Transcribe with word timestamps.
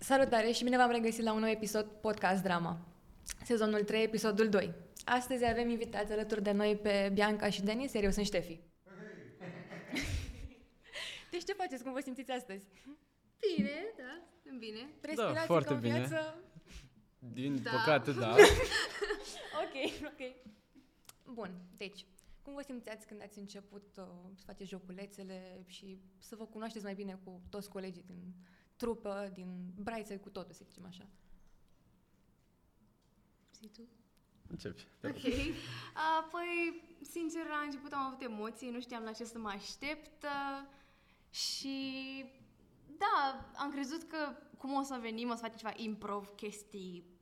Salutare 0.00 0.50
și 0.50 0.64
bine 0.64 0.76
v-am 0.76 0.90
regăsit 0.90 1.24
la 1.24 1.32
un 1.32 1.40
nou 1.40 1.48
episod 1.50 1.84
Podcast 1.86 2.42
Drama, 2.42 2.78
sezonul 3.44 3.82
3, 3.82 4.02
episodul 4.02 4.48
2. 4.48 4.74
Astăzi 5.04 5.44
avem 5.46 5.68
invitați 5.68 6.12
alături 6.12 6.42
de 6.42 6.50
noi 6.50 6.76
pe 6.76 7.10
Bianca 7.12 7.50
și 7.50 7.62
Denis, 7.62 7.92
iar 7.92 8.04
eu 8.04 8.10
sunt 8.10 8.26
Ștefi. 8.26 8.60
deci 11.30 11.44
ce 11.44 11.52
faceți? 11.52 11.82
Cum 11.82 11.92
vă 11.92 12.00
simțiți 12.00 12.30
astăzi? 12.30 12.64
Bine, 13.56 13.70
da, 13.96 14.20
sunt 14.42 14.58
bine. 14.58 14.88
Respirați 15.00 15.34
Da, 15.34 15.40
foarte 15.40 15.68
ca 15.68 15.74
în 15.74 15.80
bine. 15.80 15.98
viață? 15.98 16.38
Din 17.18 17.62
Da. 17.62 17.70
păcate, 17.70 18.12
da. 18.12 18.34
Ok, 19.64 19.92
ok. 20.04 20.20
Bun, 21.32 21.60
deci, 21.76 22.06
cum 22.42 22.54
vă 22.54 22.62
simțeați 22.62 23.06
când 23.06 23.22
ați 23.22 23.38
început 23.38 23.96
uh, 23.98 24.04
să 24.34 24.44
faceți 24.44 24.70
joculețele 24.70 25.64
și 25.66 25.98
să 26.18 26.36
vă 26.36 26.46
cunoașteți 26.46 26.84
mai 26.84 26.94
bine 26.94 27.20
cu 27.24 27.40
toți 27.50 27.68
colegii 27.68 28.02
din 28.06 28.34
trupă, 28.76 29.30
din 29.32 29.72
braițe, 29.74 30.16
cu 30.16 30.30
totul, 30.30 30.54
să 30.54 30.64
zicem 30.64 30.84
așa? 30.84 31.08
Zi 33.60 33.68
tu. 33.68 33.82
Începi. 34.48 34.86
Ok. 35.04 35.22
A, 36.04 36.28
păi, 36.30 36.82
sincer, 37.00 37.46
la 37.46 37.56
început 37.64 37.92
am 37.92 38.06
avut 38.06 38.22
emoții, 38.22 38.70
nu 38.70 38.80
știam 38.80 39.02
la 39.02 39.12
ce 39.12 39.24
să 39.24 39.38
mă 39.38 39.48
aștept 39.48 40.22
uh, 40.22 40.66
și 41.30 41.76
da, 42.98 43.46
am 43.56 43.70
crezut 43.70 44.02
că 44.02 44.36
cum 44.58 44.72
o 44.72 44.82
să 44.82 44.98
venim, 45.00 45.30
o 45.30 45.34
să 45.34 45.40
facem 45.40 45.56
ceva 45.56 45.72
improv, 45.76 46.32
chestii 46.36 47.13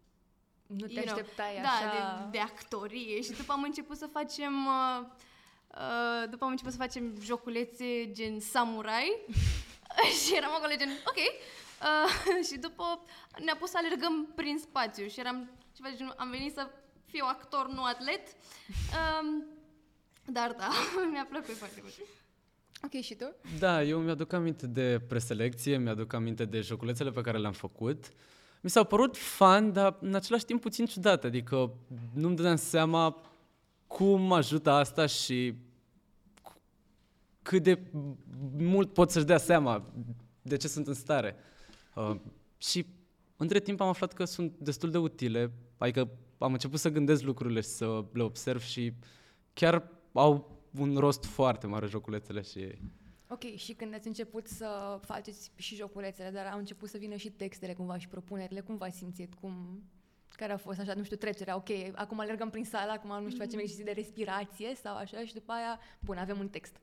Nu 0.67 0.87
te 0.87 0.93
you 0.93 1.05
know, 1.05 1.15
așteptai 1.15 1.61
da, 1.63 1.69
așa... 1.69 2.29
de, 2.31 2.31
de 2.31 2.39
actorie. 2.39 3.21
Și 3.23 3.31
după 3.31 3.53
am 3.53 3.63
început 3.63 3.97
să 3.97 4.07
facem 4.07 4.67
uh, 4.67 5.07
uh, 5.69 6.31
după 6.31 6.45
am 6.45 6.51
început 6.51 6.73
să 6.73 6.79
facem 6.79 7.15
joculețe 7.21 8.11
gen 8.13 8.41
samurai. 8.41 9.19
Și 10.25 10.37
eram 10.37 10.51
acolo 10.55 10.73
gen, 10.79 10.91
ok. 11.07 11.17
Uh, 11.17 12.45
și 12.49 12.59
după 12.59 13.05
ne-a 13.45 13.57
pus 13.57 13.71
să 13.71 13.79
alergăm 13.79 14.33
prin 14.35 14.59
spațiu 14.59 15.07
și 15.07 15.21
eram 15.21 15.51
ceva 15.77 15.89
de 15.89 15.97
genul, 15.97 16.15
am 16.17 16.31
venit 16.31 16.53
să 16.53 16.71
fiu 17.05 17.25
actor, 17.29 17.69
nu 17.69 17.83
atlet. 17.85 18.23
Um, 19.21 19.45
dar 20.27 20.53
da, 20.53 20.69
mi-a 21.13 21.27
plăcut 21.31 21.57
foarte 21.57 21.79
mult. 21.81 21.95
Ok, 22.85 23.03
și 23.03 23.15
tu? 23.15 23.35
Da, 23.59 23.83
eu 23.83 23.99
mi-aduc 23.99 24.33
aminte 24.33 24.67
de 24.67 25.01
preselecție, 25.09 25.77
mi-aduc 25.77 26.13
aminte 26.13 26.45
de 26.45 26.61
joculețele 26.61 27.11
pe 27.11 27.21
care 27.21 27.39
le-am 27.39 27.53
făcut. 27.53 28.05
Mi 28.65 28.71
s-au 28.71 28.85
părut 28.85 29.17
fun, 29.17 29.73
dar 29.73 29.97
în 30.01 30.15
același 30.15 30.45
timp 30.45 30.61
puțin 30.61 30.87
ciudat, 30.87 31.25
adică 31.25 31.73
nu-mi 32.15 32.37
dădeam 32.37 32.57
seama 32.57 33.23
cum 33.87 34.33
ajută 34.33 34.71
asta 34.71 35.07
și 35.07 35.55
cu- 36.43 36.61
cât 37.43 37.63
de 37.63 37.83
mult 38.59 38.93
pot 38.93 39.11
să-și 39.11 39.25
dea 39.25 39.39
seama 39.39 39.93
de 40.43 40.57
ce 40.57 40.69
sunt 40.69 40.87
în 40.87 40.95
stare. 40.95 41.37
Uh, 41.95 42.15
și 42.59 42.87
între 43.37 43.61
timp 43.61 43.81
am 43.81 43.89
aflat 43.89 44.13
că 44.13 44.25
sunt 44.25 44.53
destul 44.59 44.91
de 44.91 44.99
utile, 44.99 45.53
adică 45.79 46.09
am 46.39 46.53
început 46.53 46.79
să 46.79 46.89
gândesc 46.89 47.23
lucrurile 47.23 47.61
și 47.61 47.69
să 47.69 48.05
le 48.13 48.23
observ 48.23 48.61
și 48.61 48.93
chiar 49.53 49.89
au 50.13 50.61
un 50.79 50.97
rost 50.97 51.25
foarte 51.25 51.67
mare 51.67 51.87
joculețele 51.87 52.43
și 52.43 52.79
Ok, 53.33 53.57
și 53.57 53.73
când 53.73 53.95
ați 53.95 54.07
început 54.07 54.47
să 54.47 54.99
faceți 55.03 55.51
și 55.57 55.75
joculețele, 55.75 56.31
dar 56.31 56.47
au 56.47 56.59
început 56.59 56.89
să 56.89 56.99
vină 56.99 57.17
și 57.17 57.31
textele 57.31 57.75
cumva 57.75 57.99
și 57.99 58.09
propunerile, 58.09 58.61
cum 58.61 58.77
v-ați 58.77 58.97
simțit? 58.97 59.35
Cum... 59.35 59.83
Care 60.29 60.53
a 60.53 60.57
fost 60.57 60.79
așa, 60.79 60.95
nu 60.95 61.05
știu, 61.05 61.17
trecerea, 61.17 61.57
ok, 61.57 61.69
acum 61.95 62.21
alergăm 62.21 62.51
prin 62.51 62.65
sală, 62.65 62.91
acum, 62.91 63.23
nu 63.23 63.29
știu, 63.29 63.45
facem 63.45 63.59
exerciții 63.59 63.85
de 63.85 64.01
respirație 64.01 64.75
sau 64.83 64.97
așa 64.97 65.25
și 65.25 65.35
după 65.35 65.53
aia, 65.53 65.79
bun, 66.01 66.17
avem 66.17 66.39
un 66.39 66.49
text. 66.49 66.77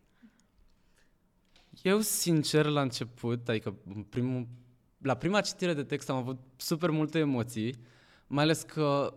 Eu, 1.81 1.99
sincer, 1.99 2.65
la 2.65 2.81
început, 2.81 3.49
adică 3.49 3.75
în 3.95 4.03
primul, 4.03 4.47
la 4.97 5.15
prima 5.15 5.41
citire 5.41 5.73
de 5.73 5.83
text 5.83 6.09
am 6.09 6.15
avut 6.15 6.39
super 6.55 6.89
multe 6.89 7.19
emoții, 7.19 7.75
mai 8.27 8.43
ales 8.43 8.61
că 8.61 9.13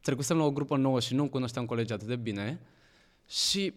trecusem 0.00 0.36
la 0.36 0.44
o 0.44 0.52
grupă 0.52 0.76
nouă 0.76 1.00
și 1.00 1.14
nu 1.14 1.28
cunoșteam 1.28 1.66
colegii 1.66 1.94
atât 1.94 2.06
de 2.06 2.16
bine 2.16 2.60
și 3.26 3.74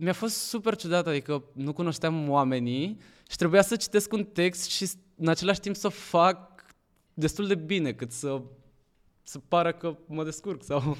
mi-a 0.00 0.12
fost 0.12 0.36
super 0.36 0.76
ciudat, 0.76 1.06
adică 1.06 1.44
nu 1.52 1.72
cunoșteam 1.72 2.28
oamenii 2.28 3.00
și 3.30 3.36
trebuia 3.36 3.62
să 3.62 3.76
citesc 3.76 4.12
un 4.12 4.24
text 4.24 4.70
și 4.70 4.90
în 5.16 5.28
același 5.28 5.60
timp 5.60 5.76
să 5.76 5.86
o 5.86 5.90
fac 5.90 6.64
destul 7.14 7.46
de 7.46 7.54
bine, 7.54 7.92
cât 7.92 8.12
să, 8.12 8.42
să 9.22 9.38
pară 9.38 9.72
că 9.72 9.96
mă 10.06 10.24
descurc 10.24 10.62
sau... 10.62 10.80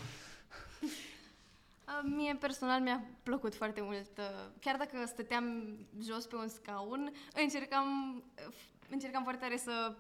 Uh, 1.89 2.11
Mie 2.17 2.35
personal 2.35 2.81
mi-a 2.81 3.05
plăcut 3.23 3.55
foarte 3.55 3.81
mult. 3.81 4.19
uh, 4.19 4.25
Chiar 4.61 4.77
dacă 4.77 5.07
stăteam 5.07 5.77
jos 6.03 6.27
pe 6.27 6.37
un 6.37 6.49
scaun, 6.49 7.13
încercam, 7.35 8.17
uh, 8.17 8.55
încercam 8.91 9.23
foarte 9.23 9.41
tare 9.41 9.57
să, 9.57 9.97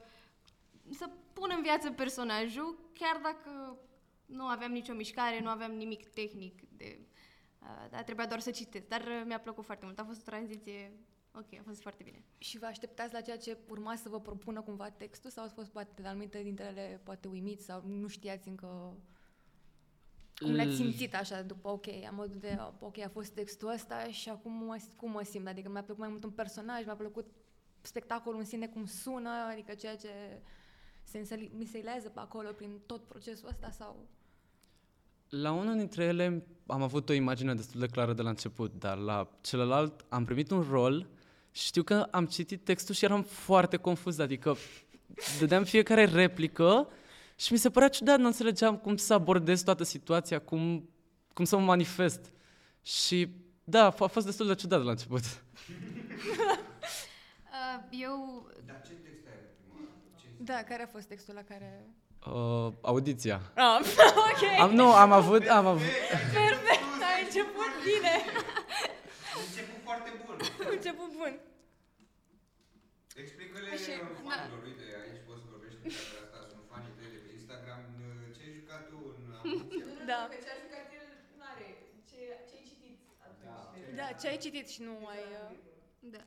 să 0.90 1.08
pun 1.32 1.52
în 1.56 1.62
viață 1.62 1.90
personajul, 1.90 2.78
chiar 2.98 3.20
dacă 3.22 3.76
nu 4.26 4.44
aveam 4.44 4.72
nicio 4.72 4.92
mișcare, 4.92 5.40
nu 5.40 5.48
aveam 5.48 5.72
nimic 5.72 6.06
tehnic. 6.06 6.60
De, 6.76 6.98
uh, 7.00 7.06
dar 7.90 8.02
trebuia 8.02 8.26
doar 8.26 8.40
să 8.40 8.50
citesc. 8.50 8.86
Dar 8.86 9.00
uh, 9.00 9.22
mi-a 9.26 9.40
plăcut 9.40 9.64
foarte 9.64 9.84
mult. 9.84 9.98
A 9.98 10.04
fost 10.04 10.20
o 10.20 10.30
tranziție 10.30 10.92
ok, 11.32 11.58
a 11.58 11.62
fost 11.64 11.80
foarte 11.80 12.02
bine. 12.02 12.24
Și 12.38 12.58
vă 12.58 12.66
așteptați 12.66 13.12
la 13.12 13.20
ceea 13.20 13.38
ce 13.38 13.56
urma 13.68 13.96
să 13.96 14.08
vă 14.08 14.20
propună 14.20 14.60
cumva 14.60 14.90
textul 14.90 15.30
sau 15.30 15.44
ați 15.44 15.54
fost 15.54 15.70
poate 15.70 16.02
la 16.02 16.08
anumite 16.08 16.42
dintre 16.42 16.64
ele 16.64 17.00
poate 17.02 17.28
uimiți 17.28 17.64
sau 17.64 17.82
nu 17.86 18.08
știați 18.08 18.48
încă 18.48 18.96
cum 20.34 20.52
le-ați 20.52 20.70
L- 20.70 20.74
simțit 20.74 21.14
așa 21.14 21.42
după, 21.42 21.68
ok, 21.68 21.86
am 22.08 22.14
modul 22.14 22.38
de, 22.38 22.58
ok, 22.78 22.98
a 22.98 23.08
fost 23.08 23.32
textul 23.32 23.68
ăsta 23.68 24.08
și 24.08 24.28
acum 24.28 24.52
mă, 24.52 24.76
cum 24.96 25.10
mă 25.10 25.22
simt? 25.22 25.46
Adică 25.46 25.68
mi-a 25.68 25.82
plăcut 25.82 26.02
mai 26.02 26.10
mult 26.10 26.24
un 26.24 26.30
personaj, 26.30 26.84
mi-a 26.84 26.96
plăcut 26.96 27.26
spectacolul 27.80 28.38
în 28.38 28.44
sine, 28.44 28.68
cum 28.68 28.86
sună, 28.86 29.30
adică 29.30 29.74
ceea 29.74 29.96
ce 29.96 30.42
se 31.02 31.18
înseli- 31.18 31.50
miseilează 31.52 32.08
pe 32.08 32.20
acolo 32.20 32.52
prin 32.52 32.80
tot 32.86 33.04
procesul 33.04 33.48
ăsta 33.48 33.70
sau... 33.70 34.06
La 35.28 35.52
unul 35.52 35.76
dintre 35.76 36.04
ele 36.04 36.46
am 36.66 36.82
avut 36.82 37.08
o 37.08 37.12
imagine 37.12 37.54
destul 37.54 37.80
de 37.80 37.86
clară 37.86 38.12
de 38.12 38.22
la 38.22 38.28
început, 38.28 38.72
dar 38.78 38.96
la 38.96 39.28
celălalt 39.40 40.04
am 40.08 40.24
primit 40.24 40.50
un 40.50 40.66
rol 40.70 41.06
și 41.50 41.64
știu 41.64 41.82
că 41.82 42.08
am 42.10 42.26
citit 42.26 42.64
textul 42.64 42.94
și 42.94 43.04
eram 43.04 43.22
foarte 43.22 43.76
confuz, 43.76 44.18
adică 44.18 44.56
dădeam 45.38 45.64
fiecare 45.64 46.04
replică 46.04 46.88
și 47.36 47.52
mi 47.52 47.58
se 47.58 47.70
părea 47.70 47.88
ciudat, 47.88 48.18
nu 48.18 48.26
înțelegeam 48.26 48.76
cum 48.76 48.96
să 48.96 49.14
abordez 49.14 49.62
toată 49.62 49.84
situația, 49.84 50.38
cum, 50.38 50.88
cum 51.32 51.44
să 51.44 51.56
mă 51.56 51.64
manifest. 51.64 52.32
Și 52.82 53.28
da, 53.64 53.86
a 53.86 53.90
fost 53.90 54.26
destul 54.26 54.46
de 54.46 54.54
ciudat 54.54 54.84
la 54.84 54.90
început. 54.90 55.22
Uh, 57.58 57.84
eu 57.90 58.46
Dar 58.66 58.82
ce 58.86 58.92
text 58.92 59.26
ai 59.26 59.32
avut 59.32 59.56
prima 59.62 59.88
oară? 59.88 60.20
Ce 60.20 60.26
Da, 60.38 60.62
care 60.68 60.82
a 60.82 60.86
fost 60.86 61.06
textul 61.06 61.34
la 61.34 61.42
care... 61.42 61.86
Uh, 62.32 62.72
audiția. 62.92 63.38
Ah, 63.54 63.78
ok, 64.30 64.42
Am, 64.64 64.70
nu, 64.80 64.86
am 65.04 65.12
avut, 65.20 65.44
am 65.58 65.66
avut, 65.66 65.90
perfect, 66.38 67.00
ai 67.10 67.20
început 67.26 67.70
bine, 67.88 68.14
A 69.34 69.36
început 69.46 69.78
foarte 69.88 70.10
bun. 70.24 70.36
ai 70.68 70.74
început 70.78 71.10
bun. 71.20 71.32
Explică-le 73.22 73.68
Așa, 73.76 73.94
fanilor, 74.26 74.60
uite, 74.70 74.84
aici 75.02 75.20
poți 75.28 75.40
să 75.42 75.46
vorbești 75.54 75.80
de 75.84 75.88
camera 75.94 76.20
asta, 76.24 76.38
sunt 76.52 76.64
fanii 76.72 76.92
tăi 76.98 77.08
de 77.14 77.18
pe 77.26 77.30
Instagram, 77.38 77.80
ce 78.34 78.40
ai 78.46 78.52
jucat 78.58 78.82
tu 78.90 78.98
în 79.20 79.26
audiția? 79.38 79.84
Da. 80.10 80.18
Că 80.32 80.36
ce 80.44 80.50
a 80.54 80.56
jucat 80.64 80.86
el 80.98 81.06
nu 81.38 81.42
are. 81.52 81.66
Ce, 82.10 82.18
ce 82.48 82.54
ai 82.60 82.64
citit 82.70 82.96
atunci? 83.26 83.96
Da, 83.98 84.06
ce 84.20 84.26
ai 84.32 84.38
citit 84.44 84.66
și 84.74 84.80
nu 84.88 84.94
ai... 85.14 85.24
Uh... 85.42 85.50
da. 86.14 86.22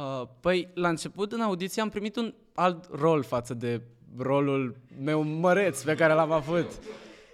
Uh, 0.00 0.22
păi, 0.44 0.58
la 0.84 0.88
început, 0.94 1.28
în 1.36 1.40
audiție, 1.48 1.82
am 1.82 1.88
primit 1.96 2.16
un 2.22 2.34
alt 2.66 2.80
rol 3.04 3.22
față 3.34 3.54
de 3.54 3.72
rolul 4.18 4.76
meu 5.02 5.22
măreț 5.22 5.82
pe 5.82 5.94
care 5.94 6.12
l-am 6.12 6.30
avut. 6.30 6.70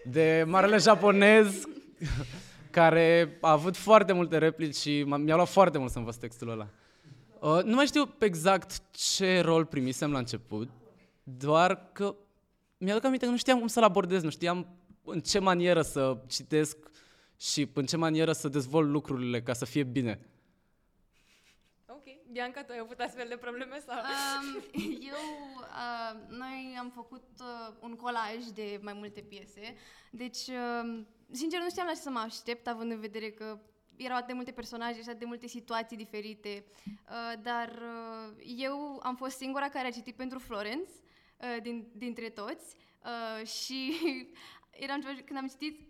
De 0.05 0.45
marele 0.47 0.77
japonez 0.77 1.69
care 2.71 3.39
a 3.41 3.51
avut 3.51 3.77
foarte 3.77 4.13
multe 4.13 4.39
replici 4.39 4.77
și 4.77 5.05
m- 5.05 5.19
mi-a 5.19 5.35
luat 5.35 5.49
foarte 5.49 5.79
mult 5.79 5.91
să 5.91 5.99
învăț 5.99 6.17
textul 6.17 6.49
ăla. 6.51 6.69
Uh, 7.41 7.65
nu 7.65 7.75
mai 7.75 7.87
știu 7.87 8.15
exact 8.19 8.81
ce 8.91 9.41
rol 9.41 9.65
primisem 9.65 10.13
la 10.13 10.19
început, 10.19 10.69
doar 11.23 11.91
că 11.93 12.15
mi-aduc 12.79 13.05
aminte 13.05 13.25
că 13.25 13.31
nu 13.31 13.37
știam 13.37 13.59
cum 13.59 13.67
să-l 13.67 13.83
abordez, 13.83 14.23
nu 14.23 14.31
știam 14.31 14.67
în 15.05 15.21
ce 15.21 15.39
manieră 15.39 15.83
să 15.83 16.17
citesc 16.27 16.77
și 17.39 17.71
în 17.73 17.85
ce 17.87 17.97
manieră 17.97 18.33
să 18.33 18.49
dezvolt 18.49 18.89
lucrurile 18.89 19.43
ca 19.43 19.53
să 19.53 19.65
fie 19.65 19.83
bine. 19.83 20.21
Ok. 22.31 22.37
Bianca, 22.37 22.63
tu 22.63 22.73
ai 22.73 22.79
avut 22.79 23.01
astfel 23.01 23.29
de 23.29 23.37
probleme 23.37 23.79
sau? 23.87 23.97
Um, 23.97 24.63
eu, 25.01 25.57
uh, 25.59 26.39
noi 26.39 26.77
am 26.79 26.91
făcut 26.91 27.29
uh, 27.41 27.75
un 27.81 27.97
colaj 27.97 28.45
de 28.55 28.79
mai 28.83 28.93
multe 28.93 29.21
piese, 29.21 29.77
deci, 30.11 30.47
uh, 30.47 31.05
sincer, 31.31 31.61
nu 31.61 31.69
știam 31.69 31.87
la 31.87 31.93
ce 31.93 32.01
să 32.01 32.11
mă 32.11 32.19
aștept, 32.19 32.67
având 32.67 32.91
în 32.91 33.01
vedere 33.01 33.31
că 33.31 33.59
erau 33.97 34.17
atât 34.17 34.27
de 34.27 34.33
multe 34.33 34.51
personaje 34.51 35.03
și 35.03 35.09
atât 35.09 35.19
de 35.19 35.25
multe 35.25 35.47
situații 35.47 35.97
diferite, 35.97 36.65
uh, 36.87 37.33
dar 37.43 37.69
uh, 37.69 38.45
eu 38.57 39.01
am 39.03 39.17
fost 39.17 39.37
singura 39.37 39.69
care 39.69 39.87
a 39.87 39.91
citit 39.91 40.17
pentru 40.17 40.39
Florence, 40.39 40.91
uh, 41.37 41.63
din, 41.63 41.89
dintre 41.93 42.29
toți, 42.29 42.75
uh, 43.05 43.47
și 43.47 43.95
eram 44.87 45.01
ceva, 45.01 45.13
când 45.25 45.39
am 45.39 45.47
citit, 45.47 45.81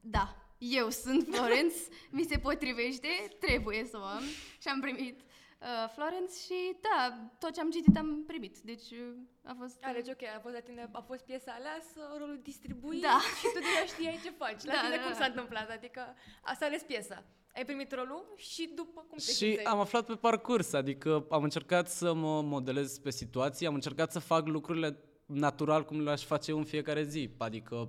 da, 0.00 0.36
eu 0.58 0.90
sunt 0.90 1.26
Florence, 1.30 1.76
mi 2.10 2.24
se 2.24 2.38
potrivește, 2.38 3.08
trebuie 3.40 3.84
să 3.84 3.98
o 3.98 4.04
am. 4.04 4.22
Și 4.60 4.68
am 4.68 4.80
primit 4.80 5.20
uh, 5.68 5.88
Florence 5.94 6.34
și 6.44 6.58
da, 6.86 6.96
tot 7.42 7.50
ce 7.54 7.60
am 7.60 7.70
citit 7.76 7.96
am 8.02 8.10
primit. 8.30 8.54
Deci 8.70 8.88
uh, 8.90 9.50
a 9.50 9.54
fost... 9.60 9.76
A, 9.88 9.92
deci 9.98 10.08
ok, 10.14 10.22
a 10.36 10.40
fost 10.44 10.54
la 10.58 10.60
tine, 10.68 10.82
a 10.92 11.00
fost 11.10 11.22
piesa 11.28 11.52
aleasă, 11.58 11.98
rolul 12.20 12.40
distribuit 12.50 13.02
Da. 13.02 13.18
și 13.40 13.46
tu 13.54 13.58
deja 13.66 13.82
știai 13.92 14.20
ce 14.24 14.30
faci. 14.42 14.62
La 14.68 14.72
Da, 14.72 14.80
tine 14.84 14.96
da, 14.96 15.02
cum 15.02 15.12
da. 15.12 15.18
s-a 15.20 15.28
întâmplat? 15.32 15.68
Adică 15.78 16.00
a 16.48 16.52
s-a 16.58 16.66
ales 16.66 16.82
piesa. 16.82 17.18
Ai 17.56 17.64
primit 17.64 17.92
rolul 17.92 18.24
și 18.36 18.62
după 18.74 19.00
cum 19.08 19.16
te 19.18 19.22
Și 19.24 19.30
simțeai? 19.30 19.64
am 19.64 19.78
aflat 19.80 20.06
pe 20.06 20.14
parcurs, 20.14 20.72
adică 20.72 21.26
am 21.30 21.42
încercat 21.42 21.88
să 21.88 22.12
mă 22.14 22.42
modelez 22.42 22.98
pe 22.98 23.10
situații, 23.10 23.66
am 23.66 23.74
încercat 23.74 24.12
să 24.12 24.18
fac 24.18 24.46
lucrurile 24.46 24.98
natural 25.26 25.84
cum 25.84 26.00
le-aș 26.02 26.22
face 26.24 26.50
eu 26.50 26.58
în 26.58 26.64
fiecare 26.64 27.02
zi. 27.02 27.30
Adică 27.38 27.88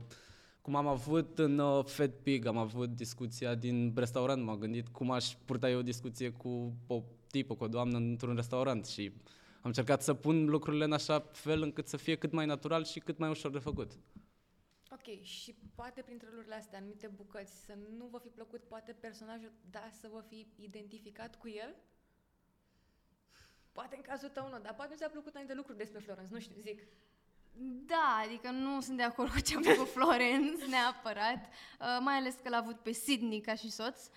cum 0.61 0.75
am 0.75 0.87
avut 0.87 1.39
în 1.39 1.57
uh, 1.59 1.85
Fed 1.85 2.11
Pig, 2.23 2.45
am 2.45 2.57
avut 2.57 2.89
discuția 2.89 3.55
din 3.55 3.93
restaurant, 3.95 4.43
m-am 4.43 4.57
gândit 4.57 4.87
cum 4.87 5.11
aș 5.11 5.33
purta 5.45 5.69
eu 5.69 5.77
o 5.79 5.81
discuție 5.81 6.29
cu 6.29 6.73
o 6.87 7.01
tipă, 7.37 7.55
cu 7.55 7.63
o 7.63 7.67
doamnă 7.67 7.97
într-un 7.97 8.35
restaurant 8.35 8.85
și 8.85 9.11
am 9.55 9.73
încercat 9.73 10.01
să 10.01 10.13
pun 10.13 10.45
lucrurile 10.45 10.83
în 10.83 10.93
așa 10.93 11.19
fel 11.31 11.61
încât 11.61 11.87
să 11.87 11.97
fie 11.97 12.15
cât 12.15 12.31
mai 12.31 12.45
natural 12.45 12.83
și 12.85 12.99
cât 12.99 13.17
mai 13.17 13.29
ușor 13.29 13.51
de 13.51 13.59
făcut. 13.59 13.91
Ok, 14.91 15.21
și 15.21 15.55
poate 15.75 16.01
printre 16.01 16.27
rolurile 16.29 16.55
astea, 16.55 16.77
anumite 16.77 17.07
bucăți, 17.07 17.65
să 17.65 17.73
nu 17.97 18.05
vă 18.11 18.17
fi 18.17 18.27
plăcut 18.27 18.63
poate 18.63 18.91
personajul, 18.91 19.51
dar 19.71 19.89
să 20.01 20.07
vă 20.13 20.21
fi 20.29 20.47
identificat 20.55 21.35
cu 21.35 21.47
el? 21.49 21.75
Poate 23.71 23.95
în 23.95 24.01
cazul 24.01 24.29
tău 24.29 24.49
nu, 24.49 24.59
dar 24.59 24.73
poate 24.75 24.91
nu 24.91 24.97
ți-a 24.97 25.09
plăcut 25.09 25.33
anumite 25.33 25.55
lucruri 25.55 25.77
despre 25.77 25.99
Florence, 25.99 26.33
nu 26.33 26.39
știu, 26.39 26.61
zic. 26.61 26.79
Da, 27.85 28.21
adică 28.25 28.49
nu 28.51 28.81
sunt 28.81 28.97
de 28.97 29.03
acord 29.03 29.29
cu 29.31 29.39
ce 29.39 29.57
a 29.57 29.61
făcut 29.61 29.89
Florence 29.97 30.65
neapărat, 30.65 31.41
uh, 31.45 31.97
mai 31.99 32.15
ales 32.15 32.35
că 32.43 32.49
l-a 32.49 32.57
avut 32.57 32.79
pe 32.79 32.91
Sydney 32.91 33.41
ca 33.41 33.55
și 33.55 33.71
soț. 33.71 34.05
Uh, 34.05 34.11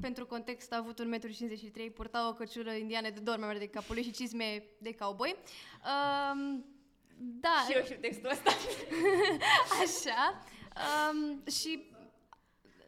pentru 0.00 0.26
context 0.26 0.72
a 0.72 0.76
avut 0.76 1.00
1,53 1.00 1.86
m, 1.86 1.92
purta 1.92 2.28
o 2.28 2.32
căciulă 2.32 2.72
indiană 2.72 3.10
de 3.10 3.20
dorme 3.20 3.56
de 3.58 3.68
capului 3.68 4.02
și 4.02 4.10
cizme 4.10 4.64
de 4.78 4.94
cowboy. 4.94 5.36
Uh, 5.80 6.60
da, 7.16 7.64
Și 7.68 7.76
eu 7.76 7.84
știu 7.84 7.96
textul 8.00 8.30
ăsta. 8.30 8.50
Așa. 9.82 10.44
Um, 11.10 11.44
și 11.46 11.90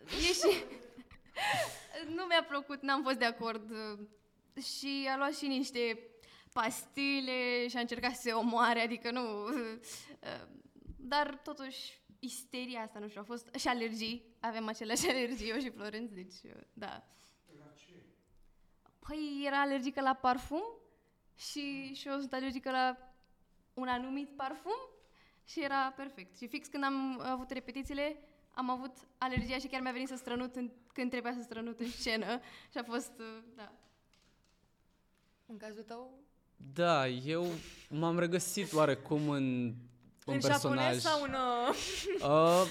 e 0.06 0.32
și... 0.32 0.64
nu 2.16 2.24
mi-a 2.24 2.44
plăcut, 2.48 2.82
n-am 2.82 3.02
fost 3.02 3.16
de 3.16 3.24
acord. 3.24 3.70
uh, 3.70 4.62
Și 4.62 5.08
a 5.12 5.16
luat 5.16 5.36
și 5.36 5.46
niște 5.46 5.98
pastile 6.52 7.68
și 7.68 7.76
a 7.76 7.80
încercat 7.80 8.14
să 8.14 8.20
se 8.20 8.32
omoare, 8.32 8.80
adică 8.80 9.10
nu... 9.10 9.44
uh, 9.44 9.78
Dar 10.96 11.40
totuși, 11.42 11.92
isteria 12.24 12.80
asta, 12.80 12.98
nu 12.98 13.08
știu, 13.08 13.20
a 13.20 13.24
fost... 13.24 13.54
Și 13.54 13.68
alergii, 13.68 14.24
avem 14.40 14.68
aceleași 14.68 15.08
alergii, 15.14 15.50
eu 15.50 15.58
și 15.58 15.70
Florenț, 15.70 16.10
deci, 16.10 16.42
uh, 16.44 16.60
da. 16.72 17.04
La 17.58 17.72
ce? 17.76 18.02
Păi 18.98 19.42
era 19.46 19.60
alergică 19.60 20.00
la 20.00 20.14
parfum 20.14 20.62
și, 21.36 21.94
și 21.94 22.08
eu 22.08 22.18
sunt 22.18 22.32
alergică 22.32 22.70
la 22.70 22.98
un 23.74 23.88
anumit 23.88 24.28
parfum 24.36 24.78
și 25.44 25.62
era 25.62 25.92
perfect. 25.96 26.36
Și 26.36 26.46
fix 26.46 26.68
când 26.68 26.84
am 26.84 27.20
avut 27.20 27.50
repetițiile, 27.50 28.16
am 28.50 28.70
avut 28.70 28.96
alergia 29.18 29.58
și 29.58 29.66
chiar 29.66 29.80
mi-a 29.80 29.92
venit 29.92 30.08
să 30.08 30.16
strănut 30.16 30.56
în, 30.56 30.70
când 30.92 31.10
trebuia 31.10 31.32
să 31.32 31.42
strănut 31.42 31.80
în 31.80 31.88
scenă 31.88 32.40
și 32.72 32.78
a 32.78 32.82
fost, 32.82 33.12
uh, 33.18 33.42
da. 33.56 33.72
În 35.46 35.56
cazul 35.56 35.82
tău, 35.82 36.24
Da, 36.56 37.08
eu 37.08 37.46
m-am 37.88 38.18
regăsit 38.18 38.72
oarecum 38.72 39.28
în 39.28 39.74
un 40.24 40.34
în 40.34 40.40
personaj. 40.40 40.78
japonez 40.78 41.02
sau 41.02 41.22
în... 41.22 41.32
uh, 41.32 41.74
Uh, 42.22 42.66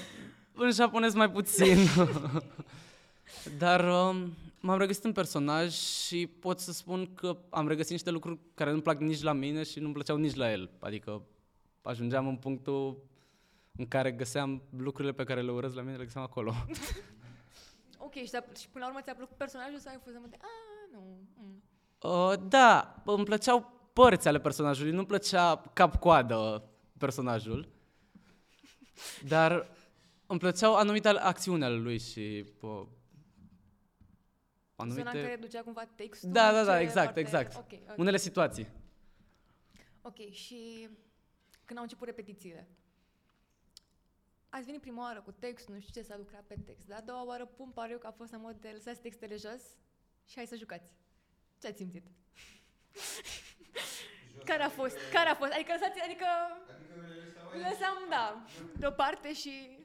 în 0.55 0.71
japonez 0.71 1.13
mai 1.13 1.31
puțin. 1.31 1.77
Dar 3.57 3.79
uh, 3.79 4.23
m-am 4.59 4.77
regăsit 4.77 5.03
în 5.03 5.11
personaj 5.11 5.73
și 5.73 6.27
pot 6.27 6.59
să 6.59 6.71
spun 6.71 7.13
că 7.13 7.38
am 7.50 7.67
regăsit 7.67 7.91
niște 7.91 8.09
lucruri 8.09 8.39
care 8.53 8.69
nu-mi 8.69 8.81
plac 8.81 9.00
nici 9.00 9.21
la 9.21 9.33
mine 9.33 9.63
și 9.63 9.79
nu-mi 9.79 9.94
plăceau 9.94 10.17
nici 10.17 10.35
la 10.35 10.51
el. 10.51 10.69
Adică 10.79 11.21
ajungeam 11.81 12.27
în 12.27 12.35
punctul 12.35 13.03
în 13.77 13.88
care 13.88 14.11
găseam 14.11 14.61
lucrurile 14.77 15.13
pe 15.13 15.23
care 15.23 15.41
le 15.41 15.51
urăz 15.51 15.73
la 15.73 15.81
mine, 15.81 15.95
le 15.97 16.03
găseam 16.03 16.23
acolo. 16.23 16.53
Ok, 17.97 18.13
și, 18.13 18.31
da- 18.31 18.45
și 18.59 18.69
până 18.69 18.83
la 18.83 18.89
urmă 18.89 19.01
ți-a 19.03 19.13
plăcut 19.15 19.38
personajul 19.38 19.79
sau 19.79 19.91
ai 19.91 19.99
fost 20.03 20.15
de 20.29 20.38
a, 20.41 20.47
nu, 20.91 21.17
mm. 21.35 21.63
Uh, 21.99 22.33
da, 22.47 22.95
îmi 23.06 23.23
plăceau 23.23 23.71
părți 23.94 24.27
ale 24.27 24.39
personajului, 24.39 24.91
nu-mi 24.91 25.06
plăcea 25.06 25.61
cap-coadă 25.73 26.63
personajul, 27.05 27.67
dar 29.27 29.67
îmi 30.27 30.39
plăceau 30.39 30.75
anumite 30.75 31.07
acțiuni 31.07 31.63
ale 31.63 31.75
lui 31.75 32.00
și 32.00 32.45
uh, 32.61 32.85
Zona 34.77 34.94
în 35.00 35.03
care 35.03 35.19
anumite... 35.19 35.35
ducea 35.41 35.61
cumva 35.61 35.85
textul. 35.85 36.31
Da, 36.31 36.51
da, 36.51 36.63
da, 36.63 36.75
ce 36.75 36.81
exact, 36.81 37.03
foarte- 37.03 37.19
exact. 37.19 37.55
Ok, 37.55 37.71
ok. 37.89 37.97
Unele 37.97 38.17
situații. 38.17 38.67
Ok, 40.01 40.31
și 40.31 40.89
când 41.65 41.77
au 41.77 41.83
început 41.83 42.07
repetițiile, 42.07 42.67
ați 44.49 44.65
venit 44.65 44.81
prima 44.81 45.03
oară 45.03 45.21
cu 45.21 45.31
textul, 45.31 45.73
nu 45.73 45.79
știu 45.79 46.01
ce, 46.01 46.07
s-a 46.07 46.17
lucrat 46.17 46.44
pe 46.47 46.56
text, 46.65 46.88
dar 46.88 46.97
a 46.97 47.01
doua 47.01 47.25
oară 47.25 47.45
pun 47.45 47.69
pariu 47.69 47.97
că 47.97 48.07
a 48.07 48.11
fost 48.11 48.33
în 48.33 48.41
mod 48.41 48.56
de 48.56 48.69
lăsați 48.73 49.01
textele 49.01 49.35
jos 49.35 49.61
și 50.25 50.35
hai 50.35 50.47
să 50.47 50.56
jucați. 50.56 50.89
Ce 51.61 51.67
ați 51.67 51.77
simțit? 51.77 52.06
Care 54.45 54.63
a 54.63 54.69
fost? 54.69 54.97
Care 55.13 55.30
a 55.30 55.35
fost? 55.35 55.51
Adică 55.51 55.71
lăsați, 55.71 56.00
adică 56.01 56.25
Adică 57.53 57.63
le 57.63 57.69
lăsau 57.69 57.94
le 57.97 58.00
lăsam, 58.00 58.09
da, 58.09 58.41
deoparte 58.80 59.33
și 59.33 59.83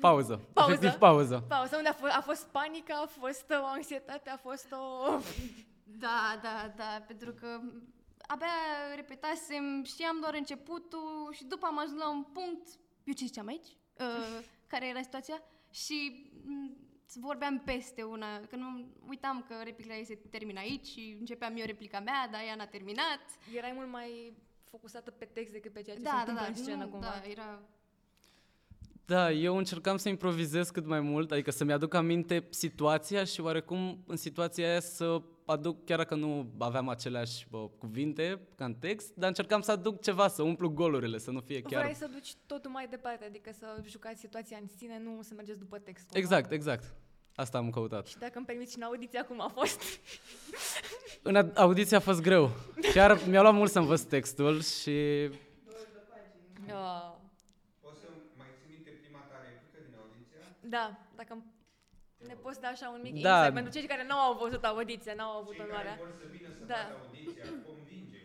Pauză. 0.00 0.40
Pauză. 0.52 0.72
Efectiv 0.72 0.98
pauză. 0.98 1.44
pauză. 1.48 1.76
Unde 1.76 1.88
a 1.88 1.92
fost, 1.92 2.12
a 2.12 2.20
fost 2.20 2.46
panică, 2.46 2.92
a 2.92 3.06
fost 3.06 3.44
o 3.62 3.66
anxietate, 3.66 4.30
a 4.30 4.36
fost 4.36 4.72
o... 4.72 5.18
Da, 5.84 6.38
da, 6.42 6.72
da, 6.76 7.04
pentru 7.06 7.32
că 7.32 7.60
abia 8.26 8.46
repetasem, 8.94 9.84
știam 9.84 10.20
doar 10.20 10.34
începutul 10.34 11.28
și 11.32 11.44
după 11.44 11.66
am 11.66 11.78
ajuns 11.78 11.98
la 12.00 12.10
un 12.10 12.22
punct, 12.22 12.68
eu 13.04 13.14
ce 13.14 13.24
ziceam 13.24 13.46
aici? 13.46 13.68
Uh, 13.98 14.44
care 14.66 14.88
era 14.88 15.02
situația? 15.02 15.42
Și 15.70 16.28
m, 16.44 16.76
vorbeam 17.18 17.62
peste 17.64 18.02
una, 18.02 18.40
că 18.50 18.56
nu 18.56 18.86
uitam 19.08 19.44
că 19.48 19.54
replica 19.64 19.94
ei 19.96 20.04
se 20.04 20.18
termină 20.30 20.58
aici 20.58 20.86
și 20.86 21.16
începeam 21.18 21.56
eu 21.56 21.66
replica 21.66 22.00
mea, 22.00 22.28
dar 22.32 22.40
ea 22.46 22.54
n-a 22.54 22.66
terminat. 22.66 23.20
Erai 23.56 23.72
mult 23.74 23.90
mai 23.90 24.32
focusată 24.64 25.10
pe 25.10 25.24
text 25.24 25.52
decât 25.52 25.72
pe 25.72 25.82
ceea 25.82 25.96
ce 25.96 26.02
se 26.02 26.08
Da, 26.08 26.14
da, 26.14 26.18
întâmplă 26.18 26.42
da, 26.42 26.48
în 26.48 26.54
scenă, 26.54 26.84
nu, 26.84 26.90
cumva. 26.90 27.06
da, 27.06 27.30
era... 27.30 27.60
Da, 29.04 29.32
eu 29.32 29.56
încercam 29.56 29.96
să 29.96 30.08
improvizez 30.08 30.70
cât 30.70 30.86
mai 30.86 31.00
mult, 31.00 31.30
adică 31.30 31.50
să-mi 31.50 31.72
aduc 31.72 31.94
aminte 31.94 32.46
situația 32.50 33.24
și 33.24 33.40
oarecum 33.40 34.04
în 34.06 34.16
situația 34.16 34.68
aia 34.68 34.80
să 34.80 35.22
aduc, 35.44 35.84
chiar 35.84 35.98
dacă 35.98 36.14
nu 36.14 36.52
aveam 36.58 36.88
aceleași 36.88 37.46
bă, 37.50 37.68
cuvinte 37.78 38.40
ca 38.56 38.64
în 38.64 38.74
text, 38.74 39.14
dar 39.14 39.28
încercam 39.28 39.60
să 39.60 39.72
aduc 39.72 40.00
ceva, 40.00 40.28
să 40.28 40.42
umplu 40.42 40.68
golurile, 40.68 41.18
să 41.18 41.30
nu 41.30 41.40
fie 41.40 41.62
chiar... 41.62 41.82
Vrei 41.82 41.94
să 41.94 42.06
duci 42.12 42.34
totul 42.46 42.70
mai 42.70 42.86
departe, 42.86 43.24
adică 43.24 43.50
să 43.58 43.82
jucați 43.86 44.20
situația 44.20 44.58
în 44.60 44.68
sine, 44.76 44.98
nu 44.98 45.22
să 45.22 45.34
mergeți 45.34 45.58
după 45.58 45.78
text. 45.78 46.04
cumva. 46.04 46.18
Exact, 46.18 46.50
exact. 46.52 46.94
Asta 47.34 47.58
am 47.58 47.70
căutat. 47.70 48.06
Și 48.06 48.18
dacă 48.18 48.32
îmi 48.36 48.46
permiți 48.46 48.72
și 48.72 48.78
în 48.78 48.84
audiția 48.84 49.24
cum 49.24 49.40
a 49.40 49.48
fost. 49.48 49.82
În 51.22 51.36
a- 51.36 51.50
audiție 51.54 51.96
a 51.96 52.00
fost 52.00 52.20
greu. 52.22 52.50
Chiar 52.92 53.20
mi-a 53.26 53.40
luat 53.42 53.54
mult 53.54 53.70
să 53.70 53.78
învăț 53.78 54.00
textul 54.00 54.62
și 54.62 55.28
Uh, 56.68 56.74
O 57.82 57.90
să 58.00 58.06
mai 58.36 58.46
ții 58.58 58.68
minte 58.74 58.90
prima 59.02 59.18
ta 59.30 59.36
replică 59.46 59.78
din 59.86 59.94
audiția? 60.02 60.38
da, 60.60 60.98
dacă 61.16 61.32
îmi- 61.32 61.44
ne 62.26 62.34
poți 62.34 62.60
da 62.60 62.68
așa 62.68 62.88
un 62.88 63.00
mic 63.02 63.22
Da. 63.22 63.34
insight 63.36 63.54
pentru 63.54 63.72
cei 63.72 63.86
care 63.86 64.04
nu 64.08 64.14
au 64.16 64.38
văzut 64.42 64.64
audiția, 64.64 65.14
nu 65.16 65.22
au 65.22 65.38
avut 65.40 65.54
Cei 65.54 65.64
onoarea. 65.64 65.94
care 65.96 66.00
vor 66.04 66.12
să 66.20 66.26
vină 66.36 66.48
să 66.58 66.64
Da. 66.64 66.74
vadă 66.74 66.96
audiția, 67.04 67.44
convinge. 67.66 68.18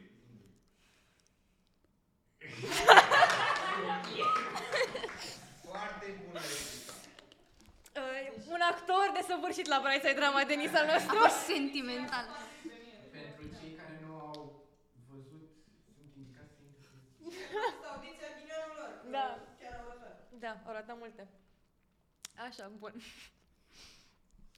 Foarte 5.69 6.05
bună 6.25 6.39
replică. 6.39 6.93
Uh, 7.95 8.43
un 8.55 8.61
actor 8.71 9.11
desăvârșit 9.19 9.67
la 9.67 9.79
Bright 9.83 10.03
Side 10.05 10.19
Drama, 10.19 10.43
Denis 10.43 10.73
al 10.73 10.89
A 10.89 10.93
nostru. 10.93 11.15
fost 11.17 11.35
sentimental. 11.53 12.25
Pentru 13.11 13.43
cei 13.59 13.71
care 13.79 13.99
nu 14.05 14.13
au 14.13 14.65
văzut, 15.09 15.47
sunt 15.95 16.09
indicați 16.17 16.53
să 16.55 16.61
intre. 16.71 16.89
Asta 17.69 17.85
audiția 17.93 18.29
ghinionul 18.37 18.75
lor. 18.79 18.89
că 19.03 19.09
Da. 19.15 19.27
Chiar 19.59 19.73
au 19.79 19.89
arătat. 19.89 20.15
Da, 20.43 20.61
au 20.67 20.73
ratat 20.73 20.97
multe. 20.97 21.27
Așa, 22.47 22.71
bun. 22.77 22.93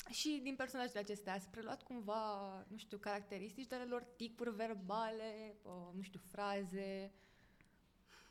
Și 0.10 0.39
din 0.44 0.56
personajele 0.56 1.00
acestea 1.00 1.34
ați 1.34 1.50
preluat 1.50 1.84
cumva, 1.84 2.22
nu 2.67 2.77
știu, 2.77 2.98
caracteristici 2.98 3.67
de 3.67 3.75
ale 3.75 3.84
lor, 3.84 4.03
ticuri 4.03 4.56
verbale, 4.56 5.56
uh, 5.62 5.72
nu 5.96 6.01
știu, 6.01 6.20
fraze. 6.32 7.12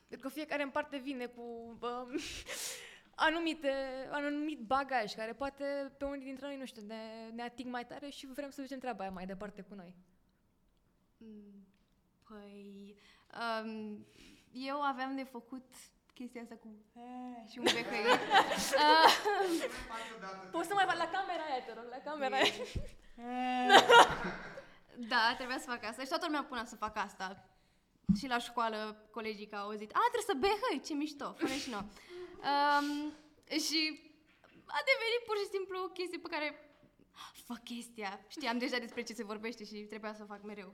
Pentru 0.07 0.27
că 0.27 0.33
fiecare 0.33 0.63
în 0.63 0.69
parte 0.69 0.97
vine 0.97 1.25
cu 1.25 1.77
uh, 1.81 2.23
anumite, 3.19 3.71
anumit 4.11 4.59
bagaj 4.59 5.13
care 5.15 5.33
poate 5.33 5.91
pe 5.97 6.05
unii 6.05 6.25
dintre 6.25 6.45
noi, 6.45 6.57
nu 6.57 6.65
știu, 6.65 6.81
ne, 6.85 7.29
ne 7.33 7.41
ating 7.41 7.71
mai 7.71 7.85
tare 7.85 8.09
și 8.09 8.27
vrem 8.27 8.49
să 8.49 8.61
ducem 8.61 8.79
treaba 8.79 9.01
aia 9.03 9.11
mai 9.11 9.25
departe 9.25 9.61
cu 9.61 9.73
noi. 9.75 9.95
Mm, 11.17 11.67
Păi, 12.29 12.95
um, 13.63 14.05
eu 14.51 14.81
aveam 14.81 15.15
de 15.15 15.23
făcut 15.23 15.65
chestia 16.13 16.41
asta 16.41 16.55
cu 16.55 16.67
"Eh", 16.95 17.51
și 17.51 17.57
un 17.57 17.63
becăit. 17.63 18.05
uh, 18.75 19.13
Poți 20.51 20.67
să 20.67 20.73
mai 20.73 20.85
faci 20.87 20.97
la 20.97 21.09
camera 21.09 21.43
aia, 21.51 21.63
te 21.65 21.73
rog, 21.73 21.85
la 21.89 22.11
camera 22.11 22.35
aia. 22.35 22.51
da, 25.11 25.33
trebuia 25.37 25.57
să 25.59 25.69
fac 25.69 25.83
asta 25.85 26.01
și 26.01 26.07
toată 26.07 26.25
lumea 26.25 26.43
punea 26.43 26.65
să 26.65 26.75
fac 26.75 26.97
asta. 26.97 27.45
Și 28.19 28.27
la 28.27 28.37
școală 28.39 29.07
colegii 29.11 29.47
că 29.47 29.55
au 29.55 29.65
auzit, 29.67 29.91
a, 29.91 29.99
trebuie 30.11 30.35
să 30.35 30.39
behăi, 30.39 30.81
ce 30.85 30.93
mișto, 30.93 31.33
fă 31.37 31.47
și 31.47 31.69
nouă. 31.69 31.83
Um, 32.37 33.13
și 33.59 33.79
a 34.65 34.79
devenit 34.89 35.21
pur 35.25 35.37
și 35.37 35.49
simplu 35.55 35.77
o 35.85 35.87
chestie 35.87 36.19
pe 36.19 36.27
care 36.31 36.47
fac 37.45 37.63
chestia. 37.63 38.19
Știam 38.27 38.57
deja 38.57 38.77
despre 38.77 39.01
ce 39.03 39.13
se 39.13 39.23
vorbește 39.23 39.63
și 39.65 39.75
trebuia 39.75 40.13
să 40.13 40.21
o 40.23 40.25
fac 40.33 40.43
mereu. 40.43 40.73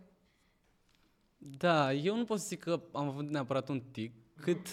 Da, 1.38 1.94
eu 1.94 2.16
nu 2.16 2.24
pot 2.26 2.40
să 2.40 2.46
zic 2.48 2.60
că 2.60 2.82
am 2.94 3.08
avut 3.08 3.30
neapărat 3.30 3.70
un 3.70 3.82
tic, 3.92 4.12
cât 4.42 4.68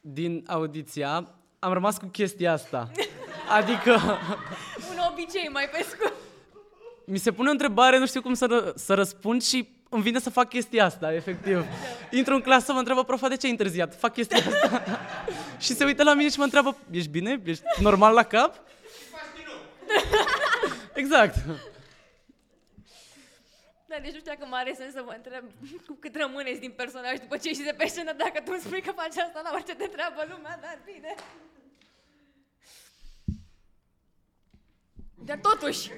din 0.00 0.44
audiția 0.48 1.34
am 1.58 1.72
rămas 1.72 1.98
cu 1.98 2.06
chestia 2.06 2.52
asta. 2.52 2.90
Adică 3.48 3.92
Un 4.90 4.98
obicei 5.12 5.48
mai 5.48 5.68
pe 5.68 5.82
scurt. 5.90 6.14
mi 7.06 7.18
se 7.18 7.32
pune 7.32 7.48
o 7.48 7.52
întrebare, 7.52 7.98
nu 7.98 8.06
știu 8.06 8.22
cum 8.22 8.34
să, 8.34 8.46
ră- 8.46 8.74
să 8.74 8.94
răspund 8.94 9.42
și 9.42 9.68
îmi 9.88 10.02
vine 10.02 10.18
să 10.18 10.30
fac 10.30 10.48
chestia 10.48 10.84
asta, 10.84 11.14
efectiv. 11.14 11.64
Intru 12.10 12.34
în 12.34 12.40
clasă, 12.40 12.72
mă 12.72 12.78
întreabă 12.78 13.04
profa 13.04 13.28
de 13.28 13.36
ce 13.36 13.46
ai 13.46 13.52
întârziat, 13.52 13.98
fac 13.98 14.12
chestia 14.12 14.36
asta. 14.36 14.82
și 15.64 15.74
se 15.74 15.84
uită 15.84 16.02
la 16.02 16.14
mine 16.14 16.30
și 16.30 16.38
mă 16.38 16.44
întreabă, 16.44 16.76
ești 16.90 17.10
bine? 17.10 17.40
Ești 17.44 17.62
normal 17.80 18.14
la 18.14 18.22
cap? 18.22 18.60
exact. 21.02 21.34
Da, 23.86 23.96
deci 24.02 24.12
nu 24.12 24.18
știu 24.18 24.32
dacă 24.32 24.46
mai 24.46 24.60
are 24.60 24.74
sens 24.76 24.92
să 24.92 25.02
vă 25.06 25.12
întreb 25.16 25.44
cu 25.86 25.96
cât 26.00 26.16
rămâneți 26.16 26.60
din 26.60 26.70
personaj 26.70 27.18
după 27.18 27.36
ce 27.36 27.48
ieși 27.48 27.62
de 27.62 27.74
pe 27.76 27.86
scenă, 27.86 28.12
dacă 28.12 28.40
tu 28.44 28.50
îmi 28.52 28.60
spui 28.60 28.82
că 28.82 28.92
faci 28.96 29.16
asta 29.24 29.40
la 29.42 29.50
orice 29.52 29.74
te 29.74 29.84
întreabă 29.84 30.26
lumea, 30.30 30.58
dar 30.62 30.78
bine. 30.84 31.14
Dar 35.14 35.38
totuși, 35.42 35.88
cu 35.88 35.96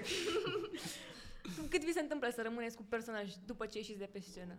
cât 1.69 1.85
vi 1.85 1.93
se 1.93 2.01
întâmplă 2.01 2.31
să 2.31 2.43
rămâneți 2.43 2.77
cu 2.77 2.83
personaj 2.83 3.33
după 3.47 3.67
ce 3.67 3.79
ieșiți 3.79 3.99
de 3.99 4.09
pe 4.13 4.21
scenă? 4.21 4.59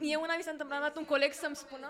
E 0.00 0.16
una 0.16 0.36
mi 0.36 0.42
s-a 0.42 0.50
întâmplat, 0.50 0.78
am 0.78 0.84
dat 0.84 0.96
un 0.96 1.04
coleg 1.04 1.32
să-mi 1.32 1.56
spună 1.56 1.88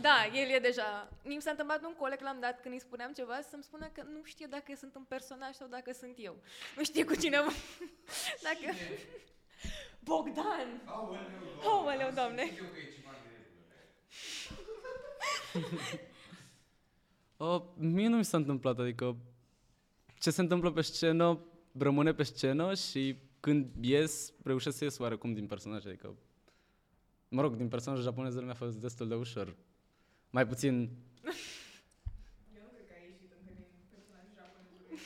da, 0.00 0.30
el 0.32 0.48
e 0.50 0.58
deja... 0.58 1.08
Mi 1.24 1.40
s-a 1.40 1.50
întâmplat 1.50 1.84
un 1.84 1.94
coleg, 1.98 2.20
l-am 2.20 2.40
dat 2.40 2.60
când 2.60 2.74
îi 2.74 2.80
spuneam 2.80 3.12
ceva, 3.12 3.40
să-mi 3.40 3.62
spună 3.62 3.86
că 3.92 4.02
nu 4.02 4.22
știe 4.24 4.46
dacă 4.46 4.74
sunt 4.76 4.94
un 4.94 5.02
personaj 5.08 5.54
sau 5.54 5.66
dacă 5.66 5.92
sunt 5.92 6.14
eu. 6.16 6.36
Nu 6.76 6.84
știe 6.84 7.04
cu 7.04 7.14
cine... 7.14 7.38
mă- 7.38 7.52
dacă... 8.46 8.74
Bogdan! 9.98 10.82
Aoleu, 11.62 12.10
doamne! 12.14 12.42
Eu 12.42 12.64
că 12.64 12.78
e 12.78 12.92
ceva 12.94 13.10
în 13.10 13.16
regulă. 15.56 15.86
Uh, 17.36 17.62
mie 17.94 18.08
nu 18.08 18.16
mi 18.16 18.24
s-a 18.24 18.36
întâmplat, 18.36 18.78
adică 18.78 19.16
ce 20.24 20.30
se 20.30 20.40
întâmplă 20.40 20.72
pe 20.72 20.80
scenă 20.80 21.40
rămâne 21.78 22.14
pe 22.14 22.22
scenă 22.22 22.74
și 22.74 23.16
când 23.40 23.84
ies, 23.84 24.32
reușesc 24.42 24.76
să 24.76 24.84
ies 24.84 24.98
oarecum 24.98 25.34
din 25.34 25.46
personaj, 25.46 25.86
adică 25.86 26.16
mă 27.28 27.40
rog, 27.40 27.56
din 27.56 27.68
personajul 27.68 28.04
japonez 28.04 28.34
mi-a 28.34 28.54
fost 28.54 28.76
destul 28.76 29.08
de 29.08 29.14
ușor. 29.14 29.56
Mai 30.30 30.46
puțin, 30.46 30.72
Eu 32.56 32.62
nu 32.66 32.70
cred 32.74 32.86
că 32.88 32.92
ai 32.98 33.04
ieșit 33.08 33.30
încă 33.38 33.52
din 33.56 33.66
personajul 33.94 34.34
japonezului. 34.40 34.98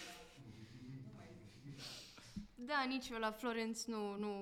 Nu 1.04 1.10
mai 1.18 1.28
zic. 1.38 2.66
Da, 2.70 2.84
nici 2.88 3.08
eu 3.08 3.18
la 3.18 3.30
Florence 3.30 3.80
nu, 3.86 4.16
nu, 4.16 4.32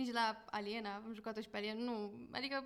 nici 0.00 0.12
la 0.12 0.44
Aliena, 0.50 0.94
am 0.94 1.12
jucat-o 1.14 1.40
și 1.40 1.48
pe 1.48 1.56
Alien, 1.56 1.78
nu, 1.88 1.94
adică 2.30 2.56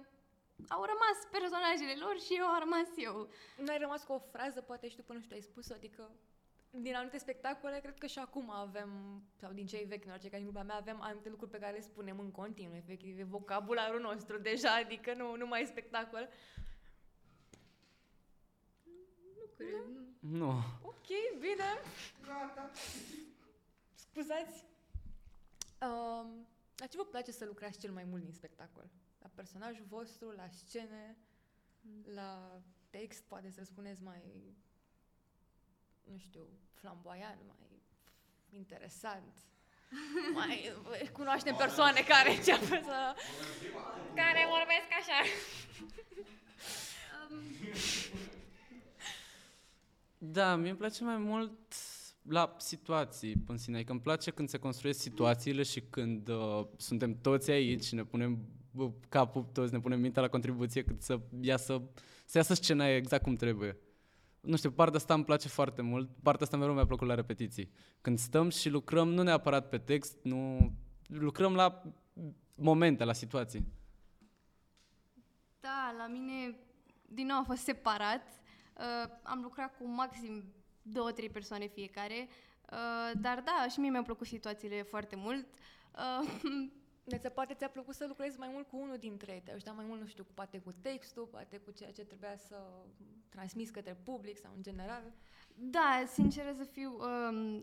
au 0.68 0.82
rămas 0.92 1.16
personajele 1.36 1.94
lor 2.04 2.16
și 2.26 2.32
eu 2.40 2.46
am 2.46 2.58
rămas 2.64 2.88
eu. 3.06 3.16
Nu 3.64 3.70
ai 3.72 3.78
rămas 3.78 4.02
cu 4.04 4.12
o 4.12 4.26
frază, 4.32 4.60
poate 4.60 4.88
și 4.88 4.96
tu 4.96 5.02
până 5.02 5.18
nu 5.18 5.24
știu, 5.24 5.36
ai 5.36 5.50
spus 5.50 5.70
adică 5.70 6.02
din 6.80 6.94
anumite 6.94 7.18
spectacole, 7.18 7.78
cred 7.78 7.98
că 7.98 8.06
și 8.06 8.18
acum 8.18 8.50
avem, 8.50 9.22
sau 9.36 9.52
din 9.52 9.66
cei 9.66 9.84
vechi, 9.84 10.04
în 10.04 10.10
orice 10.10 10.28
caz, 10.28 10.38
în 10.40 10.46
grupa 10.46 10.62
mea, 10.62 10.76
avem 10.76 11.00
anumite 11.00 11.28
lucruri 11.28 11.50
pe 11.50 11.58
care 11.58 11.72
le 11.72 11.80
spunem 11.80 12.18
în 12.18 12.30
continuu, 12.30 12.76
efectiv, 12.76 13.18
e 13.18 13.22
vocabularul 13.22 14.00
nostru 14.00 14.38
deja, 14.38 14.74
adică 14.74 15.14
nu, 15.14 15.36
nu 15.36 15.46
mai 15.46 15.62
e 15.62 15.66
spectacol. 15.66 16.28
Nu 19.36 19.46
cred. 19.56 19.82
nu. 20.18 20.50
Ok, 20.82 21.06
bine. 21.38 21.80
Scuzați. 23.94 24.64
Um, 25.80 26.46
la 26.76 26.86
ce 26.86 26.96
vă 26.96 27.04
place 27.04 27.32
să 27.32 27.44
lucrați 27.44 27.78
cel 27.78 27.92
mai 27.92 28.04
mult 28.04 28.22
din 28.22 28.32
spectacol? 28.32 28.90
La 29.18 29.30
personajul 29.34 29.84
vostru, 29.88 30.30
la 30.30 30.48
scene, 30.48 31.16
la 32.14 32.60
text, 32.90 33.22
poate 33.22 33.50
să 33.50 33.64
spuneți 33.64 34.02
mai, 34.02 34.54
nu 36.10 36.18
știu, 36.18 36.46
flamboiant, 36.74 37.40
mai 37.46 37.82
interesant. 38.50 39.34
Mai 40.34 40.72
cunoaștem 41.12 41.54
persoane 41.54 42.00
care 42.00 42.36
înceapă 42.36 42.64
să... 42.64 43.14
care 44.14 44.46
vorbesc 44.48 44.88
așa. 45.00 45.20
Da, 50.18 50.56
mie 50.56 50.68
îmi 50.68 50.78
place 50.78 51.04
mai 51.04 51.16
mult 51.16 51.74
la 52.22 52.56
situații 52.58 53.44
în 53.46 53.56
sine. 53.56 53.76
Adică 53.76 53.92
îmi 53.92 54.00
place 54.00 54.30
când 54.30 54.48
se 54.48 54.58
construiesc 54.58 55.00
situațiile 55.00 55.62
și 55.62 55.80
când 55.80 56.28
uh, 56.28 56.66
suntem 56.76 57.20
toți 57.20 57.50
aici 57.50 57.84
și 57.84 57.94
ne 57.94 58.04
punem 58.04 58.38
uh, 58.74 58.90
capul 59.08 59.42
toți, 59.52 59.72
ne 59.72 59.80
punem 59.80 60.00
mintea 60.00 60.22
la 60.22 60.28
contribuție 60.28 60.84
cât 60.84 61.02
să 61.02 61.20
iasă, 61.40 61.82
să 62.24 62.38
iasă 62.38 62.54
scena 62.54 62.88
exact 62.88 63.22
cum 63.22 63.36
trebuie. 63.36 63.76
Nu 64.46 64.56
știu, 64.56 64.70
partea 64.70 64.96
asta 64.96 65.14
îmi 65.14 65.24
place 65.24 65.48
foarte 65.48 65.82
mult. 65.82 66.10
Partea 66.22 66.44
asta 66.44 66.56
mereu 66.56 66.74
mi-a 66.74 66.86
plăcut 66.86 67.06
la 67.06 67.14
repetiții. 67.14 67.70
Când 68.00 68.18
stăm 68.18 68.48
și 68.48 68.68
lucrăm, 68.68 69.08
nu 69.08 69.22
neapărat 69.22 69.68
pe 69.68 69.78
text, 69.78 70.16
nu... 70.22 70.72
Lucrăm 71.06 71.54
la 71.54 71.82
momente, 72.54 73.04
la 73.04 73.12
situații. 73.12 73.66
Da, 75.60 75.94
la 75.98 76.06
mine, 76.06 76.58
din 77.08 77.26
nou, 77.26 77.38
a 77.38 77.44
fost 77.46 77.62
separat. 77.62 78.40
Uh, 78.76 79.10
am 79.22 79.40
lucrat 79.42 79.76
cu 79.76 79.88
maxim 79.88 80.44
două, 80.82 81.12
trei 81.12 81.30
persoane 81.30 81.66
fiecare. 81.66 82.28
Uh, 82.72 83.20
dar 83.20 83.42
da, 83.44 83.66
și 83.70 83.80
mie 83.80 83.90
mi-au 83.90 84.02
plăcut 84.02 84.26
situațiile 84.26 84.82
foarte 84.82 85.16
mult. 85.16 85.46
Uh, 85.94 86.30
Deci 87.08 87.32
poate 87.34 87.54
ți-a 87.54 87.68
plăcut 87.68 87.94
să 87.94 88.04
lucrezi 88.06 88.38
mai 88.38 88.48
mult 88.52 88.68
cu 88.68 88.76
unul 88.76 88.96
dintre 88.98 89.32
ei, 89.32 89.40
te-ai 89.40 89.54
ajutat 89.54 89.76
mai 89.76 89.84
mult, 89.88 90.00
nu 90.00 90.06
știu, 90.06 90.26
poate 90.34 90.58
cu 90.58 90.72
textul, 90.82 91.24
poate 91.24 91.56
cu 91.56 91.70
ceea 91.70 91.92
ce 91.92 92.04
trebuia 92.04 92.36
să 92.36 92.56
transmiți 93.28 93.72
către 93.72 93.96
public 94.04 94.38
sau 94.38 94.50
în 94.56 94.62
general. 94.62 95.02
Da, 95.54 96.04
sinceră 96.12 96.54
să 96.58 96.64
fiu, 96.64 96.98
um, 97.00 97.62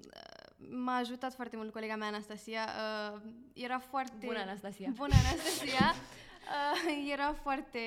m-a 0.57 0.95
ajutat 0.95 1.33
foarte 1.33 1.55
mult 1.55 1.71
colega 1.71 1.95
mea 1.95 2.07
Anastasia. 2.07 2.69
Uh, 3.13 3.21
era 3.53 3.79
foarte... 3.79 4.25
Bună, 4.25 4.39
Anastasia! 4.39 4.89
Bună, 4.95 5.13
Anastasia! 5.13 5.93
Uh, 6.43 7.11
era 7.11 7.33
foarte... 7.33 7.79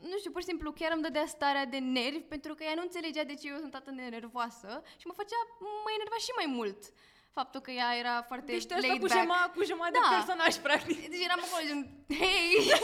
Nu 0.00 0.16
știu, 0.18 0.30
pur 0.30 0.40
și 0.40 0.46
simplu 0.46 0.72
chiar 0.72 0.92
îmi 0.92 1.02
dădea 1.02 1.26
starea 1.26 1.66
de 1.66 1.78
nervi 1.78 2.18
pentru 2.34 2.54
că 2.54 2.62
ea 2.64 2.74
nu 2.74 2.82
înțelegea 2.82 3.24
de 3.24 3.34
ce 3.34 3.48
eu 3.48 3.56
sunt 3.58 3.74
atât 3.74 3.96
de 3.96 4.02
nervoasă 4.02 4.82
și 5.00 5.06
mă 5.06 5.12
făcea, 5.12 5.40
mă 5.84 5.90
enerva 5.98 6.16
și 6.16 6.32
mai 6.36 6.48
mult 6.56 6.92
faptul 7.32 7.60
că 7.60 7.70
ea 7.70 7.96
era 7.98 8.22
foarte 8.22 8.52
Deci 8.52 8.66
te 8.66 8.74
laid 8.74 8.84
asta 8.84 8.98
cu 8.98 9.06
back. 9.06 9.20
jumătate, 9.20 9.52
cu 9.58 9.64
jumătate 9.64 9.98
Da. 10.02 10.08
de 10.08 10.14
personaj, 10.16 10.56
practic. 10.56 11.08
Deci 11.08 11.24
eram 11.24 11.40
acolo 11.46 11.62
gen, 11.68 11.80
hei! 12.20 12.72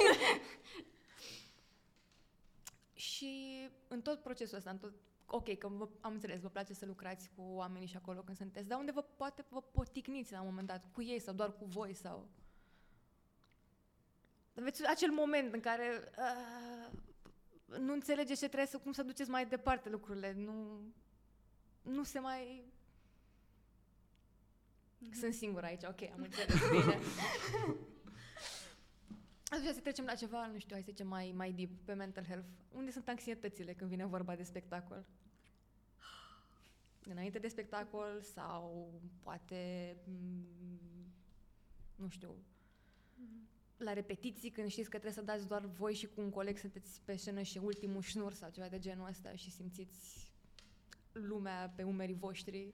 Și 3.09 3.69
în 3.89 4.03
tot 4.03 4.23
procesul 4.23 4.57
ăsta, 4.57 4.71
în 4.71 4.79
tot, 4.79 4.93
ok, 5.27 5.59
că 5.59 5.69
vă, 5.69 5.89
am 6.01 6.13
înțeles, 6.13 6.41
vă 6.41 6.49
place 6.49 6.75
să 6.75 6.87
lucrați 6.87 7.31
cu 7.37 7.43
oamenii 7.43 7.89
și 7.89 7.97
acolo 7.97 8.21
când 8.21 8.37
sunteți, 8.37 8.69
dar 8.69 8.79
unde 8.79 8.91
vă 8.91 9.03
poate 9.03 9.45
vă 9.49 9.63
poticniți 9.63 10.33
la 10.33 10.41
un 10.41 10.47
moment 10.47 10.67
dat, 10.67 10.85
cu 10.93 11.03
ei 11.03 11.19
sau 11.19 11.35
doar 11.35 11.53
cu 11.53 11.65
voi 11.65 11.95
sau... 11.95 12.29
Aveți 14.59 14.87
acel 14.87 15.11
moment 15.11 15.55
în 15.55 15.61
care 15.61 16.13
uh, 16.19 16.99
nu 17.79 17.93
înțelegeți 17.93 18.41
ce 18.41 18.47
trebuie 18.47 18.69
să, 18.69 18.79
cum 18.79 18.93
să 18.93 19.03
duceți 19.03 19.31
mai 19.31 19.47
departe 19.47 19.89
lucrurile, 19.89 20.33
nu, 20.33 20.81
nu 21.83 22.03
se 22.03 22.19
mai... 22.19 22.73
Sunt 25.13 25.35
singură 25.35 25.67
aici, 25.67 25.83
ok, 25.83 26.03
am 26.03 26.23
înțeles 26.23 26.57
bine. 26.71 26.99
Atunci 29.49 29.75
să 29.75 29.81
trecem 29.81 30.05
la 30.05 30.15
ceva, 30.15 30.47
nu 30.47 30.59
știu, 30.59 30.75
hai 30.75 30.83
să 30.85 30.91
zicem 30.91 31.07
mai, 31.07 31.33
mai 31.37 31.53
deep, 31.53 31.71
pe 31.85 31.93
mental 31.93 32.25
health. 32.25 32.49
Unde 32.73 32.91
sunt 32.91 33.09
anxietățile 33.09 33.75
când 33.75 33.91
vine 33.91 34.07
vorba 34.07 34.37
de 34.37 34.43
spectacol? 34.43 35.05
Înainte 37.05 37.39
de 37.39 37.49
spectacol 37.49 38.21
sau 38.23 38.93
poate, 39.23 39.97
mm, 40.05 40.47
nu 41.97 42.09
știu, 42.09 42.35
la 43.77 43.93
repetiții 43.93 44.51
când 44.51 44.69
știți 44.69 44.91
că 44.91 44.99
trebuie 44.99 45.13
să 45.13 45.23
dați 45.23 45.49
doar 45.49 45.65
voi 45.65 45.95
și 45.95 46.07
cu 46.07 46.21
un 46.21 46.31
coleg 46.31 46.59
sunteți 46.59 47.01
pe 47.05 47.17
scenă 47.17 47.43
și 47.43 47.59
ultimul 47.59 48.03
șnur 48.03 48.33
sau 48.33 48.51
ceva 48.51 48.69
de 48.69 48.79
genul 48.79 49.09
ăsta 49.09 49.35
și 49.35 49.51
simțiți 49.51 50.33
lumea 51.13 51.73
pe 51.77 51.83
umerii 51.83 52.15
voștri. 52.15 52.73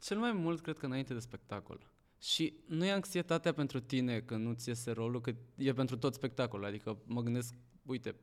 Cel 0.00 0.18
mai 0.18 0.32
mult 0.32 0.60
cred 0.60 0.78
că 0.78 0.86
înainte 0.86 1.12
de 1.12 1.18
spectacol. 1.18 1.90
Și 2.20 2.54
nu 2.66 2.84
e 2.84 2.92
anxietatea 2.92 3.52
pentru 3.52 3.80
tine 3.80 4.20
că 4.20 4.36
nu 4.36 4.52
ți 4.52 4.68
iese 4.68 4.90
rolul, 4.90 5.20
că 5.20 5.34
e 5.56 5.72
pentru 5.72 5.96
tot 5.96 6.14
spectacolul. 6.14 6.64
Adică 6.64 6.98
mă 7.04 7.22
gândesc, 7.22 7.54
uite, 7.86 8.14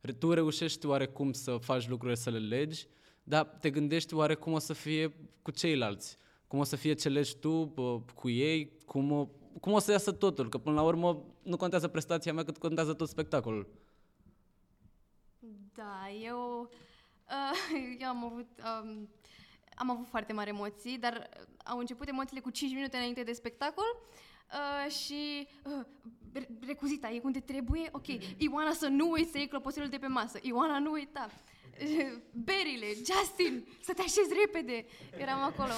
re- 0.00 0.12
tu 0.12 0.32
reușești 0.32 0.86
oarecum 0.86 1.32
să 1.32 1.56
faci 1.56 1.88
lucrurile 1.88 2.16
să 2.18 2.30
le 2.30 2.38
legi, 2.38 2.86
dar 3.22 3.44
te 3.46 3.70
gândești 3.70 4.14
oarecum 4.14 4.52
o 4.52 4.58
să 4.58 4.72
fie 4.72 5.14
cu 5.42 5.50
ceilalți. 5.50 6.16
Cum 6.46 6.58
o 6.58 6.64
să 6.64 6.76
fie 6.76 6.92
ce 6.92 7.08
legi 7.08 7.36
tu 7.36 7.64
bă, 7.64 8.00
cu 8.14 8.28
ei, 8.28 8.72
cum 8.86 9.12
o, 9.12 9.28
cum 9.60 9.72
o 9.72 9.78
să 9.78 9.90
iasă 9.90 10.12
totul. 10.12 10.48
Că 10.48 10.58
până 10.58 10.74
la 10.74 10.82
urmă 10.82 11.24
nu 11.42 11.56
contează 11.56 11.88
prestația 11.88 12.32
mea 12.32 12.44
cât 12.44 12.58
contează 12.58 12.94
tot 12.94 13.08
spectacolul. 13.08 13.68
Da, 15.74 16.10
eu, 16.24 16.70
uh, 17.28 17.98
eu 18.00 18.08
am 18.08 18.24
avut, 18.24 18.48
um, 18.82 19.08
am 19.80 19.90
avut 19.90 20.06
foarte 20.08 20.32
mari 20.32 20.48
emoții, 20.48 20.98
dar 20.98 21.28
au 21.64 21.78
început 21.78 22.08
emoțiile 22.08 22.40
cu 22.40 22.50
5 22.50 22.72
minute 22.72 22.96
înainte 22.96 23.22
de 23.22 23.32
spectacol 23.32 23.84
uh, 24.52 24.92
și 24.92 25.48
uh, 25.64 25.84
re- 26.32 26.48
recuzita, 26.66 27.10
e 27.10 27.18
cum 27.18 27.32
te 27.32 27.40
trebuie? 27.40 27.88
Ok, 27.92 28.06
Ioana 28.36 28.72
să 28.72 28.88
nu 28.88 29.10
uiți 29.10 29.30
să 29.30 29.38
iei 29.38 29.48
clopoțelul 29.48 29.88
de 29.88 29.98
pe 29.98 30.06
masă. 30.06 30.38
Ioana, 30.42 30.78
nu 30.78 30.90
uita. 30.90 31.30
Uh, 31.82 32.12
berile, 32.46 32.86
Justin, 32.94 33.66
să 33.80 33.92
te 33.92 34.00
așezi 34.00 34.32
repede. 34.44 34.86
Eram 35.16 35.40
acolo. 35.42 35.72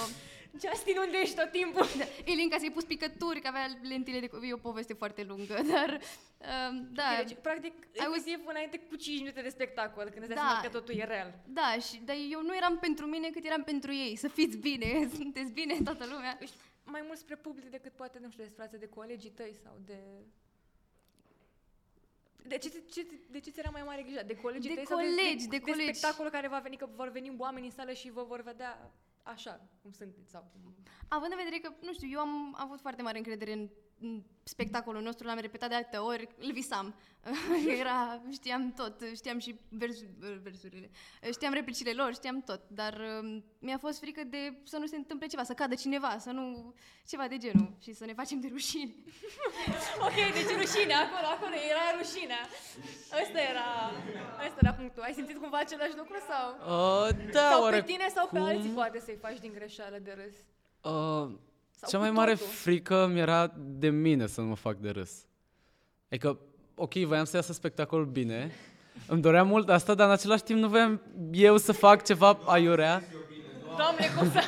Justin, 0.61 0.97
unde 0.97 1.17
ești 1.17 1.35
tot 1.35 1.51
timpul? 1.51 1.85
Da, 1.97 2.03
Elinca 2.31 2.57
să-i 2.57 2.71
pus 2.71 2.83
picături, 2.83 3.41
că 3.41 3.47
avea 3.47 3.65
lentile 3.81 4.19
de... 4.19 4.29
E 4.47 4.53
o 4.53 4.57
poveste 4.57 4.93
foarte 4.93 5.23
lungă, 5.23 5.61
dar... 5.73 5.99
Uh, 6.39 6.81
da, 6.91 7.23
Deci, 7.25 7.37
practic, 7.41 7.73
inclusiv 7.93 8.39
înainte 8.45 8.79
cu 8.79 8.95
5 8.95 9.19
minute 9.19 9.41
de 9.41 9.49
spectacol, 9.49 10.03
când 10.03 10.17
îți 10.23 10.27
dai 10.27 10.35
Da. 10.35 10.41
seama 10.41 10.61
că 10.61 10.69
totul 10.69 10.95
e 10.95 11.03
real. 11.03 11.33
Da, 11.45 11.77
și, 11.87 12.01
dar 12.05 12.15
eu 12.31 12.41
nu 12.41 12.55
eram 12.55 12.77
pentru 12.79 13.05
mine 13.05 13.29
cât 13.29 13.45
eram 13.45 13.63
pentru 13.63 13.93
ei. 13.93 14.15
Să 14.15 14.27
fiți 14.27 14.57
bine, 14.57 15.07
sunteți 15.19 15.51
bine 15.51 15.77
toată 15.83 16.05
lumea. 16.05 16.37
Ești 16.41 16.55
mai 16.83 17.01
mult 17.05 17.17
spre 17.17 17.35
public 17.35 17.69
decât 17.69 17.91
poate, 17.93 18.19
nu 18.21 18.29
știu, 18.29 18.43
despre 18.43 18.63
față 18.63 18.77
de 18.77 18.87
colegii 18.87 19.29
tăi 19.29 19.55
sau 19.63 19.73
de... 19.85 19.97
De 22.47 22.57
ce, 22.57 22.69
ce, 22.93 23.05
de 23.31 23.39
ce 23.39 23.49
ți 23.51 23.59
era 23.59 23.69
mai 23.69 23.83
mare 23.85 24.01
grijă? 24.01 24.23
De 24.25 24.35
colegii 24.35 24.69
De 24.69 24.75
tăi 24.75 24.83
colegi, 24.83 25.39
sau 25.43 25.49
de 25.49 25.57
de, 25.57 25.57
de 25.57 25.71
colegi. 25.71 25.93
spectacolul 25.97 26.31
care 26.31 26.47
va 26.47 26.59
veni, 26.59 26.77
că 26.77 26.87
vor 26.95 27.09
veni 27.09 27.35
oameni 27.37 27.65
în 27.65 27.71
sală 27.71 27.93
și 27.93 28.11
vă 28.11 28.23
vor 28.23 28.41
vedea 28.41 28.91
așa, 29.23 29.69
cum 29.81 29.91
sunteți 29.91 30.29
sau 30.29 30.49
cum... 30.51 30.75
Având 31.07 31.31
în 31.31 31.37
vedere 31.37 31.57
că, 31.61 31.73
nu 31.81 31.93
știu, 31.93 32.09
eu 32.09 32.19
am 32.19 32.55
avut 32.57 32.79
foarte 32.79 33.01
mare 33.01 33.17
încredere 33.17 33.51
în, 33.51 33.59
în 33.59 33.69
spectacolul 34.43 35.01
nostru, 35.01 35.27
l-am 35.27 35.39
repetat 35.39 35.69
de 35.69 35.75
alte 35.75 35.97
ori, 35.97 36.27
îl 36.39 36.51
visam. 36.51 36.95
Era, 37.79 38.21
știam 38.31 38.73
tot, 38.73 39.01
știam 39.15 39.39
și 39.39 39.59
vers, 39.69 39.97
versurile, 40.41 40.89
știam 41.31 41.53
replicile 41.53 41.91
lor, 41.91 42.13
știam 42.13 42.41
tot, 42.41 42.61
dar 42.67 43.01
um, 43.21 43.43
mi-a 43.59 43.77
fost 43.77 43.99
frică 43.99 44.23
de 44.23 44.57
să 44.63 44.77
nu 44.77 44.85
se 44.85 44.95
întâmple 44.95 45.27
ceva, 45.27 45.43
să 45.43 45.53
cadă 45.53 45.75
cineva, 45.75 46.17
să 46.19 46.31
nu... 46.31 46.73
ceva 47.07 47.27
de 47.27 47.37
genul 47.37 47.75
și 47.81 47.93
să 47.93 48.05
ne 48.05 48.13
facem 48.13 48.39
de 48.39 48.47
rușine. 48.51 48.93
Ok, 50.07 50.15
deci 50.33 50.55
rușine, 50.61 50.93
acolo, 50.93 51.27
acolo, 51.35 51.53
era 51.71 51.85
rușinea. 51.97 52.43
Ăsta 53.21 53.39
era, 53.51 53.67
ăsta 54.45 54.57
era 54.61 54.73
punctul. 54.73 55.03
Ai 55.03 55.13
simțit 55.13 55.37
cumva 55.37 55.57
același 55.57 55.97
lucru 55.97 56.17
sau? 56.29 56.47
Uh, 56.53 57.31
da, 57.31 57.49
sau 57.49 57.61
oare 57.61 57.79
pe 57.79 57.91
tine 57.91 58.07
sau 58.15 58.29
pe 58.31 58.39
alții 58.39 58.69
poate 58.69 58.99
să-i 58.99 59.17
faci 59.21 59.39
din 59.39 59.51
greșeală 59.53 59.97
de 59.97 60.13
râs? 60.19 60.35
Uh, 60.91 61.31
Sau 61.85 61.91
cea 61.91 61.97
cu 61.97 62.03
mai 62.03 62.11
mare 62.11 62.31
totul. 62.31 62.47
frică 62.47 63.09
mi-era 63.11 63.51
de 63.57 63.89
mine 63.89 64.27
să 64.27 64.41
nu 64.41 64.47
mă 64.47 64.55
fac 64.55 64.77
de 64.77 64.89
râs. 64.89 65.11
Adică, 66.09 66.39
ok, 66.75 66.93
voiam 66.93 67.25
să 67.25 67.35
iasă 67.35 67.53
spectacolul 67.53 68.05
bine, 68.05 68.51
îmi 69.07 69.21
doream 69.21 69.47
mult 69.47 69.69
asta, 69.69 69.93
dar 69.93 70.07
în 70.07 70.13
același 70.13 70.43
timp 70.43 70.59
nu 70.59 70.67
voiam 70.67 71.01
eu 71.31 71.57
să 71.57 71.71
fac 71.71 72.03
ceva 72.03 72.39
aiurea. 72.45 73.03
Doamne, 73.77 74.05
cum 74.17 74.31
să... 74.31 74.39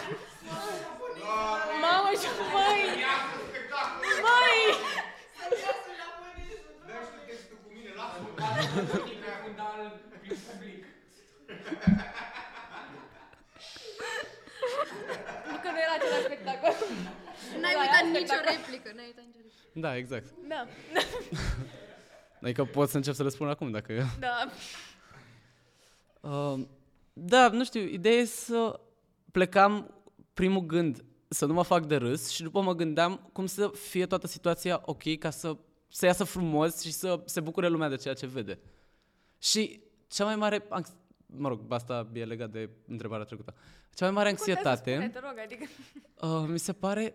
Mamă 1.81 2.09
și 2.21 2.27
măi! 2.53 3.03
Măi! 4.25 4.61
Dă 6.87 6.93
și 7.03 7.09
tu 7.13 7.19
textul 7.27 7.57
cu 7.63 7.69
mine, 7.75 7.91
lasă-mă. 7.99 8.27
Pe 9.23 9.31
fundal 9.43 9.99
prin 10.21 10.37
public. 10.47 10.85
Nu 15.51 15.57
că 15.63 15.69
nu 15.73 15.79
era 15.85 15.93
același 15.99 16.25
spectacol. 16.29 16.73
N-ai 17.65 17.73
Da, 17.73 17.79
uitat 17.81 17.99
era 17.99 18.07
nicio 18.19 18.25
spectacol. 18.25 18.55
replică, 18.55 18.91
n-ai 18.95 19.05
uitat 19.05 19.23
nicio 19.25 19.37
replică. 19.37 19.79
Da, 19.85 19.95
exact. 19.97 20.25
Da, 20.47 20.67
Adică 22.45 22.65
pot 22.65 22.89
să 22.89 22.95
încep 22.97 23.13
să 23.13 23.23
le 23.23 23.29
spun 23.29 23.47
acum 23.49 23.71
dacă... 23.71 23.93
da. 24.19 24.49
Uh, 26.29 26.59
da, 27.13 27.47
nu 27.47 27.63
știu, 27.63 27.81
ideea 27.81 28.15
e 28.15 28.25
să 28.25 28.79
plecam 29.31 29.93
primul 30.33 30.61
gând 30.65 31.03
să 31.27 31.45
nu 31.45 31.53
mă 31.53 31.61
fac 31.63 31.85
de 31.85 31.95
râs 31.95 32.29
și 32.29 32.43
după 32.43 32.61
mă 32.61 32.75
gândeam 32.75 33.29
cum 33.33 33.45
să 33.45 33.71
fie 33.73 34.05
toată 34.05 34.27
situația 34.27 34.81
ok 34.85 35.17
ca 35.19 35.29
să, 35.29 35.57
să 35.87 36.05
iasă 36.05 36.23
frumos 36.23 36.81
și 36.81 36.91
să 36.91 37.21
se 37.25 37.39
bucure 37.39 37.67
lumea 37.67 37.89
de 37.89 37.95
ceea 37.95 38.13
ce 38.13 38.25
vede. 38.25 38.59
Și 39.39 39.81
cea 40.07 40.23
mai 40.25 40.35
mare, 40.35 40.65
anx- 40.69 40.95
mă 41.25 41.47
rog, 41.47 41.59
asta 41.69 42.07
e 42.13 42.23
legat 42.25 42.49
de 42.49 42.69
întrebarea 42.87 43.25
trecută. 43.25 43.53
Cea 43.93 44.05
mai 44.05 44.13
mare 44.13 44.29
anxietate... 44.29 44.91
Spune, 44.91 45.09
te 45.09 45.19
rog, 45.19 45.35
adică... 45.43 45.65
Uh, 46.21 46.45
mi 46.47 46.59
se 46.59 46.73
pare 46.73 47.13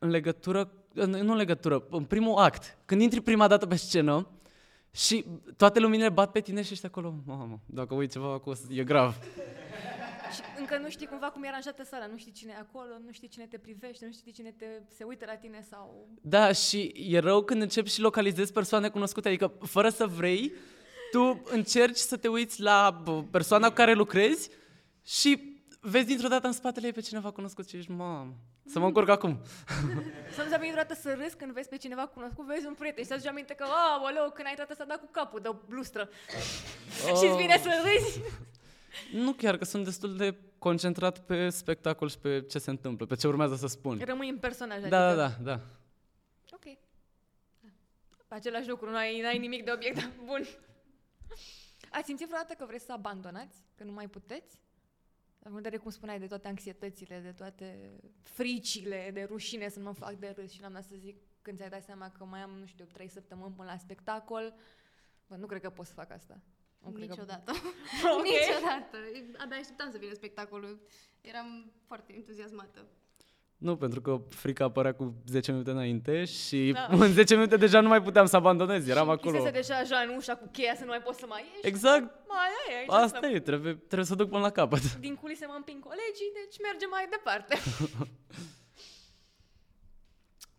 în 0.00 0.08
legătură, 0.08 0.72
uh, 0.94 1.04
nu 1.04 1.32
în 1.32 1.36
legătură, 1.36 1.86
în 1.90 2.04
primul 2.04 2.36
act, 2.36 2.78
când 2.84 3.00
intri 3.00 3.20
prima 3.20 3.48
dată 3.48 3.66
pe 3.66 3.76
scenă 3.76 4.28
și 4.90 5.24
toate 5.56 5.78
luminile 5.78 6.08
bat 6.08 6.32
pe 6.32 6.40
tine 6.40 6.62
și 6.62 6.72
ești 6.72 6.86
acolo, 6.86 7.14
mamă, 7.26 7.60
dacă 7.66 7.94
uit 7.94 8.10
ceva 8.10 8.32
acolo, 8.32 8.56
e 8.68 8.84
grav. 8.84 9.16
Și 10.34 10.40
încă 10.58 10.78
nu 10.78 10.88
știi 10.90 11.06
cumva 11.06 11.26
cum 11.26 11.42
e 11.42 11.48
aranjată 11.48 11.84
sala, 11.84 12.06
nu 12.06 12.16
știi 12.16 12.32
cine 12.32 12.52
e 12.56 12.60
acolo, 12.60 12.98
nu 13.04 13.12
știi 13.12 13.28
cine 13.28 13.46
te 13.46 13.58
privește, 13.58 14.04
nu 14.06 14.12
știi 14.12 14.32
cine 14.32 14.54
te, 14.56 14.66
se 14.96 15.04
uită 15.04 15.24
la 15.26 15.34
tine 15.34 15.66
sau... 15.70 16.08
Da, 16.22 16.52
și 16.52 16.92
e 16.94 17.18
rău 17.18 17.42
când 17.42 17.62
începi 17.62 17.90
și 17.90 18.00
localizezi 18.00 18.52
persoane 18.52 18.88
cunoscute, 18.88 19.28
adică 19.28 19.52
fără 19.60 19.88
să 19.88 20.06
vrei, 20.06 20.52
tu 21.10 21.42
încerci 21.44 21.96
să 21.96 22.16
te 22.16 22.28
uiți 22.28 22.60
la 22.60 23.00
bă, 23.04 23.22
persoana 23.22 23.68
cu 23.68 23.74
care 23.74 23.92
lucrezi 23.92 24.50
și 25.04 25.60
vezi 25.80 26.06
dintr-o 26.06 26.28
dată 26.28 26.46
în 26.46 26.52
spatele 26.52 26.86
ei 26.86 26.92
pe 26.92 27.00
cineva 27.00 27.30
cunoscut 27.30 27.68
și 27.68 27.76
ești, 27.76 27.90
mamă, 27.90 28.34
să 28.72 28.78
mă 28.78 28.86
încurc 28.86 29.08
acum. 29.08 29.40
Să 30.34 30.42
nu-ți 30.42 30.54
aminte 30.54 30.70
vreodată 30.72 30.94
să 30.94 31.14
râzi 31.14 31.36
când 31.36 31.52
vezi 31.52 31.68
pe 31.68 31.76
cineva 31.76 32.06
cunoscut, 32.06 32.46
vezi 32.46 32.66
un 32.66 32.74
prieten 32.74 33.02
și 33.04 33.10
să-ți 33.10 33.28
aminte 33.28 33.54
că, 33.54 33.64
aoleu, 33.64 34.30
când 34.34 34.46
ai 34.46 34.54
intrat 34.56 34.76
să 34.76 34.84
dat 34.88 35.00
cu 35.00 35.08
capul 35.10 35.40
de 35.40 35.54
blustră. 35.68 36.08
și 37.18 37.26
îți 37.26 37.36
vine 37.36 37.58
să 37.58 37.82
râzi. 37.84 38.20
Nu 39.24 39.32
chiar, 39.32 39.56
că 39.56 39.64
sunt 39.64 39.84
destul 39.84 40.16
de 40.16 40.36
concentrat 40.58 41.18
pe 41.18 41.48
spectacol 41.48 42.08
și 42.08 42.18
pe 42.18 42.40
ce 42.42 42.58
se 42.58 42.70
întâmplă, 42.70 43.06
pe 43.06 43.14
ce 43.14 43.26
urmează 43.26 43.54
să 43.54 43.66
spun. 43.66 44.00
Rămâi 44.04 44.28
în 44.28 44.38
personaj, 44.38 44.80
Da, 44.80 44.88
da, 44.88 45.24
adică... 45.24 45.38
da, 45.42 45.52
da. 45.52 45.60
Ok. 46.52 46.76
Același 48.28 48.68
lucru, 48.68 48.90
nu 48.90 48.96
ai, 48.96 49.20
n-ai 49.20 49.38
nimic 49.38 49.64
de 49.64 49.72
obiect, 49.74 49.96
dar 49.96 50.10
bun. 50.24 50.46
Ați 51.90 52.04
simțit 52.04 52.26
vreodată 52.26 52.54
că 52.58 52.64
vreți 52.66 52.84
să 52.84 52.92
abandonați? 52.92 53.56
Că 53.76 53.84
nu 53.84 53.92
mai 53.92 54.06
puteți? 54.06 54.60
În 55.42 55.54
vedere 55.54 55.76
cum 55.76 55.90
spuneai 55.90 56.18
de 56.18 56.26
toate 56.26 56.48
anxietățile, 56.48 57.18
de 57.20 57.32
toate 57.32 57.90
fricile, 58.22 59.10
de 59.12 59.22
rușine 59.22 59.68
să 59.68 59.78
nu 59.78 59.84
mă 59.84 59.92
fac 59.92 60.14
de 60.14 60.28
râs 60.36 60.50
și 60.52 60.60
n-am 60.60 60.72
dat 60.72 60.84
să 60.84 60.94
zic 60.98 61.16
când 61.42 61.56
ți-ai 61.56 61.68
dat 61.70 61.84
seama 61.84 62.10
că 62.10 62.24
mai 62.24 62.40
am, 62.40 62.50
nu 62.50 62.66
știu, 62.66 62.84
trei 62.84 63.08
săptămâni 63.08 63.54
până 63.54 63.70
la 63.70 63.76
spectacol. 63.76 64.54
Bă, 65.26 65.36
nu 65.36 65.46
cred 65.46 65.60
că 65.60 65.70
pot 65.70 65.86
să 65.86 65.92
fac 65.92 66.10
asta. 66.10 66.40
Nu 66.78 66.90
cred 66.90 67.08
că- 67.08 67.14
Niciodată. 67.14 67.52
Ok. 68.16 68.22
Niciodată. 68.24 68.98
Abia 69.38 69.56
așteptam 69.56 69.90
să 69.90 69.98
vină 69.98 70.12
spectacolul. 70.14 70.86
Eram 71.20 71.72
foarte 71.86 72.12
entuziasmată. 72.14 72.86
Nu, 73.60 73.76
pentru 73.76 74.00
că 74.00 74.20
frica 74.28 74.64
apărea 74.64 74.94
cu 74.94 75.14
10 75.26 75.50
minute 75.50 75.70
înainte 75.70 76.24
și 76.24 76.70
Da. 76.72 76.86
în 77.04 77.12
10 77.12 77.34
minute 77.34 77.56
deja 77.56 77.80
nu 77.80 77.88
mai 77.88 78.02
puteam 78.02 78.26
să 78.26 78.36
abandonez, 78.36 78.88
eram 78.88 79.08
acolo. 79.08 79.32
Chisese 79.36 79.50
deja 79.50 79.74
așa 79.74 79.96
în 80.08 80.14
ușa 80.16 80.36
cu 80.36 80.48
cheia 80.52 80.74
să 80.74 80.80
nu 80.84 80.88
mai 80.88 81.02
poți 81.02 81.18
să 81.18 81.26
mai 81.28 81.44
ieși. 81.54 81.66
Exact, 81.66 82.02
Mai 82.28 82.48
ai 82.68 82.78
aici. 82.78 82.90
asta 83.04 83.26
e, 83.28 83.40
trebuie, 83.40 83.74
trebuie 83.74 84.06
să 84.06 84.14
duc 84.14 84.28
până 84.28 84.40
la 84.42 84.50
capăt. 84.50 84.94
Din 85.06 85.14
culise 85.14 85.46
mă 85.46 85.54
împing 85.56 85.82
colegii, 85.82 86.30
deci 86.34 86.56
mergem 86.68 86.88
mai 86.90 87.06
departe. 87.10 87.56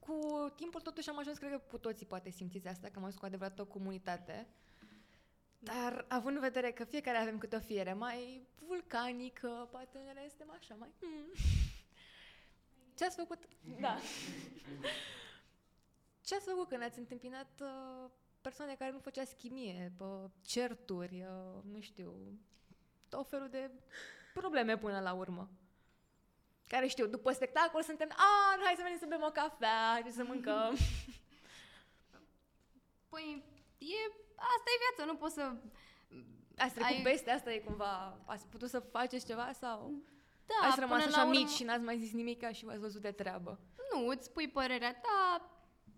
cu 0.06 0.20
timpul 0.56 0.82
totuși 0.82 1.10
am 1.10 1.20
ajuns, 1.20 1.38
cred 1.38 1.52
că 1.52 1.62
cu 1.72 1.78
toții 1.78 2.06
poate 2.06 2.30
simțiți 2.30 2.68
asta, 2.68 2.88
că 2.88 2.94
am 2.96 3.04
ajuns 3.04 3.20
cu 3.20 3.26
adevărat 3.26 3.60
o 3.60 3.66
comunitate. 3.66 4.48
Dar 5.60 6.06
având 6.08 6.36
în 6.36 6.42
vedere 6.42 6.72
că 6.72 6.84
fiecare 6.84 7.18
avem 7.18 7.38
câte 7.38 7.56
o 7.56 7.60
fiere 7.60 7.94
mai 7.94 8.48
vulcanică, 8.68 9.68
poate 9.72 9.98
unele 10.02 10.26
suntem 10.30 10.56
așa 10.60 10.76
mai... 10.80 10.90
Hmm. 11.00 11.26
Ce 13.02 13.08
ați 13.08 13.16
făcut? 13.16 13.44
Da. 13.80 13.98
Ce 16.26 16.36
ați 16.36 16.46
făcut 16.46 16.68
când 16.68 16.84
ați 16.84 17.00
întâmpinat 17.00 17.62
uh, 17.62 18.10
persoane 18.42 18.76
care 18.76 18.92
nu 18.92 19.00
făceați 19.00 19.36
chimie, 19.36 19.92
pe 19.98 20.06
certuri, 20.42 21.22
uh, 21.22 21.64
nu 21.72 21.80
știu, 21.80 22.14
tot 23.10 23.30
felul 23.30 23.50
de 23.50 23.72
probleme 24.34 24.78
până 24.78 25.00
la 25.00 25.14
urmă. 25.14 25.50
Care 26.68 26.88
știu, 26.88 27.08
după 27.08 27.32
spectacol 27.32 27.84
suntem, 27.84 28.10
a, 28.12 28.60
hai 28.64 28.74
să 28.76 28.82
venim 28.84 28.98
să 28.98 29.06
bem 29.10 29.24
o 29.24 29.32
cafea, 29.32 29.90
hai 29.92 30.12
să 30.12 30.24
mâncăm. 30.24 30.76
Păi, 33.10 33.44
e, 33.78 34.12
asta 34.36 34.70
e 34.74 34.82
viața, 34.96 35.12
nu 35.12 35.18
poți 35.18 35.34
să... 35.34 35.54
Ați 36.58 36.74
trecut 36.74 36.96
Ai- 36.96 37.02
peste 37.02 37.32
asta, 37.32 37.54
e 37.54 37.60
cumva, 37.60 38.18
ați 38.26 38.48
putut 38.48 38.70
să 38.70 38.80
faceți 38.80 39.26
ceva 39.26 39.52
sau... 39.52 39.94
Da, 40.62 40.68
Ați 40.68 40.80
rămas 40.80 41.04
până 41.04 41.08
așa 41.16 41.22
la 41.24 41.28
urmă- 41.30 41.40
mici 41.40 41.50
și 41.50 41.64
n-ați 41.64 41.84
mai 41.84 41.98
zis 41.98 42.12
nimic 42.14 42.52
și 42.52 42.66
v-ați 42.66 42.80
văzut 42.80 43.02
de 43.02 43.12
treabă. 43.12 43.60
Nu, 43.94 44.08
îți 44.08 44.26
spui 44.26 44.48
părerea 44.50 44.94
ta, 44.94 45.50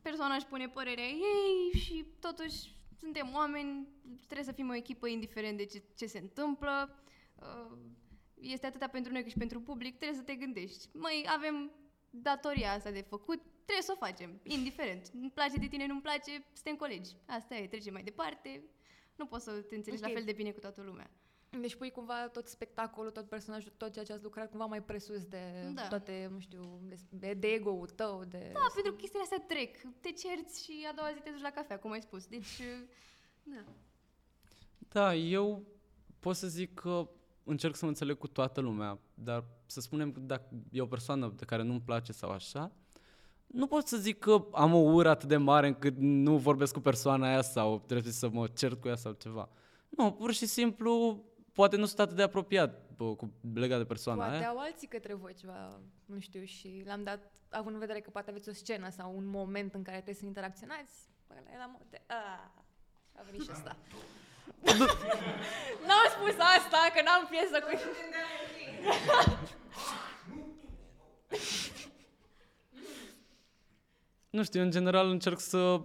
persoana 0.02 0.36
își 0.36 0.46
pune 0.46 0.68
părerea 0.70 1.06
ei 1.08 1.80
și 1.80 2.06
totuși 2.20 2.76
suntem 3.00 3.32
oameni, 3.34 3.88
trebuie 4.26 4.46
să 4.46 4.52
fim 4.52 4.70
o 4.70 4.76
echipă 4.76 5.08
indiferent 5.08 5.58
de 5.58 5.66
ce, 5.66 5.84
ce 5.96 6.06
se 6.06 6.18
întâmplă. 6.20 7.04
Uh, 7.40 7.78
Este 8.40 8.66
atâta 8.66 8.88
pentru 8.88 9.12
noi 9.12 9.22
cât 9.22 9.32
și 9.32 9.38
pentru 9.38 9.62
public, 9.62 9.98
trebuie 9.98 10.18
să 10.18 10.24
te 10.24 10.36
gândești. 10.36 10.90
Mai 10.94 11.26
avem 11.36 11.72
datoria 12.10 12.72
asta 12.74 12.92
de 12.92 13.02
făcut, 13.02 13.42
trebuie 13.66 13.84
să 13.84 13.92
o 13.96 14.06
facem, 14.06 14.40
indiferent. 14.44 15.10
Îmi 15.14 15.32
place 15.32 15.58
de 15.58 15.68
tine, 15.68 15.86
nu-mi 15.88 16.02
place, 16.02 16.32
suntem 16.54 16.76
colegi. 16.76 17.10
Asta 17.26 17.56
e, 17.56 17.68
trecem 17.68 17.94
mai 17.94 18.04
departe. 18.04 18.64
Nu 19.16 19.26
poți 19.26 19.44
să 19.44 19.52
te 19.52 19.76
înțelegi 19.76 20.02
Ok. 20.04 20.08
la 20.10 20.16
fel 20.16 20.24
de 20.26 20.32
bine 20.32 20.52
cu 20.52 20.60
toată 20.60 20.82
lumea. 20.82 21.12
Deci 21.62 21.76
pui 21.76 21.92
cumva 21.92 22.28
tot 22.28 22.48
spectacolul, 22.48 23.12
tot 23.12 23.30
personajul, 23.30 23.72
tot 23.78 23.92
ceea 23.94 24.06
ce 24.06 24.14
ați 24.14 24.24
lucrat 24.24 24.50
cumva 24.50 24.66
mai 24.66 24.84
presus 24.84 25.26
de 25.26 25.72
Da. 25.76 25.88
toate, 25.88 26.30
nu 26.34 26.40
știu, 26.40 26.80
de, 27.10 27.34
de 27.34 27.48
ego-ul 27.48 27.90
tău, 27.90 28.24
de... 28.28 28.50
Da, 28.54 28.60
pentru 28.74 28.92
că 28.92 28.98
chestiile 28.98 29.24
astea 29.24 29.44
trec. 29.48 29.78
Te 30.02 30.12
cerți 30.12 30.64
și 30.64 30.72
a 30.92 30.94
doua 30.96 31.10
zi 31.14 31.20
te 31.22 31.30
duci 31.30 31.42
la 31.42 31.50
cafea, 31.52 31.80
cum 31.80 31.92
ai 31.92 32.02
spus. 32.02 32.26
Deci, 32.26 32.62
da. 33.44 33.64
Da, 34.78 35.16
eu 35.16 35.64
pot 36.20 36.36
să 36.36 36.48
zic 36.48 36.74
că 36.74 37.10
încerc 37.44 37.76
să 37.76 37.84
mă 37.86 37.90
înțeleg 37.92 38.18
cu 38.18 38.28
toată 38.28 38.62
lumea, 38.62 39.00
dar 39.14 39.44
să 39.66 39.82
spunem 39.82 40.12
că 40.12 40.20
dacă 40.20 40.50
e 40.72 40.82
o 40.82 40.86
persoană 40.86 41.34
de 41.36 41.46
care 41.46 41.64
nu-mi 41.64 41.82
place 41.82 42.12
sau 42.12 42.30
așa, 42.30 42.72
nu 43.48 43.68
pot 43.68 43.88
să 43.88 43.98
zic 43.98 44.20
că 44.20 44.46
am 44.52 44.74
o 44.74 44.78
ură 44.78 45.10
atât 45.10 45.28
de 45.30 45.38
mare 45.38 45.68
încât 45.68 45.94
nu 45.98 46.38
vorbesc 46.38 46.74
cu 46.74 46.80
persoana 46.80 47.28
aia 47.28 47.42
sau 47.42 47.84
trebuie 47.88 48.12
să 48.12 48.30
mă 48.30 48.48
cert 48.48 48.82
cu 48.82 48.88
ea 48.88 48.96
sau 48.96 49.12
ceva. 49.12 49.50
Nu, 49.90 50.12
pur 50.12 50.34
și 50.34 50.46
simplu, 50.46 51.24
poate 51.54 51.76
nu 51.76 51.86
sunt 51.86 52.00
atât 52.00 52.16
de 52.16 52.22
apropiat 52.22 52.82
bă, 52.96 53.16
cu, 53.16 53.34
legat 53.54 53.78
de 53.78 53.86
persoana 53.86 54.24
Poate 54.24 54.38
aia. 54.38 54.50
au 54.50 54.58
alții 54.60 54.88
către 54.88 55.14
voi 55.14 55.34
ceva, 55.34 55.80
nu 56.06 56.20
știu, 56.20 56.44
și 56.44 56.84
l-am 56.86 57.04
dat, 57.04 57.32
având 57.50 57.74
în 57.74 57.80
vedere 57.80 58.00
că 58.00 58.10
poate 58.10 58.30
aveți 58.30 58.50
o 58.50 58.54
scenă 58.54 58.90
sau 58.90 59.16
un 59.16 59.26
moment 59.26 59.74
în 59.74 59.84
care 59.84 59.96
trebuie 59.96 60.16
să 60.16 60.26
interacționați, 60.26 60.94
bă, 61.28 61.34
la 61.46 61.54
el 61.54 61.62
am 61.62 61.82
de... 61.90 62.02
A, 62.08 62.52
a 63.16 63.22
venit 63.26 63.42
și 63.42 63.50
ăsta. 63.52 63.76
n-am 65.88 66.08
spus 66.16 66.36
asta, 66.40 66.78
că 66.94 67.02
n-am 67.02 67.28
piesă 67.30 67.60
cu... 67.66 67.72
Nu 74.30 74.44
știu, 74.44 74.62
în 74.62 74.72
general 74.72 75.10
încerc 75.10 75.40
să 75.40 75.82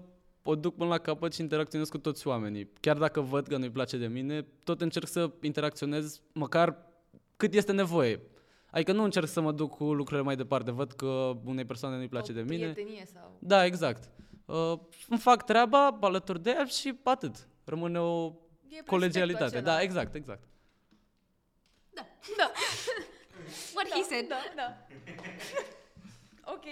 o 0.51 0.55
duc 0.55 0.75
până 0.75 0.89
la 0.89 0.99
capăt 0.99 1.35
și 1.35 1.41
interacționez 1.41 1.89
cu 1.89 1.99
toți 1.99 2.27
oamenii. 2.27 2.71
Chiar 2.81 2.97
dacă 2.99 3.21
văd 3.21 3.47
că 3.47 3.57
nu-i 3.57 3.71
place 3.71 3.97
de 3.97 4.07
mine, 4.07 4.47
tot 4.65 4.81
încerc 4.81 5.07
să 5.07 5.31
interacționez 5.41 6.21
măcar 6.33 6.77
cât 7.37 7.55
este 7.55 7.73
nevoie. 7.73 8.21
Adică 8.71 8.93
nu 8.93 9.03
încerc 9.03 9.27
să 9.27 9.41
mă 9.41 9.53
duc 9.53 9.77
cu 9.77 9.85
lucrurile 9.85 10.27
mai 10.27 10.37
departe. 10.37 10.71
Văd 10.71 10.93
că 10.93 11.37
unei 11.45 11.65
persoane 11.65 11.97
nu-i 11.97 12.09
place 12.09 12.33
o 12.33 12.35
de 12.35 12.41
mine. 12.41 12.73
prietenie 12.73 13.05
sau... 13.15 13.37
Da, 13.39 13.65
exact. 13.65 14.11
Uh, 14.45 14.73
îmi 15.09 15.19
fac 15.19 15.45
treaba 15.45 15.99
alături 16.01 16.43
de 16.43 16.51
ea 16.51 16.65
și 16.65 16.99
atât. 17.03 17.49
Rămâne 17.65 18.01
o 18.01 18.33
E 18.69 18.83
colegialitate. 18.87 19.43
respectul 19.43 19.71
acela. 19.71 19.77
Da, 19.77 19.83
exact, 19.83 20.15
exact. 20.15 20.43
Da. 22.37 22.51
What 23.75 23.89
he 23.89 24.03
said. 24.03 24.29
Da, 24.29 24.37
da. 24.57 24.87
ok. 26.53 26.65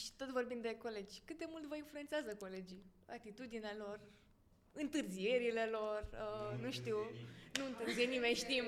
Și 0.00 0.12
tot 0.16 0.28
vorbim 0.28 0.60
de 0.60 0.76
colegi. 0.76 1.20
Cât 1.24 1.38
de 1.38 1.46
mult 1.48 1.64
vă 1.64 1.76
influențează 1.76 2.34
colegii? 2.34 2.84
Atitudinea 3.06 3.74
lor, 3.78 4.00
întârzierile 4.72 5.64
lor, 5.64 6.08
uh, 6.12 6.62
nu 6.62 6.70
știu, 6.70 6.96
nu 7.58 7.64
întârzie 7.64 8.04
nimeni, 8.04 8.34
știm. 8.34 8.64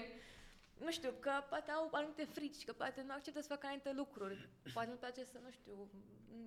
Nu 0.84 0.90
știu, 0.90 1.12
că 1.20 1.30
poate 1.48 1.70
au 1.70 1.88
anumite 1.92 2.24
frici, 2.24 2.64
că 2.64 2.72
poate 2.72 3.02
nu 3.02 3.12
acceptă 3.12 3.40
să 3.40 3.48
facă 3.48 3.66
anumite 3.66 3.92
lucruri. 3.92 4.48
Poate 4.72 4.90
nu 4.90 4.96
place 4.96 5.24
să, 5.24 5.38
nu 5.42 5.50
știu, 5.50 5.90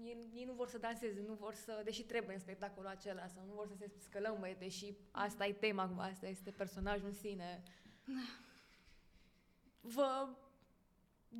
ei, 0.04 0.18
ei 0.34 0.44
nu 0.46 0.54
vor 0.54 0.68
să 0.68 0.78
danseze, 0.78 1.22
nu 1.28 1.34
vor 1.34 1.54
să, 1.54 1.82
deși 1.84 2.04
trebuie 2.04 2.36
în 2.36 2.42
spectacolul 2.42 2.90
acela, 2.90 3.28
sau 3.28 3.44
nu 3.48 3.54
vor 3.54 3.68
să 3.68 3.76
se 3.78 3.92
scălămăie, 4.00 4.56
deși 4.60 4.94
asta 5.12 5.46
e 5.46 5.54
tema, 5.54 5.88
cumva, 5.88 6.04
asta 6.04 6.28
este 6.28 6.52
personajul 6.52 7.08
în 7.08 7.14
sine. 7.14 7.64
Vă 9.82 10.28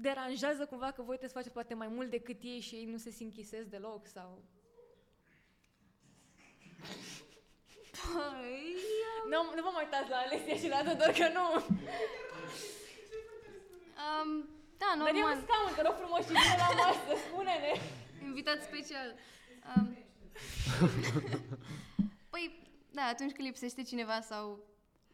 deranjează 0.02 0.66
cumva 0.66 0.86
că 0.92 1.02
voi 1.02 1.18
trebuie 1.18 1.30
să 1.30 1.36
faceți 1.36 1.54
poate 1.54 1.74
mai 1.74 1.88
mult 1.88 2.10
decât 2.10 2.42
ei 2.42 2.60
și 2.60 2.76
ei 2.76 2.86
nu 2.86 2.98
se 2.98 3.10
sinchisesc 3.10 3.66
deloc 3.66 4.08
sau... 4.08 4.44
Păi, 7.92 8.76
Nu, 9.30 9.40
nu 9.56 9.62
vă 9.62 9.70
mai 9.74 9.84
uitați 9.84 10.10
la 10.10 10.18
Alessia 10.18 10.56
și 10.56 10.68
la 10.68 10.78
Tudor, 10.84 11.12
că 11.20 11.28
nu... 11.38 11.46
um, 14.04 14.50
da, 14.78 14.96
Dar 14.98 15.08
e 15.08 15.12
un 15.12 15.16
normal. 15.16 15.42
scaun, 15.42 15.74
te 15.76 15.82
rog 15.82 15.96
frumos 15.96 16.20
și 16.20 16.28
vine 16.28 16.56
la 16.58 16.70
masă, 16.82 17.22
spune-ne. 17.28 17.74
Invitat 18.24 18.62
special. 18.62 19.16
Um, 19.76 19.98
păi, 22.30 22.64
da, 22.92 23.02
atunci 23.02 23.32
când 23.32 23.48
lipsește 23.48 23.84
cineva 23.84 24.22
sau 24.22 24.60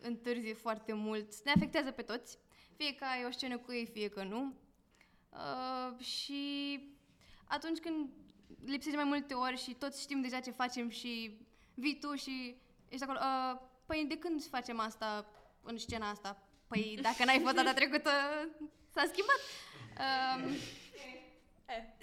întârzie 0.02 0.54
foarte 0.54 0.94
mult, 0.94 1.44
ne 1.44 1.52
afectează 1.52 1.92
pe 1.92 2.02
toți. 2.02 2.38
Fie 2.76 2.96
că 2.96 3.04
ai 3.04 3.26
o 3.26 3.32
scenă 3.32 3.58
cu 3.58 3.74
ei, 3.74 3.86
fie 3.86 4.10
că 4.10 4.24
nu. 4.24 4.54
Uh, 5.32 6.00
și 6.00 6.80
atunci 7.48 7.80
când 7.80 8.10
lipsește 8.66 8.98
mai 8.98 9.08
multe 9.08 9.34
ori 9.34 9.58
și 9.58 9.74
toți 9.74 10.02
știm 10.02 10.22
deja 10.22 10.40
ce 10.40 10.52
facem 10.52 10.90
și 10.90 11.40
vii 11.74 12.00
tu 12.00 12.16
și 12.16 12.56
ești 12.90 13.04
acolo, 13.04 13.20
uh, 13.22 13.60
păi 13.86 14.06
de 14.08 14.18
când 14.18 14.44
facem 14.44 14.80
asta 14.80 15.26
în 15.62 15.78
scena 15.78 16.10
asta? 16.10 16.44
Păi 16.68 16.98
dacă 17.02 17.26
n-ai 17.26 17.40
fost 17.40 17.56
data 17.56 17.74
trecută, 17.74 18.10
s-a 18.94 19.04
schimbat. 19.12 19.40
Um, 19.98 20.56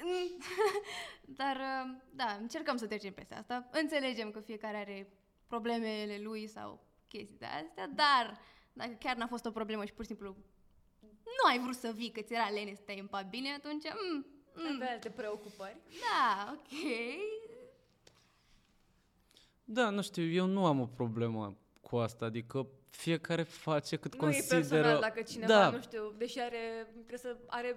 Mm. 0.02 0.38
Dar, 1.40 1.56
uh, 1.56 1.96
da, 2.10 2.36
încercăm 2.40 2.76
să 2.76 2.86
trecem 2.86 3.12
peste 3.12 3.34
asta. 3.34 3.68
Înțelegem 3.70 4.30
că 4.30 4.40
fiecare 4.40 4.76
are 4.76 5.12
problemele 5.46 6.18
lui 6.22 6.46
sau 6.46 6.86
chestii 7.08 7.38
de 7.38 7.44
astea, 7.44 7.86
dar 7.86 8.40
dacă 8.72 8.92
chiar 8.92 9.16
n-a 9.16 9.26
fost 9.26 9.44
o 9.44 9.50
problemă 9.50 9.84
și 9.84 9.92
pur 9.92 10.04
și 10.04 10.10
simplu 10.10 10.36
nu 11.36 11.48
ai 11.50 11.58
vrut 11.58 11.74
să 11.74 11.92
vii, 11.94 12.10
că 12.10 12.20
ți 12.20 12.32
era 12.34 12.48
lene 12.48 12.74
să 12.74 12.80
stai 12.82 12.98
în 12.98 13.06
pat 13.06 13.28
bine, 13.28 13.48
atunci, 13.56 13.84
mm, 13.84 14.26
mm, 14.54 14.78
De 14.78 14.84
alte 14.84 15.08
preocupări. 15.10 15.76
da, 16.00 16.52
ok. 16.54 16.78
Da, 19.64 19.90
nu 19.90 20.02
știu, 20.02 20.30
eu 20.30 20.46
nu 20.46 20.66
am 20.66 20.80
o 20.80 20.86
problemă 20.86 21.56
cu 21.80 21.96
asta, 21.96 22.24
adică 22.24 22.66
fiecare 22.90 23.42
face 23.42 23.96
cât 23.96 24.12
Nu 24.14 24.18
consideră... 24.20 24.56
e 24.56 24.60
personal 24.60 25.00
dacă 25.00 25.22
cineva, 25.22 25.52
da, 25.52 25.70
nu 25.70 25.80
știu, 25.80 26.14
deși 26.18 26.38
are, 26.40 26.86
trebuie 26.92 27.18
să 27.18 27.36
are 27.46 27.76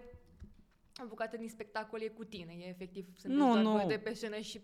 o 1.03 1.05
bucată 1.07 1.37
din 1.37 1.49
spectacol 1.49 2.01
e 2.01 2.07
cu 2.07 2.23
tine, 2.23 2.53
e 2.59 2.67
efectiv, 2.67 3.05
sunteți 3.17 3.41
Nu, 3.43 3.51
doar 3.51 3.63
nu. 3.63 3.71
voi 3.71 3.85
de 3.87 3.97
pe 3.97 4.13
scenă 4.13 4.39
și 4.39 4.61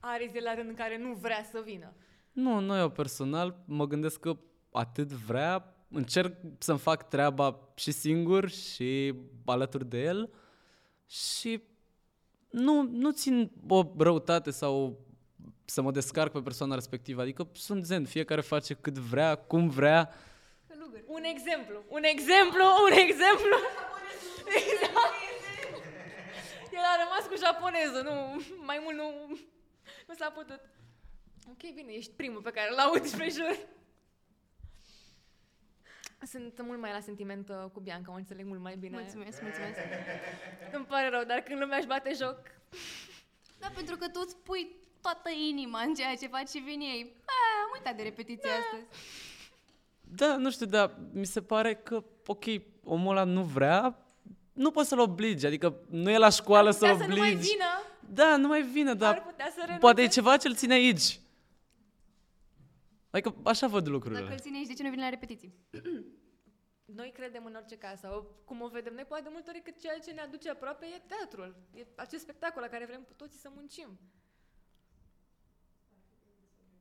are 0.00 0.30
zi 0.32 0.40
la 0.40 0.54
rând 0.54 0.68
în 0.68 0.74
care 0.74 0.98
nu 0.98 1.12
vrea 1.12 1.44
să 1.50 1.62
vină. 1.64 1.92
Nu, 2.32 2.58
nu 2.60 2.76
eu 2.76 2.90
personal 2.90 3.62
mă 3.66 3.86
gândesc 3.86 4.20
că 4.20 4.36
atât 4.72 5.08
vrea, 5.08 5.74
încerc 5.94 6.36
să-mi 6.58 6.78
fac 6.78 7.08
treaba 7.08 7.58
și 7.74 7.92
singur 7.92 8.48
și 8.48 9.14
alături 9.44 9.88
de 9.88 10.02
el 10.02 10.30
și 11.06 11.62
nu, 12.50 12.82
nu 12.82 13.10
țin 13.10 13.50
o 13.68 13.92
răutate 13.98 14.50
sau 14.50 14.98
să 15.64 15.82
mă 15.82 15.90
descarc 15.90 16.32
pe 16.32 16.40
persoana 16.40 16.74
respectivă, 16.74 17.20
adică 17.20 17.48
sunt 17.52 17.84
zen, 17.84 18.04
fiecare 18.04 18.40
face 18.40 18.74
cât 18.74 18.98
vrea, 18.98 19.34
cum 19.34 19.68
vrea. 19.68 20.14
Un 21.06 21.22
exemplu, 21.22 21.84
un 21.88 22.02
exemplu, 22.02 22.64
un 22.84 22.92
exemplu. 23.06 23.56
Exact. 24.60 25.14
El 26.72 26.84
a 26.92 26.96
rămas 27.02 27.24
cu 27.30 27.36
japonezul, 27.44 28.02
nu, 28.02 28.42
mai 28.66 28.78
mult 28.82 28.96
nu, 28.96 29.08
nu 30.08 30.14
s-a 30.14 30.30
putut. 30.30 30.60
Ok, 31.50 31.74
bine, 31.74 31.92
ești 31.92 32.12
primul 32.12 32.40
pe 32.40 32.50
care 32.50 32.68
îl 32.70 32.78
aud 32.78 33.04
spre 33.04 33.28
jur. 33.30 33.58
Sunt 36.30 36.62
mult 36.62 36.80
mai 36.80 36.90
la 36.92 37.00
sentiment 37.00 37.48
uh, 37.48 37.56
cu 37.72 37.80
Bianca, 37.80 38.12
o 38.12 38.14
înțeleg 38.14 38.46
mult 38.46 38.60
mai 38.60 38.76
bine. 38.76 38.96
Mulțumesc, 39.00 39.42
mulțumesc. 39.42 39.78
Îmi 40.76 40.84
pare 40.84 41.08
rău, 41.08 41.24
dar 41.24 41.38
când 41.38 41.60
lumea 41.60 41.76
își 41.78 41.86
bate 41.86 42.12
joc, 42.22 42.36
Da, 43.60 43.70
pentru 43.74 43.96
că 43.96 44.08
tu 44.08 44.20
îți 44.24 44.36
pui 44.36 44.76
toată 45.00 45.30
inima 45.50 45.80
în 45.80 45.94
ceea 45.94 46.14
ce 46.14 46.26
faci 46.26 46.48
și 46.48 46.58
vin 46.58 46.80
ei. 46.80 47.12
A, 47.24 47.32
am 47.64 47.70
uitat 47.74 47.96
de 47.96 48.02
repetiție 48.02 48.50
astăzi. 48.50 48.86
Da, 50.00 50.36
nu 50.36 50.50
știu, 50.50 50.66
dar 50.66 50.90
mi 51.12 51.26
se 51.26 51.42
pare 51.42 51.74
că, 51.74 52.04
ok, 52.26 52.44
omul 52.84 53.16
ăla 53.16 53.24
nu 53.24 53.42
vrea, 53.42 53.98
nu 54.52 54.70
poți 54.70 54.88
să-l 54.88 54.98
obligi, 55.00 55.46
adică 55.46 55.74
nu 55.90 56.10
e 56.10 56.16
la 56.18 56.28
școală 56.28 56.68
ar 56.68 56.74
să-l 56.74 56.90
putea 56.90 57.04
să 57.06 57.10
nu 57.12 57.16
mai 57.18 57.30
obligi. 57.32 57.50
vină, 57.50 57.64
Da, 58.12 58.36
nu 58.36 58.48
mai 58.48 58.62
vine, 58.62 58.94
dar 58.94 59.14
ar 59.14 59.22
putea 59.22 59.46
să 59.50 59.56
renunțe. 59.58 59.78
poate 59.80 60.02
e 60.02 60.06
ceva 60.06 60.36
ce-l 60.36 60.54
ține 60.54 60.74
aici. 60.74 61.18
Adică 63.14 63.34
așa 63.44 63.66
văd 63.66 63.86
lucrurile. 63.86 64.20
Dacă 64.20 64.32
îl 64.32 64.38
ține 64.38 64.56
aici, 64.56 64.66
de 64.66 64.72
ce 64.72 64.82
nu 64.82 64.90
vine 64.90 65.02
la 65.02 65.08
repetiții? 65.08 65.54
Noi 66.98 67.10
credem 67.12 67.44
în 67.44 67.54
orice 67.54 67.78
caz, 67.78 67.98
sau 68.00 68.42
cum 68.44 68.60
o 68.60 68.68
vedem 68.68 68.94
noi, 68.94 69.04
poate 69.04 69.22
de 69.22 69.28
multe 69.32 69.50
ori 69.50 69.62
că 69.62 69.70
ceea 69.80 69.98
ce 69.98 70.12
ne 70.12 70.20
aduce 70.20 70.50
aproape 70.50 70.86
e 70.86 71.02
teatrul. 71.06 71.56
E 71.74 71.86
acest 71.94 72.22
spectacol 72.22 72.62
la 72.62 72.68
care 72.68 72.86
vrem 72.86 73.02
cu 73.02 73.12
toții 73.12 73.38
să 73.38 73.50
muncim. 73.54 73.98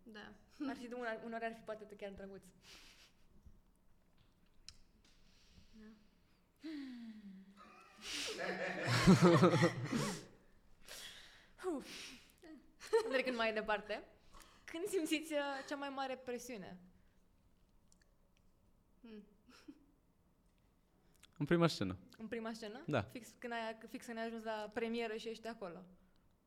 Da. 0.04 0.34
Ar 0.69 0.76
fi 0.76 0.88
de 0.88 0.96
una, 0.96 1.17
unor 1.26 1.43
ar 1.43 1.54
fi 1.54 1.62
poate 1.62 1.96
chiar 1.96 2.12
drăguț. 2.12 2.43
Trecând 13.12 13.36
mai 13.36 13.54
departe, 13.54 14.04
când 14.73 14.88
simțiți 14.88 15.33
uh, 15.33 15.39
cea 15.69 15.75
mai 15.75 15.89
mare 15.89 16.15
presiune? 16.15 16.77
În 21.39 21.45
prima 21.45 21.67
scenă. 21.67 21.97
În 22.17 22.27
prima 22.27 22.53
scenă? 22.53 22.83
Da. 22.86 23.01
Fix 23.01 23.27
când, 23.38 23.53
ai, 23.53 23.77
fix 23.89 24.05
când 24.05 24.17
ai 24.17 24.25
ajuns 24.25 24.43
la 24.43 24.71
premieră 24.73 25.15
și 25.15 25.29
ești 25.29 25.47
acolo. 25.47 25.83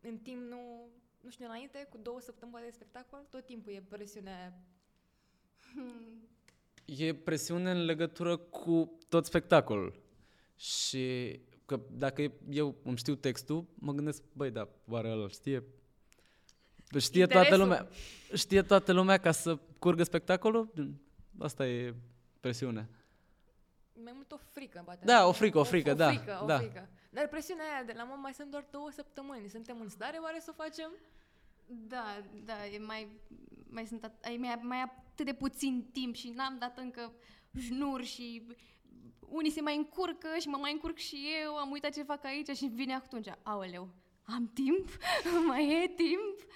În 0.01 0.19
timp, 0.19 0.41
nu, 0.41 0.89
nu 1.21 1.31
știu, 1.31 1.45
înainte, 1.45 1.87
cu 1.91 1.99
două 1.99 2.21
săptămâni 2.21 2.65
de 2.65 2.71
spectacol, 2.71 3.27
tot 3.31 3.47
timpul 3.47 3.73
e 3.73 3.83
presiune. 3.89 4.61
E 6.85 7.15
presiune 7.15 7.71
în 7.71 7.85
legătură 7.85 8.37
cu 8.37 8.99
tot 9.09 9.25
spectacolul. 9.25 10.01
Și 10.57 11.41
că 11.67 11.81
dacă 11.91 12.33
eu 12.51 12.75
îmi 12.83 12.97
știu 12.97 13.15
textul, 13.15 13.67
mă 13.75 13.93
gândesc, 13.93 14.23
băi, 14.33 14.51
da, 14.51 14.69
oare 14.89 15.11
ăla 15.11 15.23
îl 15.23 15.31
știe? 16.89 17.01
Știe 17.01 17.27
toată 17.27 17.39
Interesul. 17.55 17.67
lumea. 17.69 17.89
Știe 18.35 18.63
toată 18.63 18.93
lumea 18.93 19.19
ca 19.19 19.31
să 19.33 19.59
curgă 19.79 20.03
spectacolul? 20.03 20.73
Asta 21.39 21.67
e 21.67 21.95
presiunea. 22.41 22.89
Mai 24.05 24.13
mult 24.15 24.33
o 24.33 24.37
frică, 24.53 24.83
poate. 24.85 25.05
Da, 25.05 25.27
o 25.27 25.33
frică, 25.33 25.59
o 25.59 25.65
frică, 25.65 25.91
o, 25.91 25.95
da, 25.95 26.07
O 26.07 26.11
frică, 26.13 26.39
o 26.43 26.47
da. 26.47 26.59
frică. 26.59 26.89
Dar 27.11 27.29
presiunea 27.29 27.65
aia 27.75 27.83
de 27.85 27.93
la 27.97 28.05
mă, 28.05 28.15
mai 28.23 28.33
sunt 28.35 28.51
doar 28.51 28.65
două 28.71 28.91
săptămâni. 28.91 29.49
Suntem 29.49 29.81
în 29.81 29.89
stare 29.89 30.19
oare 30.23 30.41
să 30.41 30.51
o 30.57 30.63
facem? 30.63 30.91
Da, 31.67 32.05
da, 32.45 32.67
e 32.67 32.79
mai, 32.79 33.09
mai 33.69 33.87
sunt 33.87 34.07
at- 34.07 34.21
ai 34.25 34.37
mai, 34.37 34.59
mai 34.63 34.79
atât 34.83 35.27
de 35.27 35.35
puțin 35.35 35.89
timp 35.93 36.15
și 36.15 36.29
n-am 36.29 36.57
dat 36.59 36.79
încă 36.79 37.13
jnuri 37.59 38.05
și 38.05 38.47
unii 39.29 39.51
se 39.51 39.61
mai 39.61 39.77
încurcă 39.77 40.29
și 40.41 40.49
mă 40.49 40.57
mai 40.61 40.73
încurc 40.73 40.97
și 40.97 41.17
eu, 41.45 41.57
am 41.57 41.71
uitat 41.71 41.93
ce 41.93 42.03
fac 42.03 42.25
aici 42.25 42.49
și 42.57 42.67
vine 42.67 42.95
atunci, 42.95 43.27
aoleu, 43.43 43.89
am 44.25 44.51
timp? 44.55 44.89
mai 45.49 45.83
e 45.83 45.87
timp? 45.89 46.51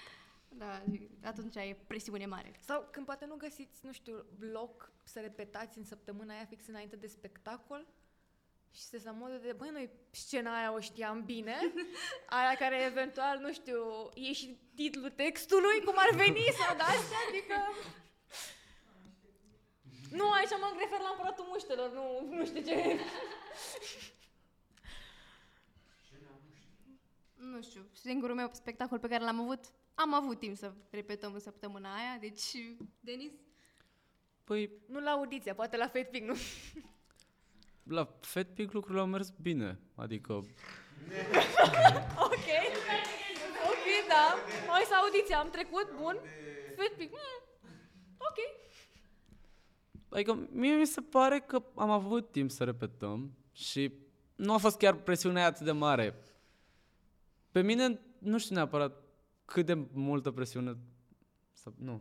Da, 0.61 0.83
și 0.93 1.09
atunci 1.23 1.57
e 1.57 1.77
presiune 1.87 2.27
mare. 2.27 2.53
Sau 2.59 2.89
când 2.91 3.07
poate 3.07 3.25
nu 3.25 3.37
găsiți, 3.37 3.81
nu 3.87 3.93
știu, 3.93 4.25
loc 4.39 4.93
să 5.05 5.21
repetați 5.21 5.79
în 5.79 5.85
săptămâna 5.85 6.35
aia 6.35 6.45
fix 6.45 6.67
înainte 6.67 6.97
de 6.97 7.07
spectacol 7.07 7.87
și 8.71 8.81
sunteți 8.81 9.05
la 9.05 9.13
modul 9.13 9.39
de, 9.43 9.53
băi, 9.53 9.69
noi 9.71 9.91
scena 10.11 10.57
aia 10.57 10.73
o 10.73 10.81
știam 10.81 11.25
bine, 11.25 11.57
aia 12.39 12.55
care 12.57 12.83
eventual, 12.83 13.39
nu 13.39 13.53
știu, 13.53 14.09
e 14.15 14.33
și 14.33 14.59
titlul 14.75 15.11
textului, 15.11 15.83
cum 15.85 15.95
ar 15.97 16.15
veni 16.15 16.47
sau 16.59 16.77
de 16.77 16.83
astea, 16.83 17.19
adică... 17.29 17.57
Nu, 20.11 20.31
aici 20.31 20.51
mă 20.51 20.75
refer 20.79 21.01
la 21.01 21.09
împăratul 21.11 21.45
muștelor, 21.49 21.93
nu, 21.93 22.35
nu 22.37 22.45
știu 22.45 22.63
ce. 22.63 22.99
Nu 27.37 27.63
știu, 27.63 27.89
singurul 27.93 28.35
meu 28.35 28.51
spectacol 28.53 28.99
pe 28.99 29.09
care 29.09 29.25
l-am 29.25 29.41
avut, 29.41 29.65
am 29.95 30.15
avut 30.15 30.39
timp 30.39 30.57
să 30.57 30.73
repetăm 30.91 31.33
în 31.33 31.41
săptămâna 31.41 31.95
aia, 31.95 32.17
deci, 32.21 32.57
Denis? 33.01 33.33
Păi, 34.45 34.71
Nu 34.87 35.01
la 35.01 35.11
audiția, 35.11 35.55
poate 35.55 35.77
la 35.77 35.85
Fate 35.85 36.09
Pig, 36.11 36.23
nu? 36.25 36.35
la 37.83 38.09
FedPic 38.21 38.73
lucrurile 38.73 39.01
au 39.01 39.07
mers 39.07 39.31
bine. 39.43 39.79
Adică, 39.95 40.33
Ok. 42.27 42.49
Ok, 43.71 43.87
da. 44.09 44.37
Hai 44.69 44.83
să 44.87 44.95
audiția, 44.95 45.39
am 45.39 45.51
trecut, 45.51 45.91
bun. 45.97 46.19
Fate 46.77 46.95
Pig, 46.97 47.11
mm. 47.11 47.69
ok. 48.17 48.39
adică 50.09 50.49
mie 50.53 50.75
mi 50.75 50.87
se 50.87 51.01
pare 51.01 51.41
că 51.41 51.63
am 51.75 51.91
avut 51.91 52.31
timp 52.33 52.51
să 52.51 52.65
repetăm 52.65 53.33
și 53.53 53.93
nu 54.37 54.53
a 54.53 54.57
fost 54.57 54.77
chiar 54.79 54.95
presiunea 54.95 55.47
atât 55.47 55.65
de 55.65 55.73
mare. 55.73 56.15
Pe 57.51 57.63
mine, 57.63 58.01
nu 58.19 58.39
știu 58.39 58.55
neapărat 58.55 59.03
cât 59.53 59.67
de 59.67 59.87
multă 59.93 60.31
presiune... 60.31 60.77
Sau, 61.53 61.75
nu, 61.79 62.01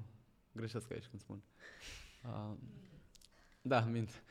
greșesc 0.51 0.91
aici 0.91 1.05
când 1.05 1.21
spun. 1.21 1.43
Uh, 2.23 2.57
da, 3.71 3.79
mint. 3.79 4.23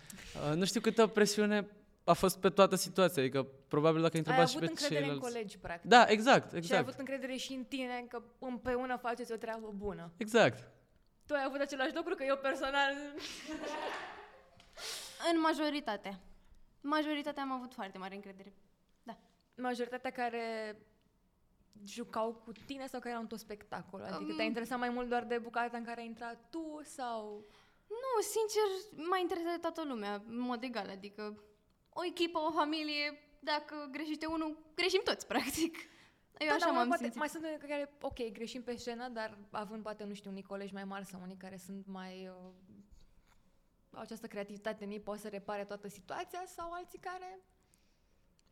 Uh, 0.51 0.57
nu 0.57 0.65
știu 0.65 0.81
câtă 0.81 1.07
presiune 1.07 1.69
a 2.05 2.13
fost 2.13 2.39
pe 2.39 2.49
toată 2.49 2.77
situația, 2.77 3.23
adică 3.23 3.47
probabil 3.69 4.01
dacă 4.01 4.13
Ai 4.13 4.19
întrebați 4.19 4.51
și 4.51 4.57
avut 4.57 4.69
pe 4.69 4.75
încredere 4.75 5.01
ceilalți... 5.01 5.27
în 5.27 5.33
colegi, 5.33 5.59
practic. 5.59 5.91
Da, 5.91 6.07
exact, 6.09 6.49
Și 6.49 6.55
ai 6.55 6.59
exact. 6.59 6.83
avut 6.83 6.99
încredere 6.99 7.37
și 7.37 7.53
în 7.53 7.65
tine 7.65 8.05
că 8.09 8.23
împreună 8.39 8.97
faceți 8.97 9.33
o 9.33 9.37
treabă 9.37 9.73
bună. 9.77 10.13
Exact. 10.17 10.71
Tu 11.27 11.35
ai 11.35 11.45
avut 11.47 11.61
același 11.61 11.95
lucru 11.95 12.15
că 12.15 12.25
eu 12.25 12.37
personal... 12.37 12.93
În 15.33 15.41
majoritate. 15.41 16.19
Majoritatea 16.81 17.43
am 17.43 17.53
avut 17.53 17.75
foarte 17.75 17.99
mare 17.99 18.15
încredere. 18.15 18.53
Da. 19.03 19.19
Majoritatea 19.55 20.11
care 20.11 20.77
jucau 21.85 22.35
cu 22.35 22.53
tine 22.67 22.87
sau 22.87 22.99
care 23.01 23.11
erau 23.11 23.23
în 23.23 23.29
tot 23.29 23.39
spectacolul? 23.39 24.07
Adică 24.07 24.31
Um. 24.31 24.37
te-a 24.37 24.45
interesat 24.45 24.79
mai 24.79 24.91
mult 24.91 25.09
doar 25.09 25.25
de 25.25 25.39
bucata 25.39 25.77
în 25.77 25.85
care 25.85 26.01
ai 26.01 26.07
intrat 26.07 26.51
tu 26.51 26.81
sau... 26.85 27.45
Nu, 27.89 28.23
sincer, 28.23 28.63
m-a 29.11 29.19
interesat 29.19 29.53
de 29.53 29.61
toată 29.61 29.85
lumea, 29.85 30.23
în 30.29 30.39
mod 30.39 30.63
egal, 30.63 30.89
adică 30.89 31.43
o 31.89 32.05
echipă, 32.05 32.39
o 32.39 32.51
familie, 32.51 33.19
dacă 33.41 33.89
greșește 33.93 34.27
unul, 34.27 34.59
greșim 34.75 35.01
toți, 35.05 35.27
practic. 35.33 35.77
Eu 36.39 36.49
Da, 36.49 36.55
așa 36.55 36.65
dar 36.67 36.75
m-am 36.75 36.87
poate, 36.87 37.03
simțit. 37.03 37.19
mai 37.19 37.29
sunt 37.29 37.45
unii 37.45 37.59
care, 37.59 37.93
ok, 38.01 38.33
greșim 38.33 38.63
pe 38.63 38.77
scenă, 38.77 39.09
dar 39.09 39.39
având 39.51 39.83
poate, 39.83 40.05
nu 40.05 40.15
știu, 40.15 40.31
unii 40.31 40.43
colegi 40.43 40.73
mai 40.75 40.85
mari 40.85 41.05
sau 41.05 41.21
unii 41.23 41.37
care 41.37 41.57
sunt 41.57 41.87
mai... 41.87 42.29
Uh, 42.29 42.53
au 43.93 44.01
această 44.01 44.27
creativitate 44.27 44.85
în 44.85 44.91
ei, 44.91 45.01
pot 45.01 45.19
să 45.19 45.29
repare 45.29 45.65
toată 45.65 45.89
situația 45.89 46.43
sau 46.47 46.73
alții 46.73 46.99
care 46.99 47.41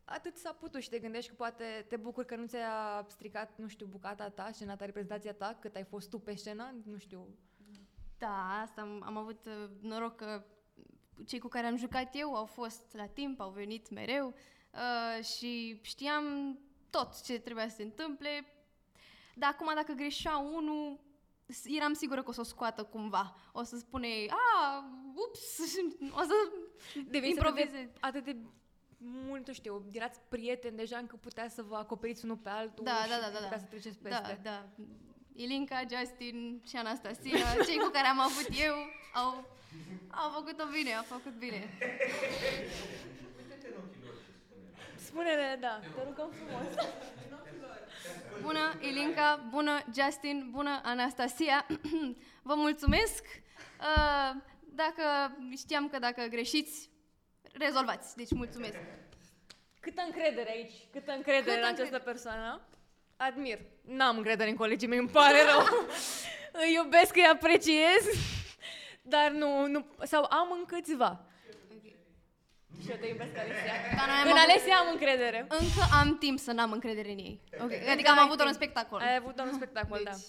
atât 0.09 0.37
s-a 0.37 0.51
putut 0.59 0.81
și 0.81 0.89
te 0.89 0.99
gândești 0.99 1.29
că 1.29 1.35
poate 1.35 1.85
te 1.89 1.95
bucuri 1.95 2.25
că 2.27 2.35
nu 2.35 2.45
ți-a 2.45 3.05
stricat, 3.09 3.57
nu 3.57 3.67
știu, 3.67 3.85
bucata 3.85 4.29
ta, 4.29 4.49
scena 4.51 4.75
ta, 4.75 4.85
reprezentația 4.85 5.33
ta, 5.33 5.57
cât 5.59 5.75
ai 5.75 5.83
fost 5.83 6.09
tu 6.09 6.19
pe 6.19 6.35
scenă, 6.35 6.73
nu 6.85 6.97
știu. 6.97 7.27
Da, 8.17 8.61
asta 8.61 8.81
am, 8.81 9.01
am 9.05 9.17
avut 9.17 9.45
uh, 9.45 9.69
noroc 9.81 10.15
că 10.15 10.45
cei 11.25 11.39
cu 11.39 11.47
care 11.47 11.65
am 11.67 11.75
jucat 11.77 12.09
eu 12.15 12.35
au 12.35 12.45
fost 12.45 12.93
la 12.93 13.05
timp, 13.07 13.39
au 13.39 13.49
venit 13.49 13.89
mereu 13.89 14.33
uh, 14.73 15.23
și 15.25 15.79
știam 15.83 16.57
tot 16.89 17.21
ce 17.23 17.39
trebuia 17.39 17.69
să 17.69 17.75
se 17.75 17.83
întâmple. 17.83 18.45
Dar 19.35 19.49
acum 19.53 19.71
dacă 19.75 19.93
greșea 19.93 20.37
unul, 20.37 20.99
s- 21.45 21.65
eram 21.65 21.93
sigură 21.93 22.23
că 22.23 22.29
o 22.29 22.33
să 22.33 22.39
o 22.39 22.43
scoată 22.43 22.83
cumva. 22.83 23.35
O 23.51 23.63
să 23.63 23.77
spune, 23.77 24.07
a, 24.29 24.83
ups, 25.27 25.57
o 26.19 26.21
să 26.21 26.33
Deveniți 27.07 27.39
atât 27.39 27.53
de, 27.55 27.61
improvizez. 27.61 27.89
atât 27.99 28.23
de 28.23 28.37
mult, 28.97 29.47
nu 29.47 29.53
știu, 29.53 29.85
erați 29.91 30.19
prieteni 30.29 30.77
deja 30.77 30.97
încă 30.97 31.15
putea 31.15 31.49
să 31.49 31.61
vă 31.61 31.75
acoperiți 31.75 32.23
unul 32.23 32.35
pe 32.35 32.49
altul 32.49 32.83
Da, 32.83 33.03
și 33.03 33.09
da, 33.09 33.15
da, 33.15 33.21
da, 33.21 33.27
putea 33.27 33.49
da. 33.49 33.57
să 33.57 33.65
treceți 33.69 33.97
peste. 33.97 34.39
Da, 34.43 34.51
da. 34.51 34.65
Ilinca, 35.35 35.81
Justin 35.89 36.61
și 36.67 36.75
Anastasia, 36.75 37.37
cei 37.65 37.77
cu 37.77 37.89
care 37.89 38.07
am 38.07 38.19
avut 38.19 38.47
eu, 38.67 38.75
au, 39.13 39.47
au 40.09 40.29
făcut-o 40.29 40.63
bine, 40.71 40.93
au 40.93 41.03
făcut 41.03 41.37
bine. 41.37 41.69
Spune-ne, 44.95 45.57
da, 45.59 45.79
te 45.95 46.03
rugăm 46.07 46.29
frumos. 46.29 46.85
Bună, 48.41 48.73
Ilinca, 48.81 49.47
bună, 49.49 49.79
Justin, 49.95 50.47
bună, 50.51 50.81
Anastasia. 50.83 51.65
Vă 52.49 52.53
mulțumesc. 52.55 53.23
Uh, 53.79 54.41
Dacă 54.75 55.37
știam 55.57 55.89
că 55.89 55.99
dacă 55.99 56.23
greșiți, 56.29 56.89
rezolvați. 57.59 58.15
Deci 58.15 58.31
mulțumesc. 58.31 58.77
Câtă 59.79 60.01
încredere 60.05 60.49
aici, 60.51 60.73
câtă 60.91 61.11
încredere 61.11 61.41
Câtă 61.55 61.57
în 61.57 61.63
această 61.73 61.81
încredere. 61.81 62.03
persoană. 62.11 62.61
Admir. 63.17 63.59
N-am 63.81 64.17
încredere 64.17 64.49
în 64.49 64.55
colegii 64.55 64.87
mei, 64.87 64.97
îmi 64.97 65.09
pare 65.09 65.37
rău. 65.51 65.61
îi 66.63 66.73
iubesc, 66.73 67.15
îi 67.15 67.23
apreciez, 67.33 68.03
dar 69.01 69.29
nu, 69.31 69.67
nu, 69.67 69.85
sau 70.03 70.23
am 70.23 70.47
în 70.57 70.65
câțiva. 70.65 71.21
Și 72.83 72.89
eu 72.91 72.97
te 73.01 73.07
iubesc, 73.07 73.37
Alesia. 73.37 73.73
Dar 73.97 74.05
noi 74.07 74.15
am 74.21 74.27
În 74.27 74.37
avut- 74.37 74.49
Alesia 74.49 74.75
am 74.77 74.87
încredere. 74.91 75.39
Încă 75.49 75.81
am 76.01 76.17
timp 76.17 76.39
să 76.39 76.51
n-am 76.51 76.71
încredere 76.71 77.11
în 77.11 77.17
ei. 77.17 77.39
Okay. 77.63 77.81
Adică 77.91 78.09
am 78.09 78.19
avut 78.19 78.41
un 78.45 78.53
spectacol. 78.53 78.99
Ai 78.99 79.15
avut 79.15 79.39
un 79.39 79.51
spectacol, 79.53 80.01
da. 80.03 80.11
Deci, 80.11 80.19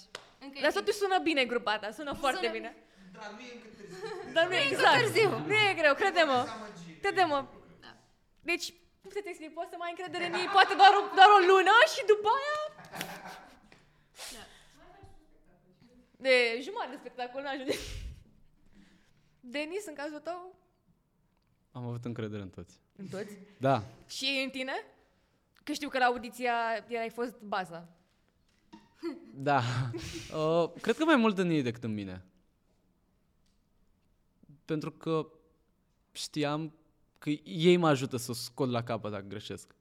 încă 0.40 0.54
e 0.58 0.60
Dar 0.62 0.70
timp. 0.70 0.84
totuși 0.84 0.98
sună 1.02 1.18
bine 1.22 1.44
grupa 1.44 1.78
ta, 1.78 1.90
sună 1.90 2.12
foarte 2.12 2.38
Sună- 2.46 2.52
bine. 2.52 2.76
Dar 3.12 3.30
nu 3.36 3.40
e 3.40 3.52
încă 3.54 3.68
târziu. 3.76 4.32
Dar 4.32 4.46
nu 4.46 4.54
e 4.54 4.62
încă 4.62 4.72
exact. 4.74 4.98
târziu. 5.00 5.28
Nu 5.46 5.52
e 5.70 5.74
greu, 5.80 5.94
crede-mă. 5.94 6.46
Dezamăgire. 7.00 7.14
Crede-mă. 7.14 7.38
Deci, 8.40 8.66
cum 9.02 9.10
să 9.10 9.20
te 9.22 9.28
explic, 9.28 9.52
poți 9.54 9.70
să 9.70 9.76
mai 9.78 9.88
ai 9.88 9.94
încredere 9.96 10.26
în 10.26 10.34
ei, 10.40 10.48
poate 10.56 10.74
doar 10.80 10.92
o, 10.98 11.00
doar 11.18 11.30
o 11.36 11.40
lună 11.50 11.74
și 11.94 12.00
după 12.12 12.28
aia... 12.38 12.58
De 16.20 16.58
jumătate 16.62 16.90
de 16.90 16.96
spectacol 16.98 17.42
n-ajunge. 17.42 17.72
Denis, 19.40 19.86
în 19.86 19.94
cazul 19.94 20.18
tău, 20.18 20.54
Am 21.72 21.86
avut 21.86 22.04
încredere 22.04 22.42
în 22.42 22.48
toți. 22.48 22.74
în 22.96 23.06
toți. 23.06 23.38
Da. 23.58 23.82
Și 24.06 24.24
ei 24.24 24.44
în 24.44 24.50
tine? 24.50 24.72
Că 25.64 25.72
știu 25.72 25.88
că 25.88 25.98
la 25.98 26.04
audiția 26.04 26.54
erai 26.88 27.10
fost 27.10 27.40
baza. 27.40 27.88
Da. 29.34 29.62
Uh, 30.34 30.70
cred 30.80 30.96
că 30.96 31.04
mai 31.04 31.16
mult 31.16 31.38
în 31.38 31.50
ei 31.50 31.62
decât 31.62 31.84
în 31.84 31.94
mine. 31.94 32.24
Pentru 34.64 34.92
că 34.92 35.26
știam 36.12 36.72
că 37.18 37.30
ei 37.44 37.76
mă 37.76 37.88
ajută 37.88 38.16
să 38.16 38.30
o 38.30 38.34
scot 38.34 38.70
la 38.70 38.82
capăt 38.82 39.10
dacă 39.10 39.24
greșesc. 39.28 39.74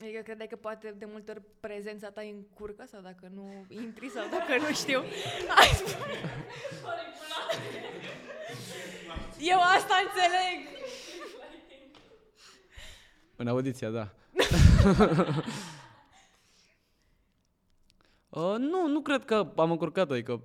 Adică 0.00 0.20
credeai 0.22 0.48
că 0.48 0.56
poate 0.56 0.94
de 0.98 1.04
multe 1.10 1.30
ori 1.30 1.42
prezența 1.60 2.10
ta 2.10 2.20
îi 2.20 2.30
încurcă 2.30 2.84
sau 2.90 3.00
dacă 3.00 3.30
nu 3.34 3.66
intri 3.68 4.10
sau 4.10 4.24
dacă 4.30 4.56
nu 4.68 4.74
știu. 4.74 5.02
Hai, 5.48 5.66
spune. 5.66 6.14
Eu 9.40 9.58
asta 9.60 9.94
înțeleg. 10.04 10.68
În 13.36 13.46
audiția, 13.48 13.90
da. 13.90 14.08
uh, 18.28 18.54
nu, 18.58 18.86
nu 18.86 19.00
cred 19.00 19.24
că 19.24 19.52
am 19.56 19.70
încurcat, 19.70 20.10
adică 20.10 20.42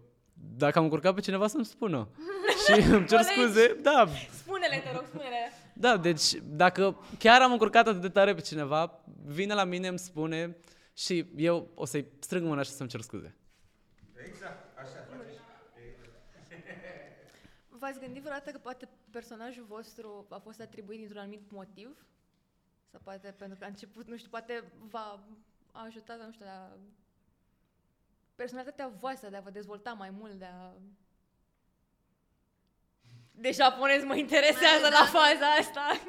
dacă 0.57 0.77
am 0.77 0.83
încurcat 0.83 1.13
pe 1.13 1.21
cineva 1.21 1.47
să-mi 1.47 1.65
spună. 1.65 2.07
Și 2.65 2.71
îmi 2.71 3.07
cer 3.07 3.19
Colegi. 3.19 3.41
scuze, 3.41 3.77
da, 3.81 4.07
Spune-le, 4.31 4.77
te 4.77 4.91
rog, 4.93 5.05
spune-le. 5.07 5.51
Da, 5.73 5.97
deci 5.97 6.33
dacă 6.43 6.99
chiar 7.19 7.41
am 7.41 7.51
încurcat 7.51 7.87
atât 7.87 8.01
de 8.01 8.09
tare 8.09 8.33
pe 8.33 8.41
cineva, 8.41 8.99
vine 9.25 9.53
la 9.53 9.63
mine, 9.63 9.87
îmi 9.87 9.99
spune 9.99 10.57
și 10.93 11.25
eu 11.35 11.69
o 11.75 11.85
să-i 11.85 12.07
strâng 12.19 12.45
mâna 12.45 12.61
și 12.61 12.69
să-mi 12.69 12.89
cer 12.89 13.01
scuze. 13.01 13.35
Exact, 14.27 14.77
așa 14.77 15.07
faci. 15.09 15.41
V-ați 17.69 17.99
gândit 17.99 18.21
vreodată 18.21 18.51
că 18.51 18.57
poate 18.57 18.89
personajul 19.11 19.65
vostru 19.67 20.25
a 20.29 20.37
fost 20.37 20.61
atribuit 20.61 20.97
dintr-un 20.97 21.19
anumit 21.19 21.51
motiv? 21.51 22.05
Sau 22.91 22.99
poate 23.03 23.33
pentru 23.37 23.57
că 23.57 23.63
a 23.63 23.67
început, 23.67 24.07
nu 24.07 24.17
știu, 24.17 24.29
poate 24.29 24.63
v-a 24.89 25.23
ajutat, 25.71 26.25
nu 26.25 26.31
știu, 26.31 26.45
la 26.45 26.77
personalitatea 28.35 28.87
voastră 28.87 29.29
de 29.29 29.35
a 29.35 29.41
vă 29.41 29.49
dezvolta 29.49 29.93
mai 29.93 30.09
mult, 30.09 30.33
de 30.33 30.45
a... 30.45 30.73
De 33.35 33.51
japonez 33.51 34.03
mă 34.03 34.15
interesează 34.15 34.81
Mai, 34.81 34.89
la 34.91 34.97
da. 34.99 35.05
faza 35.19 35.45
asta. 35.59 35.99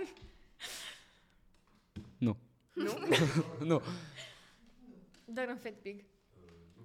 Nu. 2.19 2.37
Nu? 2.73 2.99
nu. 3.71 3.83
Dar 5.25 5.49
în 5.49 5.57
Fat 5.57 5.73
Pig. 5.73 6.05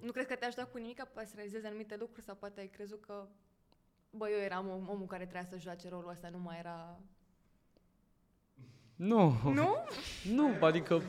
Nu 0.00 0.12
cred 0.12 0.26
că 0.26 0.34
te-aș 0.34 0.48
ajutat 0.48 0.70
cu 0.70 0.78
nimic 0.78 0.96
ca 0.96 1.04
poate 1.12 1.28
să 1.28 1.34
realizezi 1.36 1.66
anumite 1.66 1.96
lucruri 1.96 2.24
sau 2.26 2.34
poate 2.34 2.60
ai 2.60 2.66
crezut 2.68 3.04
că 3.06 3.26
bă, 4.10 4.28
eu 4.28 4.38
eram 4.38 4.68
om- 4.68 4.88
omul 4.88 5.06
care 5.06 5.22
trebuia 5.26 5.48
să 5.50 5.58
joace 5.58 5.88
rolul 5.88 6.10
ăsta, 6.10 6.28
nu 6.28 6.38
mai 6.38 6.58
era... 6.58 6.98
Nu. 8.96 9.34
Nu? 9.44 9.76
Nu, 10.36 10.56
adică... 10.60 11.02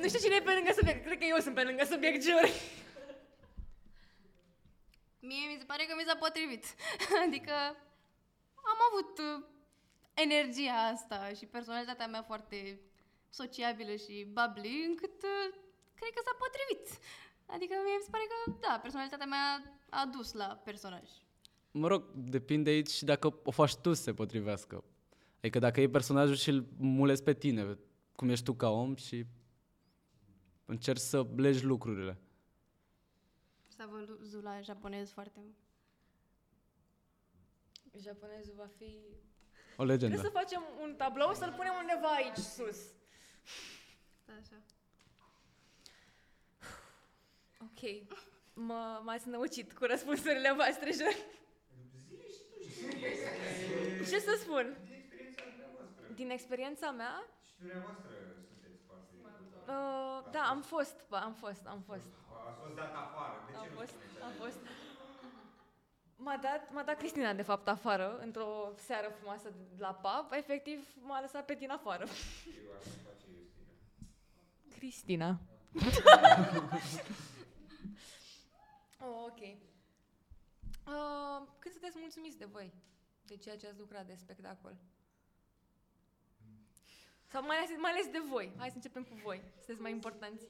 Nu 0.00 0.08
știu 0.08 0.18
cine 0.20 0.34
e 0.38 0.42
pe 0.44 0.52
lângă 0.54 0.72
subiect. 0.76 1.04
Cred 1.04 1.18
că 1.18 1.24
eu 1.28 1.38
sunt 1.40 1.54
pe 1.54 1.62
lângă 1.62 1.84
subiect, 1.90 2.22
jur. 2.24 2.48
Mie 5.28 5.46
mi 5.52 5.60
se 5.60 5.70
pare 5.70 5.84
că 5.84 5.94
mi 5.96 6.08
s-a 6.08 6.16
potrivit. 6.24 6.64
adică 7.26 7.54
am 8.72 8.78
avut 8.88 9.12
uh, 9.28 9.36
energia 10.24 10.78
asta 10.94 11.18
și 11.38 11.46
personalitatea 11.46 12.06
mea 12.06 12.22
foarte 12.22 12.80
sociabilă 13.28 13.94
și 14.04 14.14
bubbly, 14.36 14.84
încât 14.88 15.18
uh, 15.32 15.46
cred 15.98 16.10
că 16.14 16.20
s-a 16.24 16.36
potrivit. 16.42 16.86
Adică 17.54 17.74
mie 17.84 17.96
mi 17.98 18.06
se 18.06 18.10
pare 18.14 18.26
că, 18.32 18.36
da, 18.66 18.78
personalitatea 18.82 19.26
mea 19.26 19.46
a 19.90 20.02
dus 20.16 20.32
la 20.32 20.60
personaj. 20.68 21.08
Mă 21.70 21.86
rog, 21.86 22.02
depinde 22.14 22.70
aici 22.70 22.88
și 22.88 23.04
dacă 23.04 23.40
o 23.44 23.50
faci 23.50 23.76
tu 23.76 23.92
să 23.92 24.02
se 24.02 24.14
potrivească. 24.14 24.84
Adică 25.38 25.58
dacă 25.58 25.80
e 25.80 25.88
personajul 25.88 26.34
și 26.34 26.48
îl 26.48 26.66
mulezi 26.78 27.22
pe 27.22 27.34
tine, 27.34 27.78
cum 28.16 28.28
ești 28.28 28.44
tu 28.44 28.54
ca 28.54 28.70
om 28.70 28.94
și 28.94 29.24
încerci 30.64 31.00
să 31.00 31.26
legi 31.36 31.64
lucrurile. 31.64 32.18
S-a 33.76 33.86
văzut 33.86 34.42
la 34.42 34.60
japonez 34.60 35.10
foarte 35.10 35.38
mult. 35.40 35.56
Japonezul 38.02 38.54
va 38.56 38.68
fi... 38.78 38.98
O 39.76 39.84
legendă. 39.84 40.14
Trebuie 40.14 40.30
să 40.32 40.38
facem 40.38 40.62
un 40.80 40.94
tablou 40.96 41.34
să-l 41.34 41.52
punem 41.52 41.72
undeva 41.80 42.08
aici, 42.08 42.36
sus. 42.36 42.78
Da, 44.24 44.32
așa. 44.40 44.62
Ok. 47.60 48.08
Mă, 48.54 49.00
m-ați 49.04 49.28
năucit 49.28 49.72
cu 49.72 49.84
răspunsurile 49.84 50.52
voastre, 50.52 50.90
jur. 50.92 51.14
Ce 54.08 54.18
să 54.18 54.38
spun? 54.40 54.76
Din 56.14 56.30
experiența 56.30 56.90
mea, 56.90 57.26
Și 57.44 57.58
dumneavoastră 57.58 58.10
sunteți 58.10 58.26
foarte... 58.26 58.35
uh, 59.68 60.30
da, 60.30 60.42
am 60.48 60.60
fost, 60.62 61.04
bă, 61.08 61.16
am 61.16 61.32
fost, 61.32 61.66
am 61.66 61.80
fost. 61.86 62.08
Ați 62.48 62.58
fost 62.62 62.74
dat 62.74 62.94
afară. 62.94 63.44
De 63.50 63.56
Am 63.56 63.62
ce 63.62 63.68
nu 63.70 63.76
fost, 63.78 63.88
spuneți 63.90 64.22
am 64.22 64.28
așa? 64.28 64.38
fost. 64.44 64.58
M-a 66.16 66.36
dat, 66.36 66.72
m-a 66.72 66.82
dat 66.82 66.96
Cristina, 66.96 67.32
de 67.32 67.42
fapt, 67.42 67.68
afară, 67.68 68.18
într-o 68.18 68.72
seară 68.76 69.08
frumoasă 69.08 69.48
de 69.50 69.76
la 69.78 69.94
pub. 69.94 70.32
Efectiv, 70.32 70.88
m-a 71.00 71.20
lăsat 71.20 71.44
pe 71.44 71.54
tine 71.54 71.72
afară. 71.72 72.04
Eu 72.04 72.72
asta 72.78 72.90
face 73.04 73.26
Justina. 73.36 73.68
Cristina. 74.78 75.40
oh, 79.00 79.24
ok. 79.28 79.40
Uh, 80.86 81.46
cât 81.58 81.72
sunteți 81.72 81.96
mulțumiți 81.98 82.38
de 82.38 82.44
voi? 82.44 82.72
De 83.22 83.36
ceea 83.36 83.56
ce 83.56 83.66
ați 83.66 83.78
lucrat 83.78 84.06
de 84.06 84.14
spectacol? 84.14 84.76
Sau 87.32 87.42
mai 87.42 87.56
ales, 87.56 87.68
mai 87.80 87.90
ales 87.90 88.06
de 88.12 88.22
voi. 88.30 88.52
Hai 88.56 88.68
să 88.68 88.74
începem 88.76 89.02
cu 89.02 89.14
voi. 89.24 89.42
Sunteți 89.54 89.80
mai 89.80 89.90
importanți. 89.90 90.44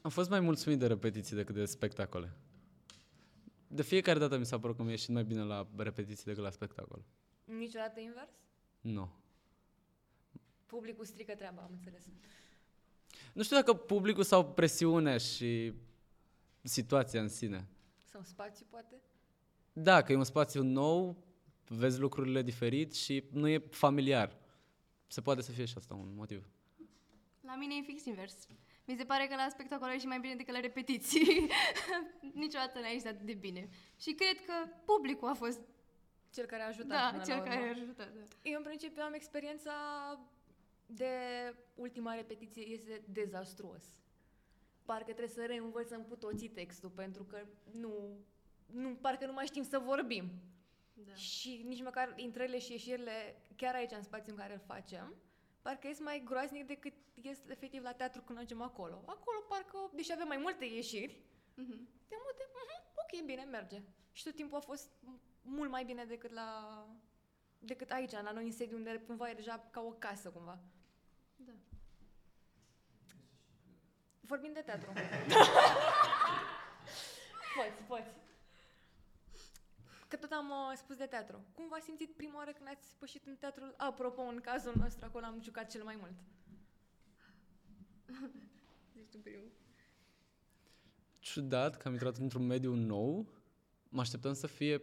Am 0.00 0.10
fost 0.10 0.30
mai 0.30 0.40
mulțumit 0.40 0.78
de 0.78 0.86
repetiții 0.86 1.36
decât 1.36 1.54
de 1.54 1.64
spectacole. 1.64 2.32
De 3.66 3.82
fiecare 3.82 4.18
dată 4.18 4.36
mi 4.36 4.46
s-a 4.46 4.58
părut 4.58 4.76
că 4.76 4.82
mi-a 4.82 4.90
ieșit 4.90 5.08
mai 5.08 5.24
bine 5.24 5.42
la 5.42 5.68
repetiții 5.76 6.24
decât 6.24 6.42
la 6.42 6.50
spectacol. 6.50 7.04
Niciodată 7.44 8.00
invers? 8.00 8.32
Nu. 8.80 9.12
Publicul 10.66 11.04
strică 11.04 11.34
treaba, 11.34 11.62
am 11.62 11.70
înțeles. 11.72 12.02
Nu 13.32 13.42
știu 13.42 13.56
dacă 13.56 13.74
publicul 13.74 14.22
sau 14.22 14.52
presiunea 14.52 15.18
și 15.18 15.72
situația 16.62 17.20
în 17.20 17.28
sine. 17.28 17.68
Sau 18.10 18.22
spațiu, 18.22 18.66
poate? 18.70 18.94
Da, 19.72 20.02
că 20.02 20.12
e 20.12 20.16
un 20.16 20.24
spațiu 20.24 20.62
nou, 20.62 21.16
vezi 21.68 22.00
lucrurile 22.00 22.42
diferit 22.42 22.94
și 22.94 23.24
nu 23.32 23.48
e 23.48 23.58
familiar. 23.70 24.36
Se 25.06 25.20
poate 25.20 25.42
să 25.42 25.50
fie 25.50 25.64
și 25.64 25.74
asta 25.76 25.94
un 25.94 26.14
motiv. 26.14 26.48
La 27.40 27.56
mine 27.56 27.74
e 27.74 27.82
fix 27.82 28.04
invers. 28.04 28.46
Mi 28.84 28.96
se 28.96 29.04
pare 29.04 29.26
că 29.26 29.34
la 29.34 29.46
spectacol 29.50 29.88
a 29.88 29.92
ieșit 29.92 30.08
mai 30.08 30.20
bine 30.20 30.34
decât 30.34 30.54
la 30.54 30.60
repetiții. 30.60 31.48
Niciodată 32.44 32.78
n-a 32.80 32.88
ieșit 32.88 33.06
atât 33.06 33.26
de 33.26 33.34
bine. 33.34 33.68
Și 34.00 34.12
cred 34.12 34.44
că 34.46 34.52
publicul 34.84 35.28
a 35.28 35.34
fost, 35.34 35.60
Cel 36.30 36.46
care 36.46 36.62
a 36.62 36.66
ajutat 36.66 36.88
da, 36.88 37.08
până 37.10 37.22
cel 37.22 37.36
la 37.36 37.40
urmă. 37.42 37.54
care 37.54 37.66
a 37.66 37.70
ajutat. 37.70 38.12
Da. 38.14 38.20
Eu, 38.42 38.56
în 38.56 38.62
principiu, 38.62 39.02
am 39.02 39.12
experiența 39.12 39.72
de 40.86 41.12
ultima 41.74 42.14
repetiție 42.14 42.62
este 42.62 43.02
dezastruos. 43.12 43.84
Parcă 44.84 45.04
trebuie 45.04 45.28
să 45.28 45.44
reînvățăm 45.46 46.02
cu 46.02 46.16
toții 46.16 46.48
textul, 46.48 46.90
pentru 46.90 47.24
că 47.24 47.46
nu, 47.70 47.92
nu, 48.66 48.88
parcă 49.00 49.26
nu 49.26 49.32
mai 49.32 49.46
știm 49.46 49.62
să 49.62 49.78
vorbim. 49.78 50.30
Da. 51.06 51.14
Și 51.14 51.62
nici 51.66 51.82
măcar 51.82 52.12
intrările 52.16 52.58
și 52.58 52.72
ieșirile, 52.72 53.36
chiar 53.56 53.74
aici, 53.74 53.90
în 53.92 54.02
spațiul 54.02 54.34
în 54.36 54.40
care 54.42 54.52
îl 54.52 54.60
facem, 54.66 55.14
parcă 55.62 55.88
este 55.88 56.02
mai 56.02 56.22
groaznic 56.24 56.66
decât 56.66 56.92
este 57.22 57.52
efectiv 57.52 57.82
la 57.82 57.92
teatru 57.92 58.22
când 58.22 58.38
mergem 58.38 58.62
acolo. 58.62 59.02
Acolo 59.06 59.38
parcă, 59.48 59.90
deși 59.94 60.12
avem 60.12 60.26
mai 60.26 60.36
multe 60.36 60.64
ieșiri, 60.64 61.20
Mhm. 61.54 61.88
de 62.08 62.16
multe, 62.22 62.42
uh-huh, 62.44 62.92
ok, 62.94 63.24
bine, 63.26 63.42
merge. 63.44 63.82
Și 64.12 64.24
tot 64.24 64.34
timpul 64.34 64.56
a 64.56 64.60
fost 64.60 64.90
mult 65.42 65.70
mai 65.70 65.84
bine 65.84 66.04
decât 66.04 66.30
la 66.32 66.86
decât 67.58 67.90
aici, 67.90 68.10
la 68.10 68.30
noi 68.32 68.44
în 68.44 68.52
sediu, 68.52 68.76
unde 68.76 69.02
cumva 69.06 69.30
e 69.30 69.34
deja 69.34 69.68
ca 69.70 69.80
o 69.80 69.90
casă, 69.92 70.30
cumva. 70.30 70.58
Da. 71.36 71.52
Vorbim 74.20 74.52
de 74.52 74.60
teatru. 74.60 74.92
poți, 77.56 77.82
poți. 77.86 78.21
Că 80.12 80.18
tot 80.18 80.30
am 80.30 80.50
uh, 80.50 80.76
spus 80.76 80.96
de 80.96 81.06
teatru. 81.06 81.44
Cum 81.54 81.68
v-ați 81.68 81.84
simțit 81.84 82.10
prima 82.16 82.36
oară 82.36 82.50
când 82.50 82.68
ați 82.68 82.94
pășit 82.98 83.26
în 83.26 83.36
teatrul? 83.36 83.74
Apropo, 83.76 84.22
în 84.22 84.40
cazul 84.40 84.72
nostru, 84.76 85.04
acolo 85.04 85.24
am 85.24 85.40
jucat 85.42 85.70
cel 85.70 85.84
mai 85.84 85.96
mult. 86.00 86.12
Zici 88.94 89.10
tu 89.10 89.18
primul. 89.18 89.50
Ciudat 91.18 91.76
că 91.76 91.88
am 91.88 91.92
intrat 91.92 92.16
într-un 92.16 92.46
mediu 92.46 92.74
nou, 92.74 93.26
mă 93.88 94.00
așteptam 94.00 94.32
să 94.32 94.46
fie 94.46 94.82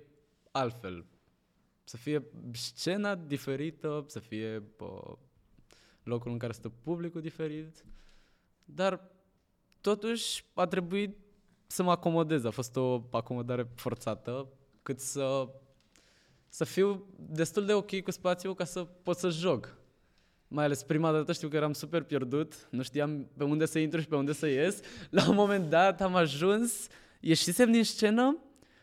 altfel. 0.52 1.06
Să 1.84 1.98
fie 1.98 2.24
scena 2.52 3.16
diferită, 3.16 4.06
să 4.08 4.20
fie 4.20 4.64
uh, 4.80 5.14
locul 6.04 6.32
în 6.32 6.38
care 6.38 6.52
stă 6.52 6.70
publicul 6.70 7.22
diferit. 7.22 7.86
Dar 8.66 9.12
totuși 9.82 10.46
a 10.54 10.68
trebuit 10.68 11.18
să 11.68 11.84
mă 11.84 11.92
acomodez. 11.92 12.44
A 12.44 12.52
fost 12.52 12.76
o 12.76 13.02
acomodare 13.12 13.68
forțată, 13.76 14.50
cât 14.84 15.00
să, 15.00 15.50
să 16.50 16.64
fiu 16.64 17.06
destul 17.16 17.66
de 17.66 17.74
ok 17.74 18.02
cu 18.02 18.12
spațiul 18.12 18.56
ca 18.56 18.66
să 18.66 18.84
pot 18.84 19.18
să 19.18 19.30
joc. 19.30 19.78
Mai 20.48 20.66
ales 20.66 20.84
prima 20.84 21.12
dată 21.12 21.34
știu 21.34 21.48
că 21.48 21.56
eram 21.56 21.74
super 21.74 22.04
pierdut, 22.04 22.68
nu 22.70 22.84
știam 22.84 23.28
pe 23.38 23.44
unde 23.44 23.66
să 23.66 23.80
intru 23.80 24.00
și 24.00 24.08
pe 24.08 24.16
unde 24.16 24.34
să 24.34 24.48
ies. 24.48 24.80
La 25.10 25.30
un 25.30 25.36
moment 25.36 25.70
dat 25.70 26.02
am 26.02 26.16
ajuns, 26.16 26.88
ieșisem 27.20 27.72
din 27.72 27.84
scenă 27.84 28.38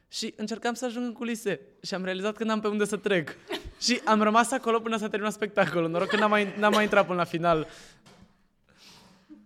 și 0.09 0.34
încercam 0.36 0.74
să 0.74 0.84
ajung 0.84 1.05
în 1.05 1.12
culise 1.12 1.61
și 1.82 1.94
am 1.94 2.05
realizat 2.05 2.36
că 2.36 2.44
n-am 2.44 2.61
pe 2.61 2.68
unde 2.68 2.84
să 2.84 2.97
trec. 2.97 3.36
și 3.84 4.01
am 4.05 4.22
rămas 4.22 4.51
acolo 4.51 4.80
până 4.80 4.97
s-a 4.97 5.09
terminat 5.09 5.32
spectacolul. 5.32 5.90
Noroc 5.90 6.09
că 6.09 6.16
n-am 6.16 6.30
mai, 6.30 6.55
n-am 6.59 6.72
mai 6.72 6.82
intrat 6.82 7.07
până 7.07 7.18
la 7.18 7.24
final. 7.24 7.66
Um, 9.28 9.36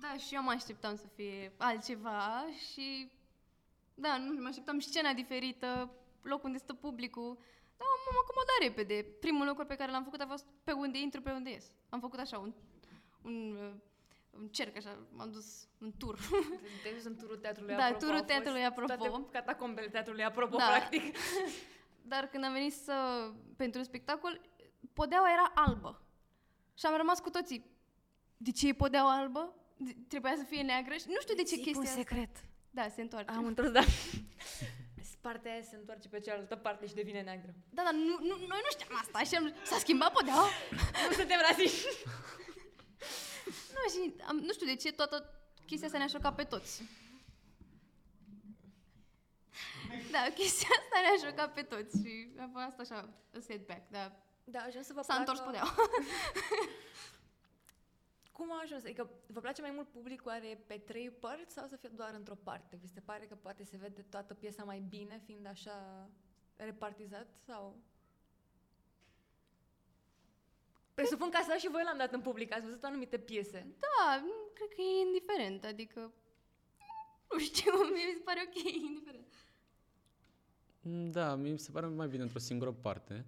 Da, 0.00 0.16
și 0.26 0.34
eu 0.34 0.42
mă 0.42 0.52
așteptam 0.54 0.96
să 0.96 1.04
fie 1.14 1.52
altceva 1.56 2.44
și... 2.72 3.10
Da, 3.94 4.16
nu 4.16 4.40
mă 4.42 4.48
așteptam 4.48 4.78
scena 4.78 5.12
diferită, 5.12 5.90
locul 6.22 6.46
unde 6.46 6.58
stă 6.58 6.72
publicul. 6.72 7.38
Da, 7.76 7.84
m-am 7.84 8.22
acomodat 8.22 8.58
repede. 8.60 9.06
Primul 9.20 9.46
lucru 9.46 9.64
pe 9.66 9.74
care 9.76 9.90
l-am 9.90 10.04
făcut 10.04 10.20
a 10.20 10.26
fost 10.26 10.46
pe 10.64 10.72
unde 10.72 10.98
intru, 10.98 11.20
pe 11.22 11.30
unde 11.30 11.50
ies. 11.50 11.64
Am 11.88 12.00
făcut 12.00 12.18
așa 12.18 12.38
un, 12.38 12.52
un, 13.22 13.56
uh, 13.56 13.74
un 14.30 14.48
cerc, 14.48 14.76
așa, 14.76 14.98
m-am 15.12 15.30
dus 15.30 15.68
un 15.80 15.92
tur. 15.98 16.18
Te 16.82 16.90
dus 16.94 17.04
în 17.04 17.16
turul 17.16 17.36
teatrului 17.36 17.74
Da, 17.74 17.84
apropo. 17.84 17.98
turul 17.98 18.14
au 18.14 18.22
fost 18.22 18.32
teatrului 18.32 18.64
apropo. 18.64 18.94
Toate 18.94 19.28
catacombele 19.30 19.88
teatrului 19.88 20.24
apropo, 20.24 20.56
Da. 20.56 20.64
practic. 20.66 21.16
Dar 22.12 22.26
când 22.26 22.44
am 22.44 22.52
venit 22.52 22.72
să, 22.72 23.28
pentru 23.56 23.82
spectacol, 23.82 24.40
podeaua 24.92 25.30
era 25.32 25.52
albă. 25.54 26.02
Și 26.78 26.86
am 26.86 26.96
rămas 26.96 27.20
cu 27.20 27.30
toții. 27.30 27.70
De 28.36 28.50
ce 28.50 28.68
e 28.68 28.72
podeaua 28.74 29.14
albă? 29.16 29.54
De- 29.76 29.96
trebuia 30.08 30.34
să 30.36 30.44
fie 30.44 30.62
neagră? 30.62 30.94
Și 30.94 31.04
nu 31.08 31.20
știu 31.20 31.34
de 31.34 31.42
ce 31.42 31.54
Ții 31.54 31.62
chestia 31.62 31.80
un 31.80 31.86
asta. 31.86 32.40
Secret. 32.74 32.88
Da, 32.88 32.88
se 32.94 33.00
întoarce. 33.00 33.30
Am 33.30 33.44
întors, 33.46 33.70
da. 33.70 33.80
Partea 35.20 35.52
aia 35.52 35.62
se 35.62 35.76
întoarce 35.76 36.08
pe 36.08 36.20
cealaltă 36.20 36.56
parte 36.56 36.86
și 36.86 36.94
devine 36.94 37.20
neagră. 37.22 37.54
Da, 37.70 37.82
dar 37.82 37.92
nu, 37.92 38.18
nu, 38.20 38.36
noi 38.36 38.60
nu 38.66 38.70
știam 38.70 38.98
asta 39.02 39.18
și 39.18 39.34
am, 39.34 39.54
s-a 39.64 39.78
schimbat 39.78 40.12
podeaua. 40.12 40.48
Nu 41.08 41.12
suntem 41.14 41.38
rasiști. 41.48 41.86
Nu, 43.46 43.82
și 43.92 44.14
am, 44.28 44.36
nu 44.36 44.52
știu 44.52 44.66
de 44.66 44.76
ce 44.76 44.92
toată 44.92 45.40
chestia 45.66 45.86
asta 45.86 45.98
ne-a 45.98 46.06
șocat 46.06 46.34
pe 46.34 46.44
toți. 46.44 46.82
Da, 50.10 50.18
chestia 50.34 50.68
asta 50.78 50.96
ne-a 51.02 51.28
șocat 51.28 51.52
pe 51.54 51.62
toți 51.62 51.96
și 52.02 52.28
a 52.38 52.48
fost 52.52 52.90
așa, 52.90 53.08
a 53.36 53.38
setback, 53.46 53.90
da. 53.90 54.12
Da, 54.44 54.58
aș 54.60 54.70
vrea 54.70 54.82
să 54.82 54.92
vă 54.94 55.00
S-a 55.02 55.14
placă- 55.14 55.20
întors 55.20 55.40
podeaua. 55.46 55.74
Cum 58.64 58.72
a 58.72 58.76
ajuns? 58.76 58.90
Adică 58.90 59.10
vă 59.26 59.40
place 59.40 59.60
mai 59.60 59.70
mult 59.74 59.88
publicul 59.88 60.30
are 60.30 60.60
pe 60.66 60.74
trei 60.74 61.10
părți 61.10 61.54
sau 61.54 61.66
să 61.66 61.76
fie 61.76 61.88
doar 61.88 62.14
într-o 62.14 62.34
parte? 62.34 62.76
Vi 62.80 62.86
se 62.86 63.00
pare 63.00 63.24
că 63.26 63.34
poate 63.34 63.64
se 63.64 63.76
vede 63.76 64.02
toată 64.02 64.34
piesa 64.34 64.64
mai 64.64 64.80
bine 64.88 65.22
fiind 65.24 65.46
așa 65.46 66.08
repartizat 66.56 67.26
sau... 67.46 67.76
Presupun 70.94 71.30
că 71.30 71.36
asta 71.36 71.56
și 71.56 71.70
voi 71.70 71.82
l-am 71.84 71.98
dat 71.98 72.12
în 72.12 72.20
public, 72.20 72.52
ați 72.52 72.64
văzut 72.64 72.84
anumite 72.84 73.18
piese. 73.18 73.66
Da, 73.78 74.20
nu, 74.20 74.32
cred 74.54 74.68
că 74.68 74.80
e 74.80 75.06
indiferent, 75.06 75.64
adică... 75.64 76.12
Nu 77.30 77.38
știu, 77.38 77.72
mie 77.94 78.06
mi 78.06 78.16
se 78.16 78.22
pare 78.24 78.40
ok, 78.46 78.72
indiferent. 78.72 79.32
Mm, 80.80 81.10
Da, 81.10 81.34
mie 81.34 81.52
mi 81.52 81.58
se 81.58 81.70
pare 81.70 81.86
mai 81.86 82.08
bine 82.08 82.22
într-o 82.22 82.38
singură 82.38 82.72
parte. 82.72 83.26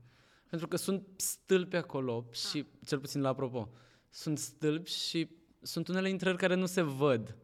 Pentru 0.48 0.68
că 0.68 0.76
sunt 0.76 1.06
stâlpi 1.16 1.76
acolo 1.76 2.26
și, 2.30 2.66
cel 2.84 3.00
puțin 3.00 3.20
la 3.20 3.28
apropo, 3.28 3.68
sunt 4.16 4.38
stâlpi 4.38 4.90
și 4.90 5.30
sunt 5.62 5.88
unele 5.88 6.08
intrări 6.08 6.36
care 6.36 6.54
nu 6.54 6.66
se 6.66 6.82
văd. 6.82 7.36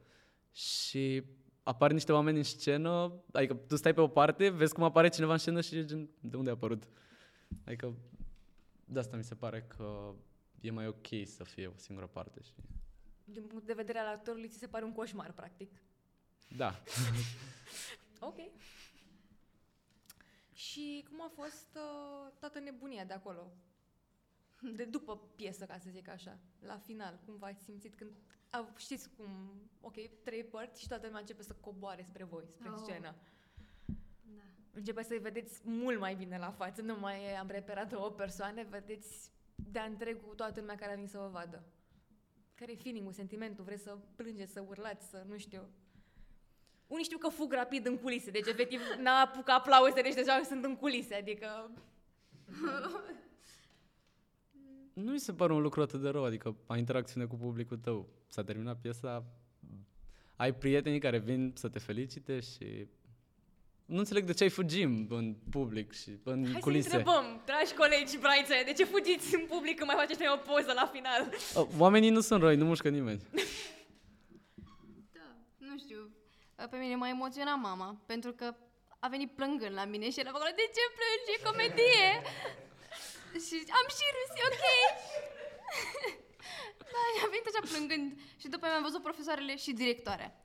Și 0.52 1.22
apar 1.62 1.92
niște 1.92 2.12
oameni 2.12 2.36
în 2.36 2.42
scenă, 2.42 3.22
adică 3.32 3.54
tu 3.54 3.76
stai 3.76 3.94
pe 3.94 4.00
o 4.00 4.08
parte, 4.08 4.48
vezi 4.48 4.74
cum 4.74 4.82
apare 4.82 5.08
cineva 5.08 5.32
în 5.32 5.38
scenă 5.38 5.60
și 5.60 5.76
e 5.76 5.84
gen, 5.84 6.08
de 6.20 6.36
unde 6.36 6.50
a 6.50 6.52
apărut? 6.52 6.88
Adică 7.64 7.94
de 8.84 8.98
asta 8.98 9.16
mi 9.16 9.24
se 9.24 9.34
pare 9.34 9.62
că 9.62 10.14
e 10.60 10.70
mai 10.70 10.86
ok 10.86 11.06
să 11.24 11.44
fie 11.44 11.66
o 11.66 11.76
singură 11.76 12.06
parte. 12.06 12.40
Și... 12.42 12.52
Din 13.24 13.42
punct 13.42 13.66
de 13.66 13.72
vedere 13.72 13.98
al 13.98 14.14
actorului, 14.14 14.48
ți 14.48 14.58
se 14.58 14.66
pare 14.66 14.84
un 14.84 14.92
coșmar, 14.92 15.32
practic. 15.32 15.82
Da. 16.56 16.74
Ok. 18.24 18.38
Și 20.52 21.04
cum 21.08 21.22
a 21.22 21.32
fost 21.34 21.68
uh, 21.74 22.32
toată 22.38 22.58
nebunia 22.58 23.04
de 23.04 23.12
acolo? 23.12 23.52
De 24.62 24.84
după 24.84 25.20
piesă, 25.36 25.64
ca 25.64 25.78
să 25.78 25.88
zic 25.90 26.08
așa, 26.08 26.38
la 26.60 26.78
final, 26.78 27.20
cum 27.24 27.36
v-ați 27.36 27.64
simțit 27.64 27.94
când... 27.94 28.10
A, 28.50 28.72
știți 28.76 29.10
cum, 29.16 29.28
ok, 29.80 29.94
trei 30.22 30.44
părți 30.44 30.80
și 30.80 30.88
toată 30.88 31.06
lumea 31.06 31.20
începe 31.20 31.42
să 31.42 31.56
coboare 31.60 32.02
spre 32.02 32.24
voi, 32.24 32.44
spre 32.48 32.68
Oh. 32.68 32.80
scenă. 32.84 33.14
Da. 34.22 34.42
Începe 34.70 35.02
să-i 35.02 35.18
vedeți 35.18 35.60
mult 35.64 35.98
mai 35.98 36.14
bine 36.14 36.38
la 36.38 36.50
față, 36.50 36.82
nu 36.82 36.98
mai 36.98 37.24
e, 37.24 37.36
am 37.36 37.48
reperat 37.50 37.88
două 37.88 38.10
persoane, 38.10 38.62
vedeți 38.62 39.30
de-a 39.54 39.84
întregul 39.84 40.34
toată 40.34 40.60
lumea 40.60 40.74
care 40.74 40.90
a 40.90 40.94
venit 40.94 41.10
să 41.10 41.18
vă 41.18 41.28
vadă. 41.28 41.62
Care 42.54 42.72
e 42.72 42.76
feeling-ul, 42.76 43.12
sentimentul? 43.12 43.64
Vreți 43.64 43.82
să 43.82 43.98
plângeți, 44.16 44.52
să 44.52 44.64
urlați, 44.68 45.08
să 45.08 45.24
nu 45.28 45.36
știu... 45.38 45.68
Unii 46.86 47.04
știu 47.04 47.18
că 47.18 47.28
fug 47.28 47.52
rapid 47.52 47.86
în 47.86 47.98
culise, 47.98 48.30
deci 48.30 48.46
efectiv 48.46 48.80
n-a 48.98 49.20
apucat 49.20 49.58
aplauzele 49.58 50.08
și 50.08 50.14
deja 50.14 50.42
sunt 50.42 50.64
în 50.64 50.76
culise, 50.76 51.14
adică... 51.14 51.70
Nu 54.92 55.10
mi 55.12 55.18
se 55.20 55.32
pare 55.32 55.52
un 55.52 55.60
lucru 55.62 55.82
atât 55.82 56.00
de 56.00 56.08
rău, 56.08 56.24
adică 56.24 56.56
ai 56.66 56.78
interacțiune 56.78 57.26
cu 57.26 57.36
publicul 57.36 57.76
tău. 57.76 58.08
S-a 58.28 58.44
terminat 58.44 58.78
piesa, 58.80 59.24
ai 60.36 60.54
prietenii 60.54 60.98
care 61.00 61.18
vin 61.18 61.52
să 61.56 61.68
te 61.68 61.78
felicite 61.78 62.40
și 62.40 62.86
nu 63.84 63.98
înțeleg 63.98 64.24
de 64.24 64.32
ce 64.32 64.42
ai 64.42 64.48
fugim 64.48 65.06
în 65.10 65.34
public 65.50 65.92
și 65.92 66.10
în 66.24 66.46
Hai 66.52 66.60
culise. 66.60 66.88
să 66.88 66.96
întrebăm, 66.96 67.42
dragi 67.44 67.74
colegi 67.74 68.18
braițe, 68.18 68.62
de 68.64 68.72
ce 68.72 68.84
fugiți 68.84 69.34
în 69.34 69.44
public 69.48 69.76
când 69.76 69.88
mai 69.90 69.96
faceți 69.98 70.20
noi 70.20 70.32
o 70.34 70.52
poză 70.52 70.72
la 70.72 70.86
final? 70.94 71.28
Oh, 71.54 71.66
Oamenii 71.78 72.10
nu 72.10 72.20
sunt 72.20 72.42
răi, 72.42 72.56
nu 72.56 72.64
mușcă 72.64 72.88
nimeni. 72.88 73.20
Da, 75.12 75.26
nu 75.58 75.78
știu. 75.78 76.10
Pe 76.70 76.76
mine 76.76 76.94
m-a 76.96 77.08
emoționat 77.08 77.58
mama, 77.60 78.00
pentru 78.06 78.32
că 78.32 78.54
a 78.98 79.08
venit 79.08 79.30
plângând 79.30 79.74
la 79.74 79.84
mine 79.84 80.10
și 80.10 80.20
era 80.20 80.28
acolo, 80.28 80.44
de 80.60 80.66
ce 80.76 80.84
plângi? 80.98 81.32
E 81.34 81.46
comedie! 81.48 82.08
Și 83.46 83.56
am 83.78 83.86
și 83.96 84.04
râs, 84.16 84.30
e 84.40 84.42
ok! 84.50 84.64
da, 86.92 87.02
și 87.16 87.24
a 87.24 87.28
venit 87.32 87.46
așa 87.46 87.62
plângând 87.70 88.18
și 88.40 88.48
după 88.48 88.64
aia 88.64 88.72
mi-am 88.72 88.86
văzut 88.88 89.02
profesoarele 89.02 89.56
și 89.56 89.72
directoarea. 89.72 90.44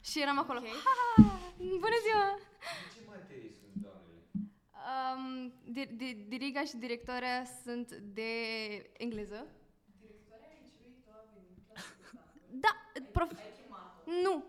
Și 0.00 0.20
eram 0.20 0.38
acolo, 0.38 0.58
Ok. 0.58 0.66
ha, 0.66 1.22
bună 1.56 1.98
ziua! 2.06 2.38
Ce 2.94 3.00
materii 3.06 3.52
sunt 3.60 3.74
doamnele? 3.84 4.22
Um, 4.88 5.52
di, 5.64 5.86
di, 5.86 6.12
diriga 6.14 6.64
și 6.64 6.76
directoarea 6.76 7.44
sunt 7.64 7.92
de 7.92 8.30
engleză. 8.96 9.46
Da, 12.50 12.82
prof... 13.12 13.30
Nu, 14.04 14.44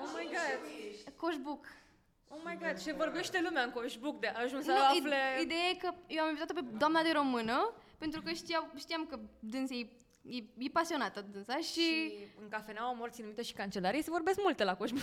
Oh 0.00 0.08
my 0.16 0.24
god! 0.34 1.14
Coșbuc. 1.16 1.66
Oh 2.34 2.40
my 2.44 2.58
god, 2.62 2.82
ce 2.82 2.92
vorbește 2.92 3.40
lumea 3.44 3.62
în 3.62 3.70
coșbuc 3.70 4.20
de 4.20 4.26
a 4.26 4.40
ajuns 4.42 4.64
să 4.64 4.70
Nu, 4.70 4.76
afle... 4.84 4.98
ide- 4.98 5.42
ideea 5.42 5.68
e 5.70 5.74
că 5.74 5.90
eu 6.06 6.22
am 6.22 6.28
invitat-o 6.28 6.54
pe 6.54 6.60
doamna 6.78 7.02
de 7.02 7.10
română 7.12 7.72
pentru 7.98 8.22
că 8.22 8.30
știau, 8.32 8.70
știam 8.78 9.06
că 9.06 9.18
dânsa 9.40 9.74
e, 9.74 9.88
e, 10.22 10.36
e 10.58 10.68
pasionată 10.72 11.20
dânsa 11.32 11.56
și, 11.56 11.62
Și 11.72 12.14
în 12.42 12.48
cafeneaua 12.48 12.92
morții 12.92 13.22
numită 13.22 13.42
și 13.42 13.52
cancelarie 13.52 14.02
se 14.02 14.10
vorbesc 14.10 14.38
multe 14.42 14.64
la 14.64 14.76
coșbuc. 14.76 15.00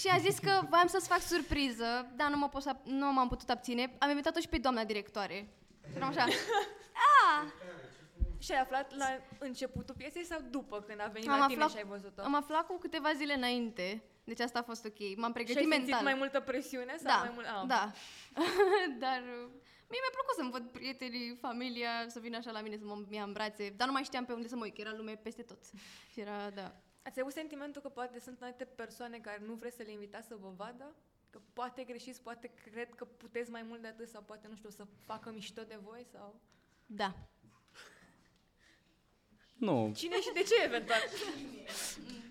și 0.00 0.08
a 0.08 0.18
zis 0.18 0.38
că 0.38 0.60
voiam 0.68 0.86
să-ți 0.86 1.08
fac 1.08 1.20
surpriză, 1.20 2.06
dar 2.16 2.30
nu, 2.30 2.36
mă 2.36 2.48
pot 2.48 2.62
să, 2.62 2.76
nu 2.84 3.12
m-am 3.12 3.28
putut 3.28 3.48
abține. 3.50 3.96
Am 3.98 4.08
invitat-o 4.10 4.40
și 4.40 4.48
pe 4.48 4.58
doamna 4.58 4.84
directoare. 4.84 5.48
Și 5.90 5.96
eram 5.96 6.08
așa, 6.08 6.24
Și 8.38 8.52
ai 8.52 8.60
aflat 8.60 8.96
la 8.96 9.06
începutul 9.38 9.94
piesei 9.98 10.24
sau 10.24 10.38
după 10.50 10.80
când 10.80 11.00
a 11.00 11.06
venit 11.12 11.28
Am 11.28 11.38
la 11.38 11.46
tine 11.46 11.62
aflat- 11.64 11.70
și 11.70 11.76
ai 11.76 11.84
văzut-o? 11.84 12.22
am 12.22 12.34
aflat 12.34 12.66
cu 12.66 12.78
câteva 12.78 13.12
zile 13.12 13.34
înainte, 13.34 14.02
deci 14.28 14.40
asta 14.40 14.58
a 14.58 14.62
fost 14.62 14.84
ok. 14.84 14.98
M-am 14.98 15.16
și 15.16 15.24
ai 15.24 15.32
pregătit 15.32 15.62
simțit 15.62 15.78
mental. 15.78 16.02
mai 16.02 16.14
multă 16.14 16.40
presiune 16.40 16.96
sau 16.96 17.12
da, 17.12 17.18
mai 17.18 17.30
mult... 17.34 17.46
Ah, 17.46 17.64
da. 17.66 17.92
Dar 19.04 19.20
uh, 19.20 19.50
mie 19.90 20.00
mi-a 20.02 20.14
plăcut 20.18 20.34
să-mi 20.36 20.50
văd 20.50 20.64
prietenii, 20.78 21.36
familia, 21.40 21.90
să 22.08 22.20
vină 22.20 22.36
așa 22.36 22.50
la 22.50 22.60
mine 22.60 22.76
să 22.76 22.84
mă 22.84 23.04
ia 23.10 23.22
în 23.22 23.32
brațe, 23.32 23.74
dar 23.76 23.86
nu 23.86 23.92
mai 23.92 24.02
știam 24.02 24.24
pe 24.24 24.32
unde 24.32 24.48
să 24.48 24.56
mă 24.56 24.64
uit, 24.64 24.74
că 24.74 24.80
era 24.80 24.94
lume 24.96 25.20
peste 25.22 25.42
tot. 25.42 25.58
Și 26.12 26.20
era, 26.20 26.50
da. 26.50 26.74
Ați 27.02 27.20
avut 27.20 27.32
sentimentul 27.32 27.82
că 27.82 27.88
poate 27.88 28.20
sunt 28.20 28.42
alte 28.42 28.64
persoane 28.64 29.18
care 29.18 29.42
nu 29.46 29.54
vreți 29.54 29.76
să 29.76 29.82
le 29.82 29.92
invitați 29.92 30.26
să 30.26 30.36
vă 30.40 30.52
vadă? 30.56 30.94
Că 31.30 31.40
poate 31.52 31.84
greșiți, 31.84 32.22
poate 32.22 32.50
cred 32.70 32.94
că 32.94 33.04
puteți 33.04 33.50
mai 33.50 33.62
mult 33.62 33.80
de 33.80 33.88
atât 33.88 34.08
sau 34.08 34.22
poate, 34.22 34.46
nu 34.48 34.56
știu, 34.56 34.70
să 34.70 34.86
facă 35.04 35.30
mișto 35.30 35.62
de 35.62 35.78
voi 35.82 36.06
sau... 36.12 36.40
Da. 36.86 37.14
Nu, 39.54 39.92
Cine 39.96 40.20
și 40.20 40.32
de 40.32 40.42
ce, 40.42 40.62
eventual? 40.64 41.00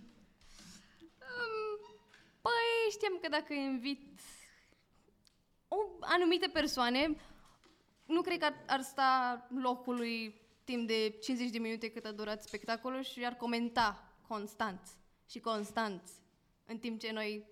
Um, 2.47 2.53
Păi, 2.53 2.91
știam 2.91 3.17
că 3.21 3.29
dacă 3.29 3.53
invit 3.53 4.19
o 5.67 5.77
anumite 5.99 6.47
persoane, 6.47 7.15
nu 8.05 8.21
cred 8.21 8.39
că 8.39 8.45
ar, 8.45 8.63
ar 8.67 8.81
sta 8.81 9.47
locului 9.61 10.41
timp 10.63 10.87
de 10.87 11.09
50 11.09 11.49
de 11.49 11.57
minute 11.57 11.91
cât 11.91 12.05
a 12.05 12.11
durat 12.11 12.43
spectacolul 12.43 13.03
și 13.03 13.25
ar 13.25 13.33
comenta 13.33 14.13
constant 14.27 14.81
și 15.29 15.39
constant 15.39 16.01
în 16.65 16.77
timp 16.77 16.99
ce 16.99 17.11
noi 17.11 17.45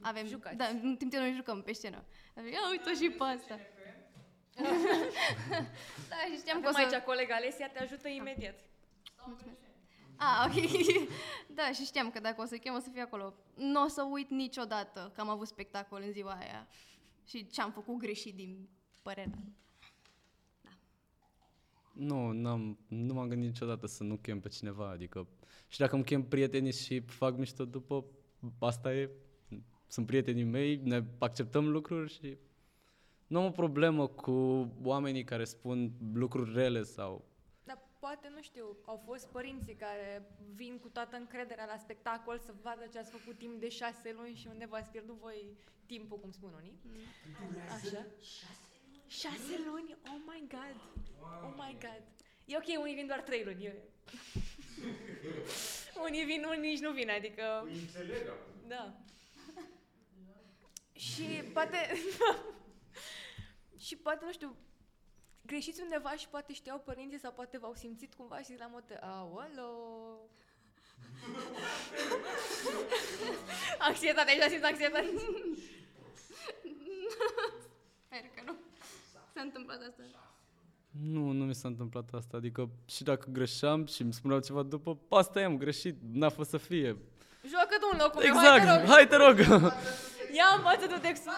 avem... 0.00 0.26
Jucați. 0.26 0.56
Da, 0.56 0.66
în 0.66 0.96
timp 0.96 1.12
ce 1.12 1.18
noi 1.18 1.32
jucăm 1.32 1.62
pe 1.62 1.72
scenă. 1.72 2.04
Ia 2.52 2.70
uite 2.70 2.94
și 2.94 3.10
pe 3.10 3.24
asta. 3.24 3.58
da, 6.10 6.16
și 6.30 6.36
știam 6.36 6.60
că 6.60 6.66
o 6.66 6.68
Avem 6.68 6.88
să... 6.88 6.94
aici 6.94 7.04
colega 7.04 7.34
Alesia, 7.34 7.68
te 7.68 7.78
ajută 7.78 8.08
imediat. 8.08 8.58
Mulțumesc. 9.26 9.60
Ah, 10.16 10.46
ok. 10.46 10.70
da, 11.58 11.72
și 11.72 11.84
știam 11.84 12.10
că 12.10 12.20
dacă 12.20 12.42
o 12.42 12.44
să 12.44 12.56
chem, 12.56 12.74
o 12.74 12.78
să 12.78 12.90
fie 12.92 13.00
acolo. 13.02 13.34
Nu 13.54 13.84
o 13.84 13.88
să 13.88 14.02
uit 14.10 14.30
niciodată 14.30 15.10
că 15.14 15.20
am 15.20 15.28
avut 15.28 15.46
spectacol 15.46 16.02
în 16.06 16.12
ziua 16.12 16.32
aia 16.32 16.68
și 17.24 17.46
ce 17.46 17.60
am 17.60 17.70
făcut 17.70 17.96
greșit 17.96 18.34
din 18.34 18.68
părerea. 19.02 19.38
Nu, 21.92 22.32
n-am, 22.32 22.78
nu 22.88 23.14
m-am 23.14 23.28
gândit 23.28 23.48
niciodată 23.48 23.86
să 23.86 24.02
nu 24.02 24.16
chem 24.16 24.40
pe 24.40 24.48
cineva, 24.48 24.90
adică 24.90 25.28
și 25.68 25.78
dacă 25.78 25.94
îmi 25.94 26.04
chem 26.04 26.22
prietenii 26.22 26.72
și 26.72 27.00
fac 27.00 27.36
mișto 27.36 27.64
după, 27.64 28.04
asta 28.58 28.94
e, 28.94 29.10
sunt 29.86 30.06
prietenii 30.06 30.44
mei, 30.44 30.80
ne 30.82 31.04
acceptăm 31.18 31.68
lucruri 31.68 32.12
și 32.12 32.36
nu 33.26 33.38
am 33.38 33.44
o 33.44 33.50
problemă 33.50 34.06
cu 34.06 34.32
oamenii 34.82 35.24
care 35.24 35.44
spun 35.44 35.92
lucruri 36.12 36.52
rele 36.52 36.82
sau... 36.82 37.24
Dar 38.06 38.14
poate, 38.14 38.34
nu 38.34 38.42
știu, 38.42 38.76
au 38.84 39.02
fost 39.04 39.26
părinții 39.26 39.74
care 39.74 40.22
vin 40.54 40.78
cu 40.78 40.88
toată 40.88 41.16
încrederea 41.16 41.64
la 41.64 41.76
spectacol 41.76 42.38
să 42.38 42.54
vadă 42.62 42.86
ce 42.92 42.98
ați 42.98 43.10
făcut 43.10 43.38
timp 43.38 43.60
de 43.60 43.68
șase 43.68 44.12
luni 44.12 44.34
și 44.34 44.46
unde 44.46 44.66
v-ați 44.66 44.90
pierdut 44.90 45.18
voi 45.18 45.56
timpul, 45.86 46.18
cum 46.18 46.30
spun 46.30 46.52
unii. 46.56 46.78
Așa. 47.74 48.06
Șase 49.06 49.60
luni? 49.66 49.96
Oh 50.04 50.20
my 50.26 50.46
god! 50.48 50.76
Oh 51.44 51.54
my 51.56 51.76
god! 51.80 52.02
E 52.44 52.56
ok, 52.56 52.80
unii 52.80 52.94
vin 52.94 53.06
doar 53.06 53.20
trei 53.20 53.44
luni. 53.44 53.64
E... 53.64 53.74
unii 56.06 56.24
vin, 56.24 56.44
unii 56.44 56.70
nici 56.70 56.80
nu 56.80 56.92
vin, 56.92 57.10
adică... 57.10 57.62
Îi 57.64 57.78
înțeleg 57.78 58.28
acum. 58.28 58.68
Da. 58.68 58.94
Și 60.92 61.24
poate... 61.52 61.76
și 63.86 63.96
poate, 63.96 64.24
nu 64.24 64.32
știu, 64.32 64.56
greșiți 65.46 65.80
undeva 65.82 66.10
și 66.16 66.28
poate 66.28 66.52
știau 66.52 66.78
părinții 66.84 67.18
sau 67.18 67.32
poate 67.32 67.58
v-au 67.58 67.74
simțit 67.74 68.14
cumva 68.14 68.38
și 68.40 68.56
la 68.58 68.66
modă, 68.72 68.98
aolo... 69.00 69.66
anxietate, 73.88 74.30
aici 74.30 74.50
simt 74.50 74.64
anxietate. 74.64 75.06
Sper 78.06 78.20
că 78.34 78.42
nu. 78.44 78.56
S-a 79.34 79.40
întâmplat 79.40 79.80
asta. 79.88 80.02
Nu, 81.02 81.30
nu 81.30 81.44
mi 81.44 81.54
s-a 81.54 81.68
întâmplat 81.68 82.08
asta, 82.12 82.36
adică 82.36 82.68
și 82.84 83.02
dacă 83.02 83.26
greșeam 83.32 83.86
și 83.86 84.02
îmi 84.02 84.12
spuneau 84.12 84.40
ceva 84.40 84.62
după, 84.62 84.98
asta 85.08 85.40
e, 85.40 85.44
am 85.44 85.56
greșit, 85.58 85.96
n-a 86.12 86.28
fost 86.28 86.50
să 86.50 86.56
fie. 86.56 86.96
Joacă 87.48 87.76
tu 87.80 87.88
un 87.92 87.98
locul 88.02 88.22
meu, 88.22 88.34
hai 88.34 88.42
te 88.42 88.56
Exact, 88.56 88.80
rog. 88.80 88.88
hai 88.88 89.08
te 89.08 89.16
rog! 89.16 89.36
Ia 90.38 90.48
învață 90.56 90.86
tu 90.92 90.98
textul. 91.08 91.32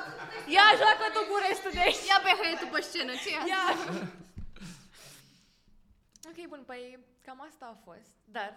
Ia 0.56 0.66
joacă 0.80 1.04
tu 1.14 1.20
cu 1.30 1.36
restul 1.48 1.72
de 1.76 1.80
aici. 1.86 2.06
Ia 2.10 2.18
pe 2.26 2.32
haietul 2.40 2.68
pe 2.74 2.80
scenă, 2.88 3.12
ce 3.22 3.28
e 3.30 3.32
Ia. 3.52 3.62
asta? 3.70 3.92
ok, 6.30 6.38
bun, 6.52 6.62
păi 6.70 6.82
cam 7.26 7.38
asta 7.48 7.64
a 7.74 7.76
fost. 7.86 8.10
Dar, 8.36 8.50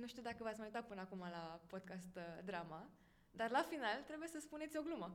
nu 0.00 0.06
știu 0.12 0.22
dacă 0.28 0.36
v-ați 0.44 0.58
mai 0.60 0.68
uitat 0.70 0.84
până 0.90 1.00
acum 1.00 1.20
la 1.36 1.44
podcast 1.72 2.12
uh, 2.16 2.22
drama, 2.50 2.80
dar 3.30 3.48
la 3.50 3.62
final 3.70 3.98
trebuie 4.06 4.28
să 4.34 4.38
spuneți 4.40 4.76
o 4.80 4.82
glumă. 4.86 5.08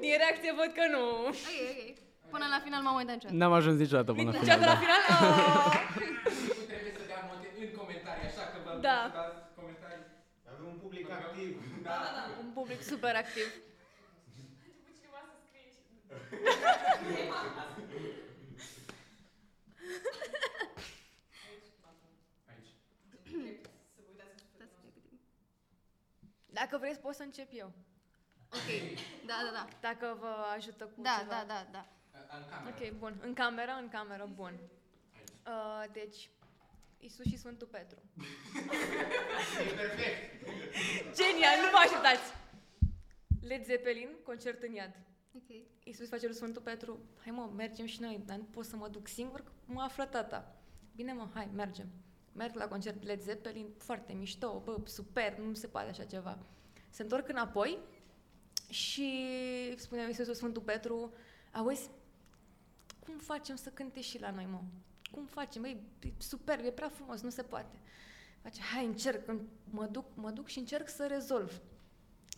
Din 0.00 0.14
reacție 0.22 0.52
văd 0.60 0.70
că 0.78 0.84
nu. 0.94 1.04
Ok, 1.26 1.34
ok. 1.72 1.80
Până 2.34 2.46
la 2.54 2.60
final 2.64 2.82
m-am 2.82 2.96
uitat 3.00 3.14
niciodată. 3.14 3.38
N-am 3.40 3.52
ajuns 3.52 3.76
niciodată 3.78 4.12
până 4.12 4.30
la 4.30 4.38
final. 4.38 4.44
Niciodată 4.44 4.64
la 4.72 4.76
Da. 4.76 4.82
final? 4.84 5.00
Oh. 5.10 5.76
Nu 6.58 6.64
trebuie 6.70 6.92
să 6.98 7.04
dea 7.06 7.20
multe 7.28 7.46
în 7.64 7.70
comentarii, 7.80 8.26
așa 8.30 8.44
că 8.52 8.56
vă 8.64 8.70
Da. 8.80 8.98
Să 10.92 11.06
dați 11.08 11.24
comentarii. 11.24 11.54
Avem 11.54 11.54
un 11.54 11.54
public 11.54 11.60
activ. 11.60 11.82
Da, 11.82 11.98
Un 12.40 12.50
public 12.58 12.82
super 12.82 13.14
activ. 13.16 13.48
început 14.66 14.92
cineva 14.98 15.20
să 15.30 15.34
scrie 15.44 15.66
și... 15.74 15.80
Aici. 22.50 22.70
Să 23.94 24.00
vă 24.04 24.08
uitați 24.10 24.32
în 24.34 24.48
Stați 24.54 24.74
un 24.84 24.90
pic. 24.94 25.20
Dacă 26.46 26.78
vreți, 26.78 27.00
pot 27.00 27.14
să 27.14 27.22
încep 27.22 27.48
eu. 27.52 27.72
Ok, 28.52 28.68
da, 29.26 29.34
da, 29.46 29.50
da. 29.52 29.68
Dacă 29.80 30.16
vă 30.20 30.32
ajută 30.56 30.84
cu 30.84 31.02
Da, 31.02 31.16
ceva. 31.18 31.30
da, 31.30 31.44
da, 31.46 31.66
da. 31.70 31.86
În 32.36 32.44
cameră. 32.50 32.76
Ok, 32.80 32.90
bun. 32.98 33.18
În 33.22 33.34
cameră, 33.34 33.72
în 33.80 33.88
cameră, 33.88 34.28
bun. 34.34 34.54
Uh, 35.46 35.84
deci, 35.92 36.30
Isus 36.98 37.24
și 37.24 37.38
Sfântul 37.38 37.66
Petru. 37.66 37.98
E 39.68 39.74
perfect. 39.74 40.44
Genial, 41.18 41.56
nu 41.62 41.70
vă 41.70 41.78
așteptați! 41.84 42.32
Led 43.40 43.64
Zeppelin, 43.64 44.08
concert 44.24 44.62
în 44.62 44.72
iad. 44.72 44.94
Ok. 45.34 45.48
Iisus 45.84 46.08
face 46.08 46.26
lui 46.26 46.34
Sfântul 46.34 46.62
Petru, 46.62 46.98
hai 47.22 47.32
mă, 47.32 47.50
mergem 47.56 47.86
și 47.86 48.00
noi, 48.00 48.22
dar 48.26 48.36
nu 48.36 48.44
pot 48.44 48.64
să 48.64 48.76
mă 48.76 48.88
duc 48.88 49.08
singur, 49.08 49.40
că 49.40 49.52
mă 49.64 49.80
află 49.80 50.04
tata. 50.04 50.56
Bine 50.94 51.12
mă, 51.12 51.28
hai, 51.34 51.48
mergem. 51.54 51.88
Merg 52.32 52.54
la 52.54 52.68
concert 52.68 53.02
Led 53.02 53.20
Zeppelin, 53.20 53.68
foarte 53.76 54.12
mișto, 54.12 54.62
bă, 54.64 54.80
super, 54.84 55.38
nu 55.38 55.54
se 55.54 55.66
poate 55.66 55.88
așa 55.88 56.04
ceva. 56.04 56.38
Se 56.90 57.02
întorc 57.02 57.28
înapoi 57.28 57.78
și 58.68 59.12
spune 59.76 60.06
Iisus 60.06 60.36
Sfântul 60.36 60.62
Petru, 60.62 61.12
auzi, 61.52 61.90
cum 62.98 63.18
facem 63.18 63.56
să 63.56 63.70
cânte 63.70 64.00
și 64.00 64.20
la 64.20 64.30
noi, 64.30 64.46
mă? 64.50 64.60
Cum 65.10 65.24
facem? 65.26 65.62
Băi, 65.62 65.82
e 66.02 66.08
super, 66.18 66.64
e 66.64 66.70
prea 66.70 66.88
frumos, 66.88 67.20
nu 67.20 67.30
se 67.30 67.42
poate. 67.42 67.76
Face, 68.42 68.60
hai, 68.60 68.84
încerc, 68.84 69.30
mă 69.70 69.86
duc, 69.86 70.04
mă 70.14 70.30
duc 70.30 70.46
și 70.46 70.58
încerc 70.58 70.88
să 70.88 71.06
rezolv. 71.06 71.60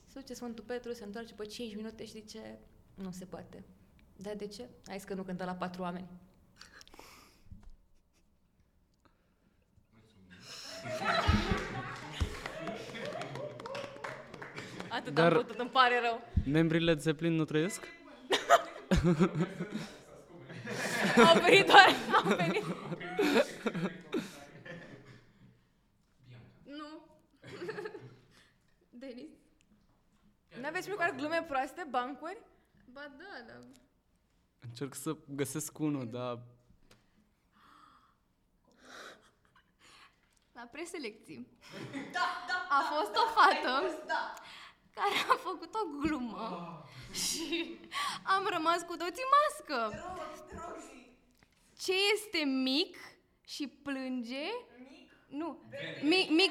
Se 0.07 0.21
duce 0.21 0.35
Sfântul 0.35 0.65
Petru, 0.65 0.93
se 0.93 1.05
întoarce 1.05 1.35
pe 1.35 1.45
5 1.45 1.75
minute 1.77 2.05
și 2.05 2.11
zice, 2.11 2.59
nu 2.95 3.11
se 3.11 3.25
poate. 3.25 3.65
Dar 4.17 4.35
de 4.35 4.47
ce? 4.47 4.69
Hai 4.87 4.97
zis 4.99 5.07
că 5.07 5.15
nu 5.15 5.23
cântă 5.23 5.45
la 5.45 5.55
patru 5.55 5.83
oameni. 5.83 6.09
Atât 14.89 15.15
Dar- 15.15 15.33
am 15.33 15.39
putut, 15.39 15.59
îmi 15.59 15.71
pare 15.71 16.01
rău. 16.01 16.23
Membrii 16.47 16.81
Led 16.81 17.01
Zeppelin 17.01 17.33
nu 17.35 17.45
trăiesc? 17.45 17.87
Au 21.29 21.41
venit 21.41 21.67
doar, 21.67 21.95
au 22.15 22.35
venit. 22.37 22.65
Nu. 26.65 27.01
Denis? 29.03 29.31
Nu 30.61 30.67
aveți 30.67 30.89
măcar 30.89 31.11
glume 31.15 31.45
proaste, 31.49 31.87
bancuri? 31.91 32.43
Ba 32.93 33.01
da, 33.19 33.53
da. 33.53 33.59
Încerc 34.61 34.95
să 34.95 35.17
găsesc 35.29 35.79
unul, 35.79 36.11
dar 36.11 36.39
La 40.53 40.67
preselecții. 40.73 41.47
Da, 42.17 42.27
da, 42.49 42.67
a 42.69 42.81
fost 42.95 43.17
o 43.17 43.25
fată 43.35 44.05
Da. 44.07 44.35
care 44.95 45.15
a 45.29 45.37
făcut 45.37 45.75
o 45.75 45.85
glumă 46.01 46.85
și 47.13 47.79
am 48.23 48.49
rămas 48.53 48.83
cu 48.83 48.97
toții 48.97 49.25
mască. 49.37 50.05
Ce 51.83 51.93
este 52.15 52.39
mic 52.45 52.97
și 53.45 53.67
plânge? 53.69 54.45
Mic? 54.79 55.13
Nu. 55.29 55.63
Mic, 56.03 56.31
mic, 56.31 56.51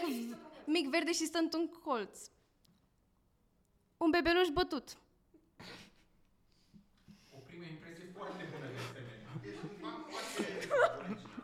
mic 0.66 0.90
verde 0.90 1.12
și 1.12 1.26
stă 1.26 1.38
într-un 1.38 1.68
colț. 1.68 2.20
Un 3.98 4.10
bebeluș 4.10 4.48
bătut. 4.48 4.98
O 7.32 7.38
primă 7.38 7.64
impresie 7.64 8.06
foarte 8.18 8.44
bună 8.52 8.66
de 8.72 8.78
asemenea. 8.78 9.20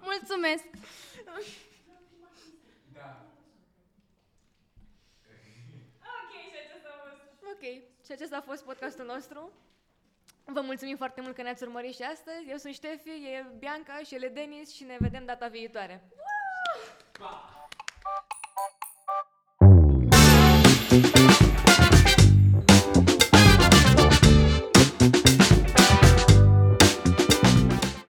Mulțumesc! 0.11 0.63
Da. 2.93 3.25
Ok, 6.01 6.33
și 6.51 6.57
acesta 6.65 6.89
a 6.89 6.99
fost. 7.07 7.43
Ok, 7.53 7.63
și 8.05 8.11
acesta 8.11 8.37
a 8.37 8.41
fost 8.41 8.63
podcastul 8.63 9.05
nostru. 9.05 9.51
Vă 10.45 10.61
mulțumim 10.61 10.95
foarte 10.95 11.21
mult 11.21 11.35
că 11.35 11.41
ne-ați 11.41 11.63
urmărit 11.63 11.95
și 11.95 12.01
astăzi. 12.01 12.49
Eu 12.49 12.57
sunt 12.57 12.73
Ștefi, 12.73 13.09
e 13.09 13.45
Bianca 13.57 13.99
și 14.05 14.15
el 14.15 14.23
e 14.23 14.27
Denis 14.27 14.73
și 14.73 14.83
ne 14.83 14.97
vedem 14.99 15.25
data 15.25 15.47
viitoare. 15.47 16.03
Pa! 17.19 17.54